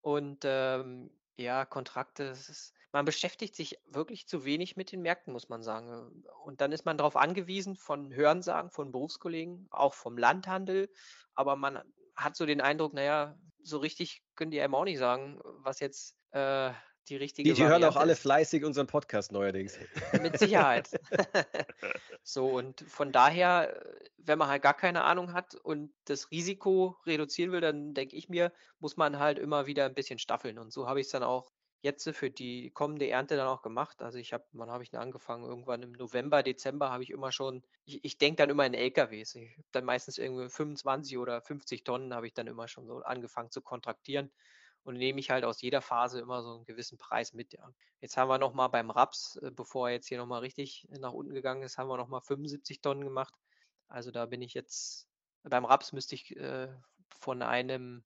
Und 0.00 0.44
ähm, 0.44 1.10
ja, 1.36 1.64
Kontrakte, 1.64 2.24
ist, 2.24 2.74
man 2.92 3.04
beschäftigt 3.04 3.54
sich 3.54 3.78
wirklich 3.86 4.26
zu 4.26 4.44
wenig 4.44 4.76
mit 4.76 4.90
den 4.90 5.02
Märkten, 5.02 5.32
muss 5.32 5.48
man 5.48 5.62
sagen. 5.62 6.24
Und 6.44 6.60
dann 6.60 6.72
ist 6.72 6.86
man 6.86 6.98
darauf 6.98 7.16
angewiesen 7.16 7.76
von 7.76 8.12
Hörensagen, 8.12 8.70
von 8.70 8.90
Berufskollegen, 8.90 9.68
auch 9.70 9.94
vom 9.94 10.18
Landhandel. 10.18 10.90
Aber 11.34 11.54
man 11.54 11.80
hat 12.16 12.36
so 12.36 12.46
den 12.46 12.60
Eindruck, 12.60 12.94
naja, 12.94 13.38
so 13.62 13.78
richtig 13.78 14.24
können 14.34 14.50
die 14.50 14.60
einem 14.60 14.74
auch 14.74 14.84
nicht 14.84 14.98
sagen, 14.98 15.38
was 15.44 15.80
jetzt 15.80 16.16
äh, 16.30 16.72
die 17.08 17.16
richtige 17.16 17.48
Die, 17.48 17.54
die 17.54 17.66
hören 17.66 17.84
auch 17.84 17.96
alle 17.96 18.16
fleißig 18.16 18.64
unseren 18.64 18.86
Podcast 18.86 19.32
neuerdings. 19.32 19.78
Mit 20.22 20.38
Sicherheit. 20.38 20.90
so, 22.22 22.46
und 22.46 22.80
von 22.82 23.12
daher, 23.12 23.82
wenn 24.18 24.38
man 24.38 24.48
halt 24.48 24.62
gar 24.62 24.74
keine 24.74 25.04
Ahnung 25.04 25.32
hat 25.32 25.54
und 25.54 25.92
das 26.04 26.30
Risiko 26.30 26.96
reduzieren 27.06 27.52
will, 27.52 27.60
dann 27.60 27.94
denke 27.94 28.16
ich 28.16 28.28
mir, 28.28 28.52
muss 28.78 28.96
man 28.96 29.18
halt 29.18 29.38
immer 29.38 29.66
wieder 29.66 29.86
ein 29.86 29.94
bisschen 29.94 30.18
staffeln. 30.18 30.58
Und 30.58 30.72
so 30.72 30.86
habe 30.86 31.00
ich 31.00 31.06
es 31.06 31.12
dann 31.12 31.22
auch 31.22 31.52
jetzt 31.80 32.08
für 32.10 32.28
die 32.28 32.70
kommende 32.70 33.08
Ernte 33.08 33.36
dann 33.36 33.46
auch 33.46 33.62
gemacht. 33.62 34.02
Also 34.02 34.18
ich 34.18 34.32
habe, 34.32 34.44
wann 34.52 34.70
habe 34.70 34.82
ich 34.82 34.90
denn 34.90 35.00
angefangen? 35.00 35.44
Irgendwann 35.44 35.82
im 35.82 35.92
November, 35.92 36.42
Dezember 36.42 36.90
habe 36.90 37.04
ich 37.04 37.10
immer 37.10 37.30
schon, 37.30 37.62
ich, 37.84 38.04
ich 38.04 38.18
denke 38.18 38.38
dann 38.38 38.50
immer 38.50 38.66
in 38.66 38.74
LKWs. 38.74 39.36
Ich 39.36 39.52
habe 39.52 39.68
dann 39.72 39.84
meistens 39.84 40.18
irgendwie 40.18 40.48
25 40.48 41.18
oder 41.18 41.40
50 41.40 41.84
Tonnen 41.84 42.14
habe 42.14 42.26
ich 42.26 42.34
dann 42.34 42.48
immer 42.48 42.66
schon 42.66 42.86
so 42.86 42.98
angefangen 42.98 43.50
zu 43.50 43.62
kontraktieren 43.62 44.30
und 44.88 44.96
nehme 44.96 45.20
ich 45.20 45.28
halt 45.28 45.44
aus 45.44 45.60
jeder 45.60 45.82
Phase 45.82 46.18
immer 46.18 46.42
so 46.42 46.54
einen 46.54 46.64
gewissen 46.64 46.96
Preis 46.96 47.34
mit. 47.34 47.52
Ja. 47.52 47.70
Jetzt 48.00 48.16
haben 48.16 48.28
wir 48.28 48.38
nochmal 48.38 48.70
beim 48.70 48.90
Raps, 48.90 49.36
äh, 49.42 49.50
bevor 49.50 49.90
er 49.90 49.96
jetzt 49.96 50.08
hier 50.08 50.16
nochmal 50.16 50.40
richtig 50.40 50.88
nach 50.98 51.12
unten 51.12 51.34
gegangen 51.34 51.62
ist, 51.62 51.76
haben 51.76 51.90
wir 51.90 51.98
nochmal 51.98 52.22
75 52.22 52.80
Tonnen 52.80 53.04
gemacht. 53.04 53.34
Also 53.88 54.10
da 54.10 54.24
bin 54.24 54.40
ich 54.40 54.54
jetzt, 54.54 55.06
beim 55.42 55.66
Raps 55.66 55.92
müsste 55.92 56.14
ich 56.14 56.34
äh, 56.38 56.68
von 57.10 57.42
einem 57.42 58.02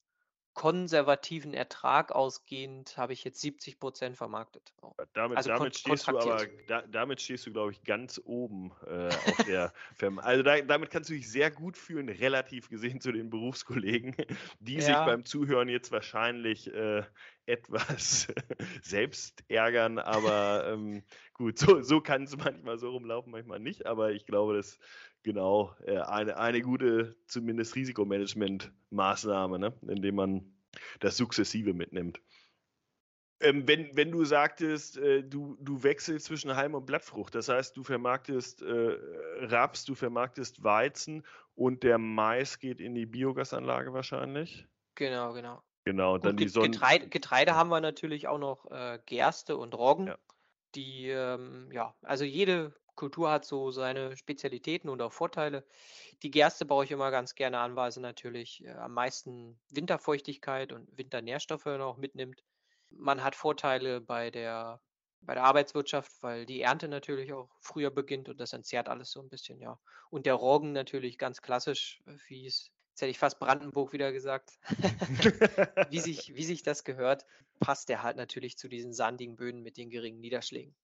konservativen 0.55 1.55
Ertrag 1.55 2.13
ausgehend 2.13 2.97
habe 2.97 3.13
ich 3.13 3.25
jetzt 3.25 3.41
70 3.41 3.79
Prozent 3.79 4.17
vermarktet. 4.17 4.73
Damit, 5.15 5.39
also 5.39 5.51
damit 5.51 5.79
stehst 5.79 6.09
du 6.09 6.19
aber, 6.19 6.47
da, 6.67 6.83
damit 6.83 7.23
stehst 7.23 7.47
du, 7.47 7.53
glaube 7.53 7.73
ich, 7.73 7.83
ganz 7.85 8.21
oben 8.25 8.73
äh, 8.87 9.09
auf 9.09 9.45
der 9.47 9.73
Firma. 9.97 10.23
Also 10.23 10.43
da, 10.43 10.61
damit 10.61 10.91
kannst 10.91 11.09
du 11.09 11.15
dich 11.15 11.31
sehr 11.31 11.51
gut 11.51 11.77
fühlen, 11.77 12.09
relativ 12.09 12.69
gesehen 12.69 13.01
zu 13.01 13.13
den 13.13 13.31
Berufskollegen, 13.31 14.15
die 14.61 14.75
ja. 14.75 14.81
sich 14.83 14.95
beim 14.95 15.25
Zuhören 15.25 15.69
jetzt 15.69 15.91
wahrscheinlich 15.91 16.73
äh, 16.73 17.03
etwas 17.47 18.29
selbst 18.83 19.45
ärgern, 19.49 19.99
aber 19.99 20.67
ähm, 20.69 21.03
gut, 21.35 21.59
so, 21.59 21.81
so 21.81 22.01
kann 22.01 22.25
es 22.25 22.37
manchmal 22.37 22.79
so 22.79 22.91
rumlaufen, 22.91 23.33
manchmal 23.33 23.59
nicht, 23.59 23.87
aber 23.87 24.13
ich 24.13 24.27
glaube, 24.27 24.55
dass 24.55 24.79
genau 25.23 25.75
äh, 25.87 25.99
eine, 25.99 26.37
eine 26.37 26.61
gute, 26.61 27.17
zumindest 27.27 27.75
Risikomanagement-Maßnahme, 27.75 29.59
ne? 29.59 29.73
indem 29.89 30.17
man 30.17 30.53
das 31.01 31.17
sukzessive 31.17 31.75
mitnimmt. 31.75 32.21
Ähm, 33.41 33.67
wenn, 33.67 33.95
wenn 33.97 34.13
du 34.13 34.25
sagtest, 34.25 34.99
äh, 34.99 35.25
du, 35.25 35.57
du 35.61 35.83
wechselst 35.83 36.27
zwischen 36.27 36.55
Halm 36.55 36.75
und 36.75 36.87
Blattfrucht, 36.87 37.35
das 37.35 37.49
heißt, 37.49 37.77
du 37.77 37.83
vermarktest 37.83 38.63
äh, 38.63 38.97
Raps, 39.41 39.85
du 39.85 39.95
vermarktest 39.95 40.63
Weizen 40.63 41.25
und 41.57 41.83
der 41.83 41.99
Mais 41.99 42.61
geht 42.61 42.81
in 42.81 42.95
die 42.95 43.07
Biogasanlage 43.07 43.93
wahrscheinlich? 43.93 44.67
Genau, 44.95 45.33
genau. 45.33 45.63
Genau, 45.85 46.19
dann 46.19 46.37
Gut, 46.37 46.45
die 46.45 46.49
Sonne. 46.49 46.71
Getreide, 46.71 47.09
Getreide, 47.09 47.57
haben 47.57 47.71
wir 47.71 47.81
natürlich 47.81 48.29
auch 48.29 48.39
noch 48.39 48.71
äh, 48.71 49.01
Gerste 49.07 49.57
und 49.57 49.75
Roggen. 49.75 50.07
Ja. 50.07 50.19
Die, 50.77 51.09
ähm, 51.09 51.69
ja, 51.73 51.95
also 52.03 52.25
jede 52.25 52.73
Kultur 52.95 53.31
hat 53.31 53.45
so 53.45 53.71
seine 53.71 54.17
Spezialitäten 54.17 54.89
und 54.89 55.01
auch 55.01 55.13
Vorteile. 55.13 55.65
Die 56.23 56.31
Gerste 56.31 56.65
baue 56.65 56.85
ich 56.85 56.91
immer 56.91 57.11
ganz 57.11 57.35
gerne 57.35 57.59
an, 57.59 57.77
weil 57.77 57.91
sie 57.93 58.01
natürlich 58.01 58.65
äh, 58.65 58.71
am 58.71 58.93
meisten 58.93 59.59
Winterfeuchtigkeit 59.71 60.73
und 60.73 60.89
Winternährstoffe 60.97 61.67
noch 61.67 61.97
mitnimmt. 61.97 62.45
Man 62.91 63.25
hat 63.25 63.35
Vorteile 63.35 64.01
bei 64.01 64.31
der, 64.31 64.81
bei 65.23 65.35
der 65.35 65.45
Arbeitswirtschaft, 65.45 66.11
weil 66.23 66.47
die 66.47 66.61
Ernte 66.61 66.89
natürlich 66.89 67.33
auch 67.33 67.49
früher 67.61 67.91
beginnt 67.91 68.29
und 68.29 68.39
das 68.39 68.53
entzerrt 68.53 68.89
alles 68.89 69.11
so 69.11 69.21
ein 69.21 69.29
bisschen, 69.29 69.61
ja. 69.61 69.79
Und 70.11 70.27
der 70.27 70.35
Roggen 70.35 70.73
natürlich 70.73 71.19
ganz 71.19 71.41
klassisch, 71.41 72.03
äh, 72.07 72.17
wie 72.29 72.47
es, 72.47 72.71
jetzt 72.91 73.01
hätte 73.01 73.11
ich 73.11 73.19
fast 73.19 73.39
Brandenburg 73.39 73.93
wieder 73.93 74.13
gesagt, 74.13 74.59
wie, 75.91 76.01
sich, 76.01 76.35
wie 76.35 76.45
sich 76.45 76.63
das 76.63 76.85
gehört, 76.85 77.25
passt 77.59 77.89
der 77.89 78.03
halt 78.03 78.17
natürlich 78.17 78.59
zu 78.59 78.69
diesen 78.69 78.93
sandigen 78.93 79.37
Böden 79.37 79.63
mit 79.63 79.79
den 79.79 79.89
geringen 79.89 80.21
Niederschlägen. 80.21 80.75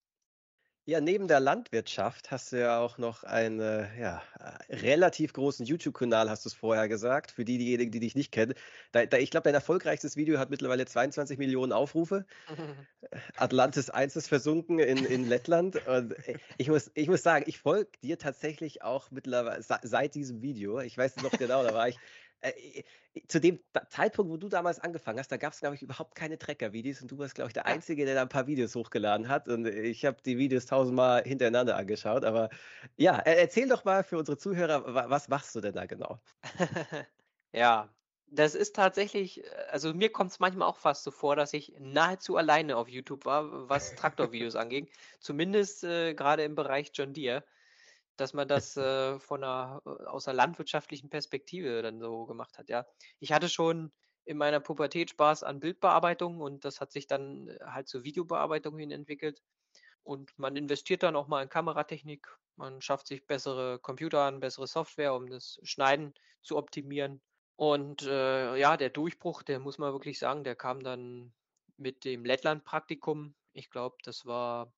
Ja, 0.89 1.03
neben 1.03 1.29
der 1.29 1.39
Landwirtschaft 1.39 2.31
hast 2.31 2.51
du 2.51 2.61
ja 2.61 2.81
auch 2.81 2.97
noch 2.97 3.23
einen 3.23 3.61
ja, 4.01 4.23
relativ 4.71 5.35
großen 5.35 5.67
YouTube-Kanal, 5.67 6.31
hast 6.31 6.47
du 6.47 6.49
es 6.49 6.55
vorher 6.55 6.89
gesagt, 6.89 7.31
für 7.31 7.45
die, 7.45 7.59
diejenigen, 7.59 7.91
die 7.91 8.01
dich 8.01 8.15
nicht 8.15 8.33
kennen. 8.33 8.55
Da, 8.93 9.05
da, 9.05 9.19
ich 9.19 9.31
glaube, 9.31 9.45
dein 9.45 9.53
erfolgreichstes 9.53 10.17
Video 10.17 10.39
hat 10.39 10.49
mittlerweile 10.49 10.87
22 10.87 11.37
Millionen 11.37 11.73
Aufrufe. 11.73 12.25
Atlantis 13.37 13.91
1 13.91 14.17
ist 14.17 14.29
versunken 14.29 14.79
in, 14.79 15.05
in 15.05 15.29
Lettland. 15.29 15.87
Und 15.87 16.15
ich 16.57 16.69
muss, 16.71 16.91
ich 16.95 17.09
muss 17.09 17.23
sagen, 17.23 17.45
ich 17.47 17.59
folge 17.59 17.91
dir 18.03 18.17
tatsächlich 18.17 18.81
auch 18.81 19.11
mittlerweile 19.11 19.63
seit 19.63 20.15
diesem 20.15 20.41
Video. 20.41 20.81
Ich 20.81 20.97
weiß 20.97 21.17
noch 21.17 21.33
genau, 21.33 21.65
da 21.65 21.75
war 21.75 21.91
ich 21.91 21.99
Äh, 22.41 22.83
zu 23.27 23.41
dem 23.41 23.61
Zeitpunkt, 23.91 24.31
wo 24.31 24.37
du 24.37 24.49
damals 24.49 24.79
angefangen 24.79 25.19
hast, 25.19 25.33
da 25.33 25.37
gab 25.39 25.53
es, 25.53 25.61
glaube 25.61 25.75
ich, 25.75 25.83
überhaupt 25.83 26.15
keine 26.15 26.39
Trecker-Videos 26.39 27.03
und 27.03 27.11
du 27.11 27.19
warst, 27.19 27.35
glaube 27.35 27.49
ich, 27.49 27.55
der 27.55 27.67
Ja. 27.67 27.79
Einzige, 27.79 28.05
der 28.05 28.15
da 28.15 28.23
ein 28.23 28.29
paar 28.29 28.47
Videos 28.47 28.75
hochgeladen 28.77 29.29
hat 29.29 29.49
und 29.49 29.67
ich 29.67 30.05
habe 30.05 30.19
die 30.25 30.39
Videos 30.39 30.67
tausendmal 30.67 31.25
hintereinander 31.25 31.77
angeschaut, 31.77 32.25
aber 32.25 32.49
ja, 32.97 33.17
er 33.19 33.39
erzähl 33.39 33.69
doch 33.69 33.85
mal 33.85 34.05
für 34.05 34.19
unsere 34.19 34.39
Zuhörer, 34.39 34.95
wa 34.95 35.11
was 35.11 35.29
machst 35.29 35.55
du 35.55 35.61
denn 35.61 35.75
da 35.75 35.87
genau? 35.87 36.21
Ja, 37.53 37.95
das 38.27 38.55
ist 38.55 38.77
tatsächlich 38.77 39.45
äh, 39.45 39.49
also 39.71 39.95
mir 39.95 40.11
kommt 40.13 40.31
es 40.31 40.39
manchmal 40.41 40.69
auch 40.69 40.77
fast 40.77 41.05
so 41.05 41.11
vor, 41.11 41.37
dass 41.37 41.53
ich 41.55 41.75
nahezu 41.79 42.37
alleine 42.37 42.77
auf 42.77 42.89
YouTube 42.89 43.25
war, 43.25 43.69
was 43.69 43.95
Traktorvideos 43.95 44.55
anging. 44.57 44.91
Zumindest, 45.21 45.85
äh, 45.85 46.15
grade 46.15 46.45
im 46.45 46.55
Bereich 46.55 46.91
John 46.95 47.15
Deere, 47.15 47.45
dass 48.21 48.35
man 48.35 48.49
das, 48.49 48.77
äh, 48.77 49.19
von 49.21 49.41
'ner 49.41 49.83
äh, 49.87 49.91
aus 50.07 50.27
'ner 50.27 50.35
landwirtschaftlichen 50.35 51.11
Perspektive 51.11 51.83
dann 51.83 52.01
so 52.01 52.27
gemacht 52.27 52.59
hat, 52.59 52.69
ja. 52.71 52.87
Ich 53.21 53.33
hatte 53.33 53.49
schon 53.49 53.93
in 54.25 54.37
meiner 54.39 54.61
Pubertät 54.61 55.11
Spaß 55.11 55.43
an 55.45 55.61
Bildbearbeitung 55.61 56.41
und 56.41 56.65
das 56.65 56.81
hat 56.81 56.93
sich 56.93 57.07
dann 57.07 57.49
äh, 57.49 57.59
halt 57.65 57.89
zur 57.89 58.05
Videobearbeitung 58.05 58.79
hin 58.79 58.91
entwickelt. 58.91 59.43
Und 60.03 60.37
man 60.39 60.57
investiert 60.57 61.03
dann 61.03 61.17
auch 61.17 61.29
mal 61.29 61.43
in 61.43 61.49
Kameratechnik. 61.49 62.29
Man 62.57 62.81
schafft 62.83 63.07
sich 63.07 63.27
bessere 63.27 63.79
Computer 63.79 64.23
an, 64.23 64.41
bessere 64.41 64.67
Software, 64.67 65.15
um 65.15 65.29
das 65.29 65.59
Schneiden 65.63 66.15
zu 66.43 66.57
optimieren. 66.57 67.23
Und, 67.57 68.03
äh, 68.03 68.57
ja, 68.57 68.77
der 68.77 68.91
Durchbruch, 68.91 69.43
der 69.43 69.59
muss 69.61 69.79
man 69.79 69.93
wirklich 69.93 70.19
sagen, 70.19 70.45
der 70.45 70.57
kam 70.57 70.83
dann 70.83 71.35
mit 71.77 72.05
dem 72.05 72.25
Lettland-Praktikum. 72.25 73.35
Ich 73.53 73.71
glaube, 73.71 73.97
das 74.05 74.27
war 74.27 74.73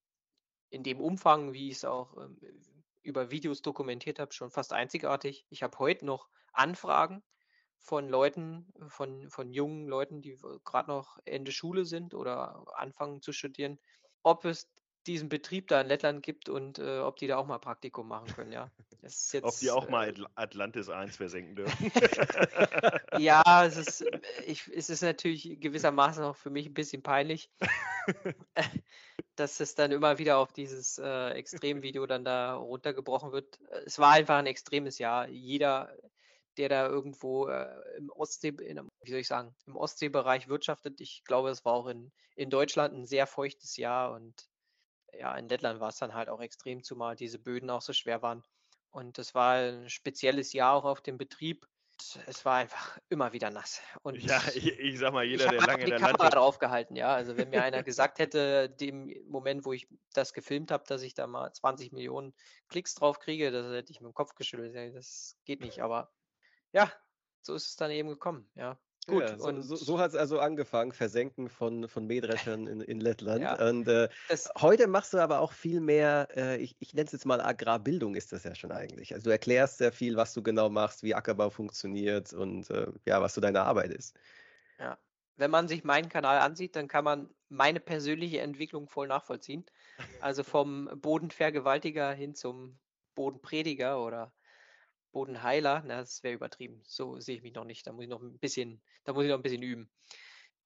in 0.71 0.83
dem 0.85 1.01
Umfang, 1.01 1.53
wie 1.53 1.69
ich's 1.71 1.85
auch, 1.85 2.17
ähm, 2.17 2.39
über 3.03 3.31
Videos 3.31 3.63
dokumentiert 3.63 4.19
habe, 4.19 4.33
schon 4.33 4.51
fast 4.51 4.73
einzigartig. 4.73 5.47
Ich 5.51 5.63
habe 5.63 5.79
heute 5.79 6.07
noch 6.07 6.29
Anfragen 6.53 7.23
von 7.79 8.09
Leuten 8.09 8.73
von 8.89 9.29
von 9.31 9.51
jungen 9.53 9.87
Leuten, 9.87 10.23
die 10.23 10.43
w 10.43 10.59
grad 10.65 10.89
noch 10.89 11.19
Ende 11.25 11.53
Schule 11.53 11.85
sind 11.85 12.15
oder 12.15 12.65
anfangen 12.77 13.23
zu 13.23 13.33
studieren, 13.33 13.81
ob 14.23 14.45
es 14.45 14.71
diesen 15.07 15.29
Betrieb 15.29 15.69
da 15.69 15.81
in 15.83 15.89
Lettland 15.89 16.23
gibt 16.23 16.49
und, 16.49 16.79
äh, 16.79 17.01
ob 17.01 17.17
die 17.17 17.27
da 17.27 17.37
auch 17.39 17.47
mal 17.47 17.59
Praktikum 17.59 18.09
machen 18.09 18.31
können, 18.33 18.53
ja. 18.53 18.73
Ist 19.03 19.33
Ob 19.43 19.59
die 19.59 19.71
jetzt, 19.71 19.71
auch 19.71 19.89
mal 19.89 20.09
äh 20.09 20.11
Atl 20.11 20.27
Atlantis 20.35 20.89
1 20.91 21.17
versenken 21.17 21.57
dürfen. 21.57 21.87
Ja, 23.13 23.43
es 23.67 23.77
ist 23.77 24.05
ich 24.47 24.69
es 24.69 24.91
ist 24.91 25.03
natürlich 25.03 25.61
gewissermaßen 25.61 26.25
auch 26.25 26.37
für 26.37 26.51
mich 26.51 26.67
'n 26.69 26.75
bisschen 26.75 27.03
peinlich, 27.03 27.51
dass 29.37 29.61
es 29.61 29.75
dann 29.77 29.93
immer 29.93 30.19
wieder 30.19 30.39
auf 30.39 30.53
dieses, 30.53 30.99
äh, 30.99 31.31
Extremvideo 31.33 32.07
dann 32.07 32.25
da 32.25 32.55
runtergebrochen 32.57 33.33
wird. 33.33 33.61
Es 33.87 33.99
war 34.01 34.13
einfach 34.13 34.39
'n 34.41 34.47
extremes 34.47 34.99
Jahr. 34.99 35.29
Jeder, 35.29 35.97
der 36.59 36.69
da 36.71 36.89
irgendwo, 36.89 37.49
äh, 37.49 37.83
im 37.99 38.11
Ostsee 38.11 38.51
in 38.51 38.91
wie 39.03 39.11
soll 39.13 39.21
ich 39.21 39.29
sagen, 39.29 39.57
im 39.67 39.77
Ostseebereich 39.77 40.49
wirtschaftet 40.49 41.01
ich 41.03 41.25
glaube, 41.25 41.51
es 41.51 41.65
war 41.67 41.75
auch 41.75 41.89
in 41.89 42.13
in 42.37 42.51
Deutschland 42.51 42.95
'n 42.95 43.07
sehr 43.07 43.27
feuchtes 43.29 43.77
Jahr 43.79 44.13
und 44.15 44.50
ja, 45.19 45.35
in 45.37 45.49
Lettland 45.49 45.81
war's 45.81 45.99
dann 45.99 46.15
halt 46.15 46.29
auch 46.29 46.41
extrem, 46.41 46.83
zumal 46.83 47.17
diese 47.17 47.39
Böden 47.39 47.71
auch 47.71 47.83
so 47.83 47.93
schwer 47.93 48.23
waren. 48.23 48.43
Und 48.91 49.19
das 49.19 49.35
war 49.35 49.57
'n 49.59 49.89
spezielles 49.91 50.53
Jahr 50.53 50.75
auch 50.75 50.85
auf 50.85 51.01
dem 51.03 51.19
Betrieb. 51.19 51.67
Es 52.27 52.45
war 52.45 52.57
einfach 52.57 52.99
immer 53.09 53.33
wieder 53.33 53.51
nass. 53.51 53.83
Und 54.03 54.25
Ja, 54.25 54.43
ich 54.55 54.67
ich 54.79 54.99
sage 54.99 55.13
mal, 55.13 55.25
jeder, 55.25 55.49
habe 55.49 55.61
der 55.61 55.63
lange 55.63 55.85
in 55.85 55.91
die 55.91 55.91
der 55.91 56.01
Kamera 56.01 56.31
Landwirtschaft 56.31 56.31
drauf 56.31 56.59
gehalten, 56.59 56.97
ja. 56.97 57.15
Also, 57.15 57.37
wenn 57.37 57.51
mir 57.51 57.63
einer 57.63 57.83
gesagt 57.83 58.19
hätte, 58.19 58.69
dem 58.71 59.13
Moment, 59.29 59.65
wo 59.65 59.73
ich 59.73 59.89
das 60.13 60.33
gefilmt 60.33 60.71
habe, 60.71 60.85
dass 60.87 61.03
ich 61.03 61.15
da 61.15 61.27
mal 61.27 61.53
20.000.000 61.53 62.37
Klicks 62.69 62.95
drauf 62.95 63.19
kriege, 63.21 63.51
da 63.51 63.73
hätte 63.73 63.93
ich 63.93 64.01
mit'm 64.01 64.13
Kopf 64.15 64.35
geschüttelt. 64.35 64.75
„Ey, 64.75 64.93
das 64.93 65.39
geht 65.45 65.61
nicht.“ 65.61 65.83
Aber 65.83 66.13
ja, 66.73 66.93
so 67.43 67.55
ist 67.55 67.69
es 67.69 67.77
dann 67.77 67.91
eben 67.93 68.09
gekommen, 68.11 68.51
ja. 68.57 68.81
Gut 69.09 69.33
Ja, 69.33 69.39
so 69.39 69.51
und 69.51 69.63
so 69.63 69.81
so 69.81 69.99
hat's 69.99 70.15
also 70.15 70.39
angefangen, 70.39 70.93
Versenken 70.93 71.49
von 71.49 71.89
von 71.89 72.07
Mähdreschern 72.07 72.67
in 72.69 72.81
in 72.81 73.01
Lettland. 73.01 73.51
Ja, 73.51 73.59
Und, 73.59 73.89
äh, 73.89 74.09
heute 74.61 74.87
machst 74.87 75.15
du 75.15 75.19
aber 75.19 75.41
auch 75.41 75.53
viel 75.53 75.81
mehr, 75.81 76.29
äh, 76.37 76.59
ich 76.59 76.77
ich 76.79 76.95
nenne 76.95 77.07
es 77.07 77.13
jetzt 77.13 77.25
mal 77.27 77.41
Agrarbildung 77.41 78.15
ist 78.15 78.31
das 78.33 78.45
ja 78.45 78.55
schon 78.55 78.71
eigentlich. 78.73 79.13
Also, 79.15 79.25
du 79.25 79.31
erklärst 79.31 79.79
sehr 79.79 79.91
viel, 79.93 80.17
was 80.17 80.33
du 80.35 80.43
genau 80.43 80.69
machst, 80.69 81.03
wie 81.03 81.15
Ackerbau 81.15 81.51
funktioniert 81.51 82.33
und, 82.33 82.71
äh, 82.71 82.87
ja, 83.07 83.21
was 83.21 83.35
so 83.35 83.41
deine 83.41 83.63
Arbeit 83.63 83.91
ist. 83.93 84.15
Ja. 84.79 84.99
Wenn 85.37 85.51
man 85.51 85.69
sich 85.69 85.85
meinen 85.85 86.09
Kanal 86.09 86.39
ansieht, 86.41 86.77
dann 86.77 86.89
kann 86.89 87.05
man 87.05 87.35
meine 87.49 87.81
persönliche 87.81 88.41
Entwicklung 88.41 88.89
voll 88.89 89.07
nachvollziehen. 89.09 89.67
Also, 90.19 90.43
vom 90.45 90.89
Bodenvergewaltiger 91.01 92.13
hin 92.13 92.35
zum 92.35 92.79
Bodenprediger 93.15 94.03
oder 94.05 94.35
Bodenheiler. 95.15 95.83
Na, 95.87 95.99
das 96.01 96.23
wäre 96.23 96.35
übertrieben. 96.35 96.83
So 96.87 97.19
sehe 97.21 97.37
ich 97.37 97.43
mich 97.43 97.55
noch 97.55 97.65
nicht. 97.65 97.87
Da 97.87 97.93
muss 97.93 98.05
ich 98.05 98.11
noch 98.11 98.21
'n 98.23 98.39
bisschen 98.39 98.83
da 99.05 99.13
muss 99.13 99.25
ich 99.25 99.31
noch 99.31 99.37
'n 99.39 99.43
bisschen 99.43 99.63
üben. 99.63 99.91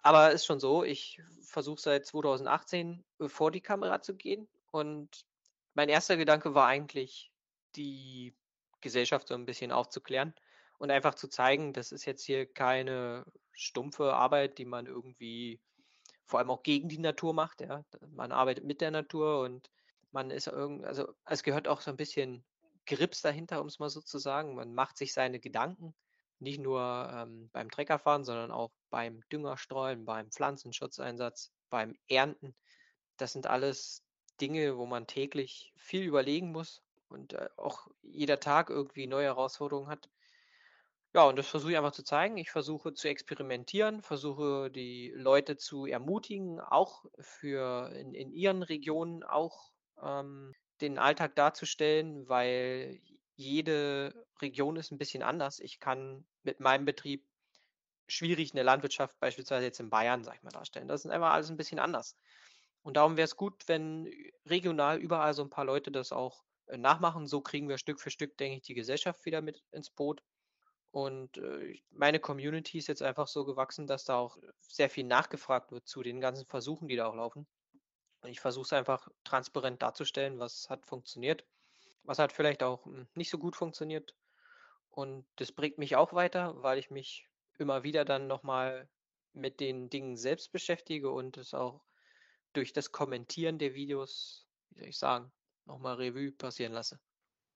Aber 0.02 0.32
ist 0.32 0.46
schon 0.46 0.60
so, 0.60 0.84
ich 0.84 1.20
versuche 1.42 1.80
seit 1.80 2.06
2018, 2.06 3.04
äh, 3.20 3.28
vor 3.28 3.50
die 3.52 3.62
Kamera 3.62 4.02
zu 4.02 4.16
gehen 4.16 4.48
und 4.72 5.26
mein 5.74 5.88
erster 5.90 6.16
Gedanke 6.18 6.54
war 6.54 6.66
eigentlich, 6.68 7.32
die 7.76 8.36
Gesellschaft 8.82 9.28
so 9.28 9.34
'n 9.34 9.46
bisschen 9.46 9.72
aufzuklären 9.72 10.34
und 10.78 10.90
einfach 10.92 11.14
zu 11.16 11.28
zeigen, 11.28 11.72
das 11.74 11.92
ist 11.92 12.04
jetzt 12.06 12.24
hier 12.24 12.46
keine 12.52 13.24
stumpfe 13.52 14.14
Arbeit, 14.14 14.58
die 14.58 14.66
man 14.66 14.86
irgendwie 14.86 15.60
vor 16.26 16.40
allem 16.40 16.50
auch 16.50 16.62
gegen 16.64 16.88
die 16.90 16.98
Natur 17.00 17.34
macht, 17.34 17.60
ja. 17.62 17.84
Man 18.08 18.32
arbeitet 18.32 18.64
mit 18.64 18.80
der 18.82 18.90
Natur 18.92 19.40
und 19.42 19.70
man 20.12 20.30
ist 20.32 20.48
irgend 20.48 20.84
also, 20.86 21.14
es 21.26 21.42
gehört 21.44 21.68
auch 21.68 21.80
so 21.82 21.90
'n 21.92 21.96
bisschen 21.98 22.44
Grips 22.86 23.22
dahinter, 23.22 23.60
um's 23.60 23.78
mal 23.78 23.90
so 23.90 24.00
zu 24.00 24.18
sagen. 24.18 24.54
Man 24.54 24.74
macht 24.74 24.96
sich 24.98 25.12
seine 25.12 25.40
Gedanken, 25.40 25.94
nicht 26.38 26.60
nur, 26.60 27.10
ähm, 27.12 27.50
beim 27.52 27.70
Treckerfahren, 27.70 28.24
sondern 28.24 28.50
auch 28.50 28.72
beim 28.90 29.20
Düngerstreuen, 29.32 30.04
beim 30.04 30.30
Pflanzenschutzeinsatz, 30.30 31.52
beim 31.70 31.96
Ernten. 32.08 32.56
Das 33.16 33.32
sind 33.32 33.46
alles 33.46 34.04
Dinge, 34.40 34.76
wo 34.78 34.86
man 34.86 35.06
täglich 35.06 35.72
viel 35.76 36.04
überlegen 36.04 36.52
muss 36.52 36.82
und, 37.08 37.34
äh, 37.34 37.48
auch 37.56 37.88
jeder 38.02 38.40
Tag 38.40 38.70
irgendwie 38.70 39.06
neue 39.06 39.26
Herausforderungen 39.26 39.88
hat. 39.88 40.10
Ja, 41.14 41.22
und 41.28 41.36
das 41.36 41.46
versuche 41.46 41.70
ich 41.72 41.76
einfach 41.78 41.92
zu 41.92 42.02
zeigen. 42.02 42.36
Ich 42.38 42.50
versuche 42.50 42.92
zu 42.92 43.08
experimentieren, 43.08 44.02
versuche 44.02 44.68
die 44.70 45.12
Leute 45.14 45.56
zu 45.56 45.86
ermutigen, 45.86 46.60
auch 46.60 47.04
für 47.20 47.90
in 47.94 48.14
in 48.14 48.32
ihren 48.32 48.62
Regionen 48.64 49.22
auch, 49.22 49.70
ähm, 50.02 50.56
den 50.80 50.98
Alltag 50.98 51.36
darzustellen, 51.36 52.28
weil 52.28 53.00
jede 53.36 54.26
Region 54.42 54.76
ist 54.76 54.92
'n 54.92 54.98
bisschen 54.98 55.22
anders. 55.22 55.60
Ich 55.60 55.80
kann 55.80 56.26
mit 56.42 56.60
meinem 56.60 56.84
Betrieb 56.86 57.26
schwierig 58.08 58.54
'ne 58.54 58.62
Landwirtschaft 58.64 59.18
beispielsweise 59.20 59.66
jetzt 59.66 59.80
in 59.80 59.90
Bayern, 59.90 60.24
sage 60.24 60.38
ich 60.38 60.42
mal, 60.44 60.50
darstellen. 60.50 60.88
Das 60.88 61.04
ist 61.04 61.10
einfach 61.12 61.32
alles 61.32 61.50
'n 61.50 61.56
bisschen 61.58 61.78
anders. 61.80 62.16
Und 62.82 62.96
darum 62.98 63.16
wäre 63.18 63.26
es 63.26 63.36
gut, 63.36 63.68
wenn 63.68 64.08
regional 64.46 64.98
überall 65.00 65.34
so 65.34 65.42
'n 65.44 65.50
paar 65.50 65.64
Leute 65.66 65.92
das 65.92 66.12
auch, 66.12 66.44
äh, 66.68 66.78
nachmachen. 66.78 67.26
So 67.28 67.40
kriegen 67.42 67.68
wir 67.68 67.78
Stück 67.78 68.00
für 68.00 68.10
Stück, 68.10 68.36
denke 68.38 68.56
ich, 68.58 68.62
die 68.64 68.74
Gesellschaft 68.74 69.24
wieder 69.26 69.42
mit 69.42 69.64
ins 69.72 69.90
Boot. 69.90 70.22
Und, 70.92 71.38
äh, 71.38 71.76
meine 71.90 72.20
Community 72.20 72.78
ist 72.78 72.88
jetzt 72.88 73.02
einfach 73.02 73.28
so 73.28 73.44
gewachsen, 73.46 73.86
dass 73.88 74.04
da 74.06 74.16
auch 74.18 74.38
sehr 74.60 74.90
viel 74.90 75.04
nachgefragt 75.06 75.72
wird 75.72 75.88
zu 75.88 76.02
den 76.04 76.20
ganzen 76.22 76.46
Versuchen, 76.46 76.88
die 76.88 76.96
da 76.96 77.06
auch 77.08 77.16
laufen. 77.16 77.46
Ich 78.26 78.40
versuche 78.40 78.64
es 78.64 78.72
einfach 78.72 79.08
transparent 79.24 79.82
darzustellen, 79.82 80.38
was 80.38 80.68
hat 80.70 80.86
funktioniert, 80.86 81.46
was 82.04 82.18
hat 82.18 82.32
vielleicht 82.32 82.62
auch, 82.62 82.86
hm, 82.86 83.08
nicht 83.14 83.30
so 83.30 83.38
gut 83.38 83.56
funktioniert. 83.56 84.16
Und 84.90 85.26
das 85.36 85.52
bringt 85.52 85.78
mich 85.78 85.96
auch 85.96 86.12
weiter, 86.14 86.62
weil 86.62 86.78
ich 86.78 86.90
mich 86.90 87.28
immer 87.58 87.84
wieder 87.84 88.04
dann 88.04 88.26
noch 88.28 88.42
mal 88.44 88.90
mit 89.34 89.60
den 89.60 89.90
Dingen 89.90 90.16
selbst 90.16 90.52
beschäftige 90.52 91.10
und 91.12 91.36
es 91.38 91.54
auch 91.54 91.84
durch 92.54 92.72
das 92.74 92.92
Kommentieren 92.92 93.58
der 93.58 93.74
Videos, 93.74 94.48
wie 94.70 94.80
soll 94.80 94.88
ich 94.90 94.98
sagen, 94.98 95.32
noch 95.66 95.78
mal 95.80 95.96
Revue 95.96 96.32
passieren 96.32 96.72
lasse. 96.72 97.00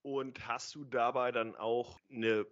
Und 0.05 0.47
hast 0.47 0.75
du 0.75 0.85
dabei 0.85 1.33
dann 1.33 1.57
auch 1.57 1.99
'ne 2.09 2.47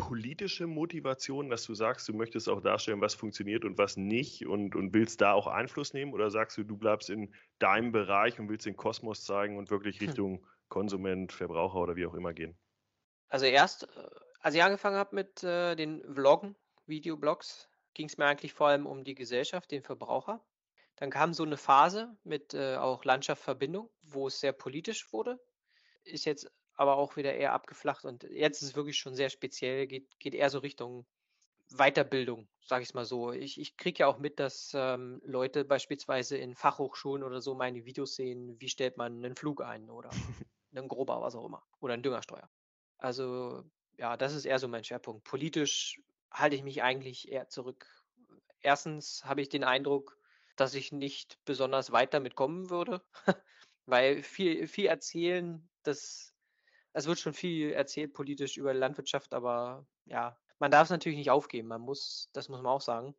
politische 0.00 0.66
Motivation, 0.66 1.50
dass 1.50 1.64
du 1.64 1.74
sagst, 1.74 2.08
du 2.08 2.14
möchtest 2.14 2.48
auch 2.48 2.60
darstellen, 2.62 3.00
was 3.00 3.14
funktioniert 3.14 3.64
und 3.64 3.78
was 3.78 3.96
nicht 3.96 4.46
und 4.46 4.74
und 4.76 4.94
willst 4.94 5.20
da 5.20 5.32
auch 5.34 5.46
Einfluss 5.46 5.92
nehmen? 5.94 6.12
Oder 6.14 6.30
sagst 6.30 6.56
du, 6.58 6.64
du 6.64 6.76
bleibst 6.78 7.10
in 7.10 7.34
deinem 7.60 7.92
Bereich 7.92 8.38
und 8.40 8.48
willst 8.48 8.66
den 8.66 8.76
Kosmos 8.76 9.24
zeigen 9.24 9.58
und 9.58 9.70
wirklich 9.70 10.00
Hm. 10.04 10.14
Richtung 10.14 10.46
Konsument, 10.68 11.32
Verbraucher 11.32 11.78
oder 11.80 11.96
wie 11.96 12.06
auch 12.06 12.14
immer 12.14 12.32
gehen? 12.34 12.58
Also, 13.28 13.46
erst, 13.46 13.84
äh, 13.84 14.08
als 14.40 14.54
ich 14.54 14.62
angefangen 14.62 14.96
habe 14.96 15.14
mit, 15.14 15.42
äh, 15.44 15.74
den 15.76 16.02
Vloggen, 16.14 16.56
Videoblogs, 16.86 17.68
ging's 17.94 18.18
mir 18.18 18.26
eigentlich 18.26 18.52
vor 18.54 18.68
allem 18.68 18.86
um 18.86 19.04
die 19.04 19.14
Gesellschaft, 19.14 19.70
den 19.70 19.82
Verbraucher. 19.82 20.44
Dann 20.96 21.10
kam 21.10 21.32
so 21.32 21.44
'ne 21.44 21.56
Phase 21.56 22.16
mit, 22.24 22.54
äh, 22.54 22.76
auch 22.76 23.04
Landschaft 23.04 23.42
Verbindung, 23.42 23.90
wo 24.02 24.26
es 24.26 24.40
sehr 24.40 24.52
politisch 24.52 25.12
wurde. 25.12 25.38
Ist 26.04 26.26
jetzt 26.26 26.50
aber 26.80 26.96
auch 26.98 27.16
wieder 27.16 27.34
eher 27.34 27.52
abgeflacht 27.54 28.04
und 28.06 28.24
jetzt 28.24 28.62
ist 28.62 28.70
es 28.70 28.76
wirklich 28.76 28.98
schon 28.98 29.14
sehr 29.14 29.30
speziell, 29.30 29.86
geht 29.86 30.18
geht 30.20 30.34
eher 30.34 30.50
so 30.50 30.60
Richtung 30.60 31.06
Weiterbildung, 31.72 32.48
sage 32.66 32.82
ich's 32.82 32.94
mal 32.94 33.04
so. 33.04 33.32
Ich 33.32 33.60
ich 33.60 33.76
kriege 33.76 34.00
ja 34.00 34.06
auch 34.08 34.18
mit, 34.18 34.40
dass, 34.40 34.72
ähm, 34.74 35.20
Leute 35.24 35.64
beispielsweise 35.64 36.36
in 36.38 36.54
Fachhochschulen 36.56 37.22
oder 37.24 37.40
so 37.40 37.54
meine 37.54 37.84
Videos 37.86 38.16
sehen, 38.16 38.60
wie 38.60 38.68
stellt 38.68 38.96
man 38.98 39.20
'nen 39.20 39.36
Flug 39.36 39.62
ein 39.62 39.90
oder 39.90 40.18
'nen 40.72 40.88
Grubber, 40.88 41.20
was 41.22 41.34
auch 41.36 41.46
immer 41.46 41.64
oder 41.80 41.94
'n 41.94 42.02
Düngerstreuer. 42.02 42.50
Also, 42.98 43.64
ja, 43.98 44.16
das 44.16 44.34
ist 44.34 44.46
eher 44.46 44.58
so 44.60 44.68
mein 44.68 44.84
Schwerpunkt. 44.84 45.24
Politisch 45.24 46.00
halte 46.32 46.56
ich 46.56 46.62
mich 46.64 46.82
eigentlich 46.82 47.30
eher 47.30 47.48
zurück. 47.48 47.86
Erstens 48.62 49.24
habe 49.24 49.42
ich 49.42 49.48
den 49.48 49.64
Eindruck, 49.64 50.18
dass 50.56 50.74
ich 50.74 50.92
nicht 50.92 51.38
besonders 51.44 51.92
weit 51.92 52.14
damit 52.14 52.34
kommen 52.36 52.70
würde, 52.70 53.02
weil 53.86 54.22
viel, 54.22 54.66
viel 54.68 54.86
erzählen, 54.86 55.68
das, 55.82 56.29
es 56.92 57.06
wird 57.06 57.18
schon 57.18 57.34
viel 57.34 57.72
erzählt 57.72 58.12
politisch 58.12 58.56
über 58.56 58.74
Landwirtschaft, 58.74 59.34
aber 59.34 59.86
ja, 60.06 60.36
man 60.58 60.70
darf 60.70 60.84
es 60.84 60.90
natürlich 60.90 61.18
nicht 61.18 61.30
aufgeben. 61.30 61.68
Man 61.68 61.80
muss, 61.80 62.30
das 62.32 62.48
muss 62.48 62.62
man 62.62 62.72
auch 62.72 62.80
sagen, 62.80 63.14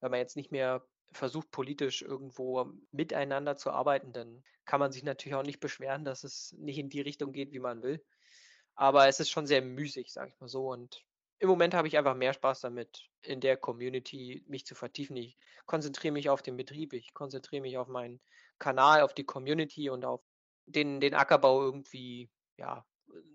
wenn 0.00 0.10
man 0.10 0.20
jetzt 0.20 0.36
nicht 0.36 0.52
mehr 0.52 0.86
versucht, 1.12 1.50
politisch 1.50 2.02
irgendwo 2.02 2.72
miteinander 2.92 3.56
zu 3.56 3.70
arbeiten, 3.70 4.12
dann 4.12 4.44
kann 4.64 4.80
man 4.80 4.92
sich 4.92 5.02
natürlich 5.02 5.34
auch 5.34 5.42
nicht 5.42 5.60
beschweren, 5.60 6.04
dass 6.04 6.24
es 6.24 6.52
nicht 6.58 6.78
in 6.78 6.88
die 6.88 7.00
Richtung 7.00 7.32
geht, 7.32 7.52
wie 7.52 7.60
man 7.60 7.82
will. 7.82 8.04
Aber 8.74 9.08
es 9.08 9.20
ist 9.20 9.30
schon 9.30 9.46
sehr 9.46 9.62
müßig, 9.62 10.12
sag 10.12 10.28
ich 10.28 10.40
mal 10.40 10.48
so. 10.48 10.70
Und 10.70 11.04
im 11.38 11.48
Moment 11.48 11.74
habe 11.74 11.88
ich 11.88 11.96
einfach 11.96 12.14
mehr 12.14 12.32
Spaß 12.32 12.60
damit, 12.60 13.08
in 13.22 13.40
der 13.40 13.56
Community 13.56 14.44
mich 14.46 14.66
zu 14.66 14.74
vertiefen. 14.74 15.16
Ich 15.16 15.36
konzentriere 15.64 16.12
mich 16.12 16.28
auf 16.28 16.42
den 16.42 16.56
Betrieb, 16.56 16.92
ich 16.92 17.14
konzentriere 17.14 17.62
mich 17.62 17.78
auf 17.78 17.88
meinen 17.88 18.20
Kanal, 18.58 19.02
auf 19.02 19.14
die 19.14 19.24
Community 19.24 19.90
und 19.90 20.04
auf 20.04 20.22
den, 20.66 21.00
den 21.00 21.14
Ackerbau 21.14 21.62
irgendwie, 21.62 22.30
ja, 22.56 22.84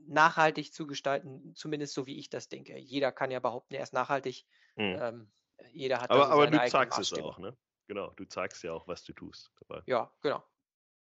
nachhaltig 0.08 0.74
zu 0.74 0.88
gestalten, 0.88 1.54
zumindest 1.56 1.94
so 1.94 2.06
wie 2.06 2.18
ich 2.18 2.30
das 2.30 2.50
denke. 2.50 2.78
Jeder 2.78 3.12
kann 3.12 3.32
ja 3.32 3.40
behaupten, 3.40 3.74
er 3.76 3.84
ist 3.84 3.94
nachhaltig. 3.94 4.46
Mhm. 4.76 4.98
Ähm, 5.00 5.32
jeder 5.72 6.02
hat 6.02 6.10
aber, 6.10 6.30
aber 6.30 6.48
du 6.48 6.66
zeigst 6.68 7.00
es 7.00 7.14
auch, 7.14 7.38
ne? 7.38 7.56
Genau, 7.88 8.12
du 8.12 8.26
zeigst 8.26 8.64
ja 8.64 8.74
auch, 8.74 8.88
was 8.88 9.04
du 9.04 9.14
tust. 9.14 9.52
Dabei. 9.60 9.84
Ja, 9.86 10.12
genau. 10.22 10.44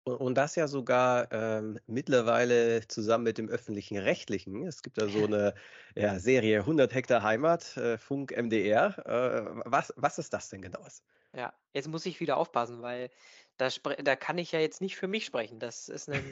Und 0.05 0.35
das 0.35 0.55
ja 0.55 0.67
sogar 0.67 1.31
ähm, 1.31 1.79
mittlerweile 1.87 2.87
zusammen 2.87 3.23
mit 3.23 3.39
dem 3.39 3.49
öffentlichen 3.49 3.97
Rechtlichen. 3.97 4.67
Es 4.67 4.83
gibt 4.83 4.99
da 4.99 5.07
so 5.07 5.23
eine 5.25 5.55
ja, 5.95 6.19
Serie 6.19 6.59
100 6.59 6.93
Hektar 6.93 7.23
Heimat, 7.23 7.75
äh, 7.77 7.97
Funk 7.97 8.31
MDR. 8.31 8.99
Äh, 9.03 9.61
was, 9.65 9.91
was 9.97 10.19
ist 10.19 10.31
das 10.31 10.49
denn 10.49 10.61
genau? 10.61 10.85
Ja, 11.33 11.53
jetzt 11.73 11.87
muss 11.87 12.05
ich 12.05 12.19
wieder 12.19 12.37
aufpassen, 12.37 12.83
weil 12.83 13.09
da, 13.57 13.69
da 14.03 14.15
kann 14.15 14.37
ich 14.37 14.51
ja 14.51 14.59
jetzt 14.59 14.79
nicht 14.79 14.95
für 14.95 15.07
mich 15.07 15.25
sprechen. 15.25 15.59
Das 15.59 15.89
ist 15.89 16.07
ein, 16.07 16.23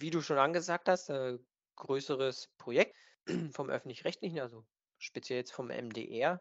wie 0.00 0.10
du 0.10 0.20
schon 0.20 0.38
angesagt 0.38 0.88
hast, 0.88 1.10
ein 1.10 1.44
größeres 1.76 2.50
Projekt 2.58 2.96
vom 3.52 3.70
öffentlich-rechtlichen, 3.70 4.40
also 4.40 4.64
speziell 4.98 5.38
jetzt 5.38 5.52
vom 5.52 5.68
MDR 5.68 6.40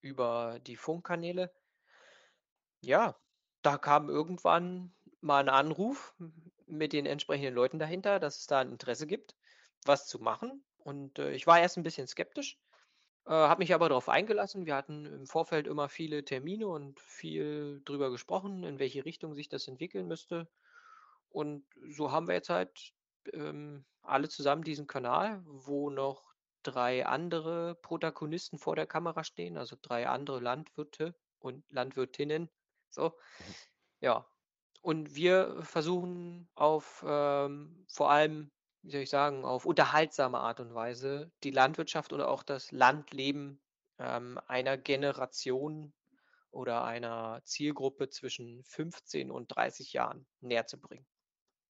über 0.00 0.58
die 0.66 0.76
Funkkanäle. 0.76 1.52
Ja, 2.80 3.16
da 3.62 3.78
kam 3.78 4.08
irgendwann 4.08 4.94
mal 5.20 5.40
ein 5.40 5.48
Anruf 5.48 6.14
mit 6.66 6.92
den 6.92 7.06
entsprechenden 7.06 7.54
Leuten 7.54 7.78
dahinter, 7.78 8.20
dass 8.20 8.38
es 8.38 8.46
da 8.46 8.60
ein 8.60 8.70
Interesse 8.70 9.06
gibt, 9.06 9.34
was 9.84 10.06
zu 10.06 10.18
machen. 10.18 10.64
Und 10.78 11.18
äh, 11.18 11.32
ich 11.32 11.46
war 11.46 11.60
erst 11.60 11.76
ein 11.76 11.82
bisschen 11.82 12.06
skeptisch, 12.06 12.58
äh, 13.26 13.32
habe 13.32 13.60
mich 13.60 13.74
aber 13.74 13.88
darauf 13.88 14.08
eingelassen. 14.08 14.66
Wir 14.66 14.76
hatten 14.76 15.06
im 15.06 15.26
Vorfeld 15.26 15.66
immer 15.66 15.88
viele 15.88 16.24
Termine 16.24 16.68
und 16.68 17.00
viel 17.00 17.82
drüber 17.84 18.10
gesprochen, 18.10 18.64
in 18.64 18.78
welche 18.78 19.04
Richtung 19.04 19.34
sich 19.34 19.48
das 19.48 19.68
entwickeln 19.68 20.06
müsste. 20.06 20.48
Und 21.30 21.64
so 21.88 22.10
haben 22.12 22.26
wir 22.26 22.34
jetzt 22.34 22.50
halt 22.50 22.92
ähm, 23.32 23.84
alle 24.02 24.28
zusammen 24.28 24.64
diesen 24.64 24.86
Kanal, 24.86 25.42
wo 25.44 25.90
noch 25.90 26.34
drei 26.62 27.06
andere 27.06 27.76
Protagonisten 27.76 28.58
vor 28.58 28.76
der 28.76 28.86
Kamera 28.86 29.24
stehen, 29.24 29.56
also 29.56 29.76
drei 29.80 30.08
andere 30.08 30.40
Landwirte 30.40 31.14
und 31.38 31.70
Landwirtinnen. 31.70 32.50
So, 32.90 33.10
mhm. 33.10 33.54
ja, 34.00 34.26
und 34.82 35.14
wir 35.14 35.62
versuchen 35.62 36.48
auf 36.54 37.04
ähm, 37.06 37.84
vor 37.88 38.10
allem, 38.10 38.50
wie 38.82 38.90
soll 38.90 39.00
ich 39.02 39.10
sagen, 39.10 39.44
auf 39.44 39.66
unterhaltsame 39.66 40.38
Art 40.38 40.60
und 40.60 40.74
Weise 40.74 41.30
die 41.42 41.50
Landwirtschaft 41.50 42.12
oder 42.12 42.28
auch 42.28 42.42
das 42.42 42.72
Landleben 42.72 43.60
ähm, 43.98 44.38
einer 44.46 44.78
Generation 44.78 45.92
oder 46.50 46.84
einer 46.84 47.42
Zielgruppe 47.44 48.08
zwischen 48.08 48.62
15 48.64 49.30
und 49.30 49.48
30 49.54 49.92
Jahren 49.92 50.26
näher 50.40 50.66
zu 50.66 50.80
bringen. 50.80 51.06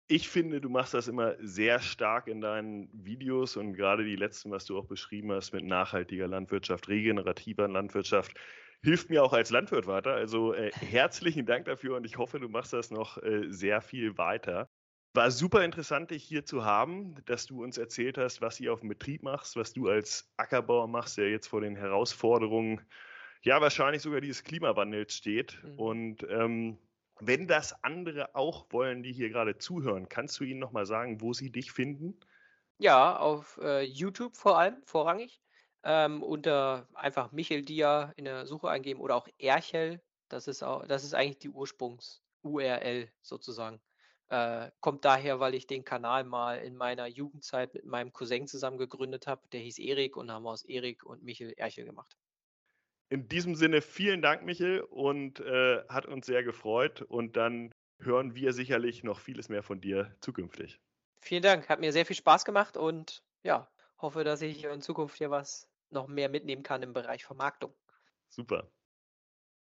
Ich 0.08 0.28
finde, 0.28 0.60
du 0.60 0.68
machst 0.68 0.94
das 0.94 1.08
immer 1.08 1.34
sehr 1.40 1.80
stark 1.80 2.28
in 2.28 2.40
deinen 2.40 2.88
Videos 2.92 3.56
und 3.56 3.72
gerade 3.72 4.04
die 4.04 4.14
letzten, 4.14 4.52
was 4.52 4.64
du 4.64 4.78
auch 4.78 4.86
beschrieben 4.86 5.32
hast 5.32 5.52
mit 5.52 5.64
nachhaltiger 5.64 6.28
Landwirtschaft, 6.28 6.88
regenerativer 6.88 7.66
Landwirtschaft, 7.66 8.36
hilft 8.82 9.10
mir 9.10 9.24
auch 9.24 9.32
als 9.32 9.50
Landwirt 9.50 9.88
weiter. 9.88 10.12
Also 10.12 10.54
äh, 10.54 10.70
herzlichen 10.72 11.44
Dank 11.44 11.64
dafür 11.64 11.96
und 11.96 12.06
ich 12.06 12.18
hoffe, 12.18 12.38
du 12.38 12.48
machst 12.48 12.72
das 12.72 12.92
noch 12.92 13.20
äh, 13.22 13.46
sehr 13.48 13.80
viel 13.80 14.16
weiter. 14.16 14.68
War 15.14 15.30
super 15.30 15.64
interessant, 15.64 16.10
dich 16.10 16.22
hier 16.22 16.44
zu 16.44 16.64
haben, 16.64 17.16
dass 17.24 17.46
du 17.46 17.64
uns 17.64 17.78
erzählt 17.78 18.16
hast, 18.16 18.40
was 18.40 18.60
ihr 18.60 18.72
auf 18.72 18.80
dem 18.80 18.90
Betrieb 18.90 19.22
machst, 19.22 19.56
was 19.56 19.72
du 19.72 19.88
als 19.88 20.30
Ackerbauer 20.36 20.86
machst, 20.86 21.18
der 21.18 21.30
jetzt 21.30 21.48
vor 21.48 21.62
den 21.62 21.74
Herausforderungen, 21.74 22.80
ja, 23.42 23.60
wahrscheinlich 23.60 24.02
sogar 24.02 24.20
dieses 24.20 24.44
Klimawandels 24.44 25.16
steht. 25.16 25.58
Mhm. 25.64 25.78
Und 25.78 26.26
ähm, 26.28 26.78
wenn 27.20 27.46
das 27.46 27.82
andere 27.84 28.34
auch 28.34 28.66
wollen, 28.70 29.02
die 29.02 29.12
hier 29.12 29.30
gerade 29.30 29.58
zuhören, 29.58 30.08
kannst 30.08 30.38
du 30.40 30.44
ihnen 30.44 30.60
nochmal 30.60 30.86
sagen, 30.86 31.20
wo 31.20 31.32
sie 31.32 31.50
dich 31.50 31.72
finden? 31.72 32.18
Ja, 32.78 33.16
auf 33.16 33.58
äh, 33.62 33.82
YouTube 33.82 34.36
vor 34.36 34.58
allem, 34.58 34.82
vorrangig 34.84 35.40
ähm, 35.86 36.22
unter 36.24 36.88
einfach 36.94 37.30
Michel 37.30 37.62
Dia 37.62 38.12
in 38.16 38.24
der 38.24 38.44
Suche 38.46 38.68
eingeben 38.68 39.00
oder 39.00 39.14
auch 39.14 39.28
Erchel. 39.38 40.02
Das 40.28 40.48
ist 40.48 40.64
auch, 40.64 40.84
das 40.86 41.04
ist 41.04 41.14
eigentlich 41.14 41.38
die 41.38 41.48
Ursprungs-URL 41.48 43.08
sozusagen. 43.22 43.80
Äh, 44.28 44.72
kommt 44.80 45.04
daher, 45.04 45.38
weil 45.38 45.54
ich 45.54 45.68
den 45.68 45.84
Kanal 45.84 46.24
mal 46.24 46.58
in 46.58 46.76
meiner 46.76 47.06
Jugendzeit 47.06 47.72
mit 47.72 47.84
meinem 47.84 48.12
Cousin 48.12 48.48
zusammen 48.48 48.78
gegründet 48.78 49.28
habe. 49.28 49.42
Der 49.52 49.60
hieß 49.60 49.78
Erik 49.78 50.16
und 50.16 50.32
haben 50.32 50.48
aus 50.48 50.64
Erik 50.64 51.04
und 51.04 51.22
Michel 51.22 51.52
Erchel 51.56 51.84
gemacht. 51.84 52.16
In 53.08 53.28
diesem 53.28 53.54
Sinne 53.54 53.82
vielen 53.82 54.20
Dank, 54.20 54.44
Michel, 54.44 54.80
und 54.80 55.40
äh, 55.40 55.82
hat 55.88 56.06
uns 56.06 56.26
sehr 56.26 56.42
gefreut. 56.42 57.02
Und 57.02 57.36
dann 57.36 57.72
hören 57.98 58.34
wir 58.34 58.52
sicherlich 58.52 59.04
noch 59.04 59.20
vieles 59.20 59.48
mehr 59.48 59.62
von 59.62 59.80
dir 59.80 60.14
zukünftig. 60.20 60.80
Vielen 61.20 61.42
Dank, 61.42 61.68
hat 61.68 61.80
mir 61.80 61.92
sehr 61.92 62.06
viel 62.06 62.16
Spaß 62.16 62.44
gemacht 62.44 62.76
und 62.76 63.22
ja, 63.42 63.70
hoffe, 63.98 64.24
dass 64.24 64.42
ich 64.42 64.64
in 64.64 64.80
Zukunft 64.80 65.16
hier 65.18 65.30
was 65.30 65.68
noch 65.90 66.08
mehr 66.08 66.28
mitnehmen 66.28 66.62
kann 66.62 66.82
im 66.82 66.92
Bereich 66.92 67.24
Vermarktung. 67.24 67.74
Super. 68.28 68.70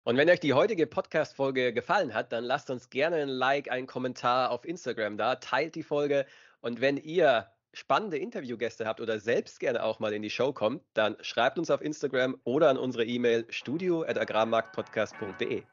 Und 0.04 0.16
wenn 0.16 0.28
euch 0.28 0.40
die 0.40 0.52
heutige 0.52 0.86
Podcast-Folge 0.86 1.72
gefallen 1.72 2.12
hat, 2.12 2.32
dann 2.32 2.44
lasst 2.44 2.70
uns 2.70 2.90
gerne 2.90 3.16
ein 3.16 3.28
Like, 3.28 3.70
einen 3.70 3.86
Kommentar 3.86 4.50
auf 4.50 4.64
Instagram 4.64 5.16
da, 5.16 5.36
teilt 5.36 5.74
die 5.74 5.82
Folge 5.82 6.26
und 6.60 6.80
wenn 6.80 6.96
ihr 6.96 7.53
spannende 7.74 8.18
Interviewgäste 8.18 8.86
habt 8.86 9.00
oder 9.00 9.18
selbst 9.18 9.58
gerne 9.60 9.82
auch 9.82 10.00
mal 10.00 10.12
in 10.12 10.20
die 10.22 10.30
Show 10.30 10.52
kommt, 10.52 10.82
dann 10.94 11.16
schreibt 11.20 11.58
uns 11.58 11.70
auf 11.70 11.82
Instagram 11.82 12.40
oder 12.44 12.70
an 12.70 12.78
unsere 12.78 13.04
E-Mail 13.04 13.46
studio.agrarmarktpodcast.de. 13.50 15.64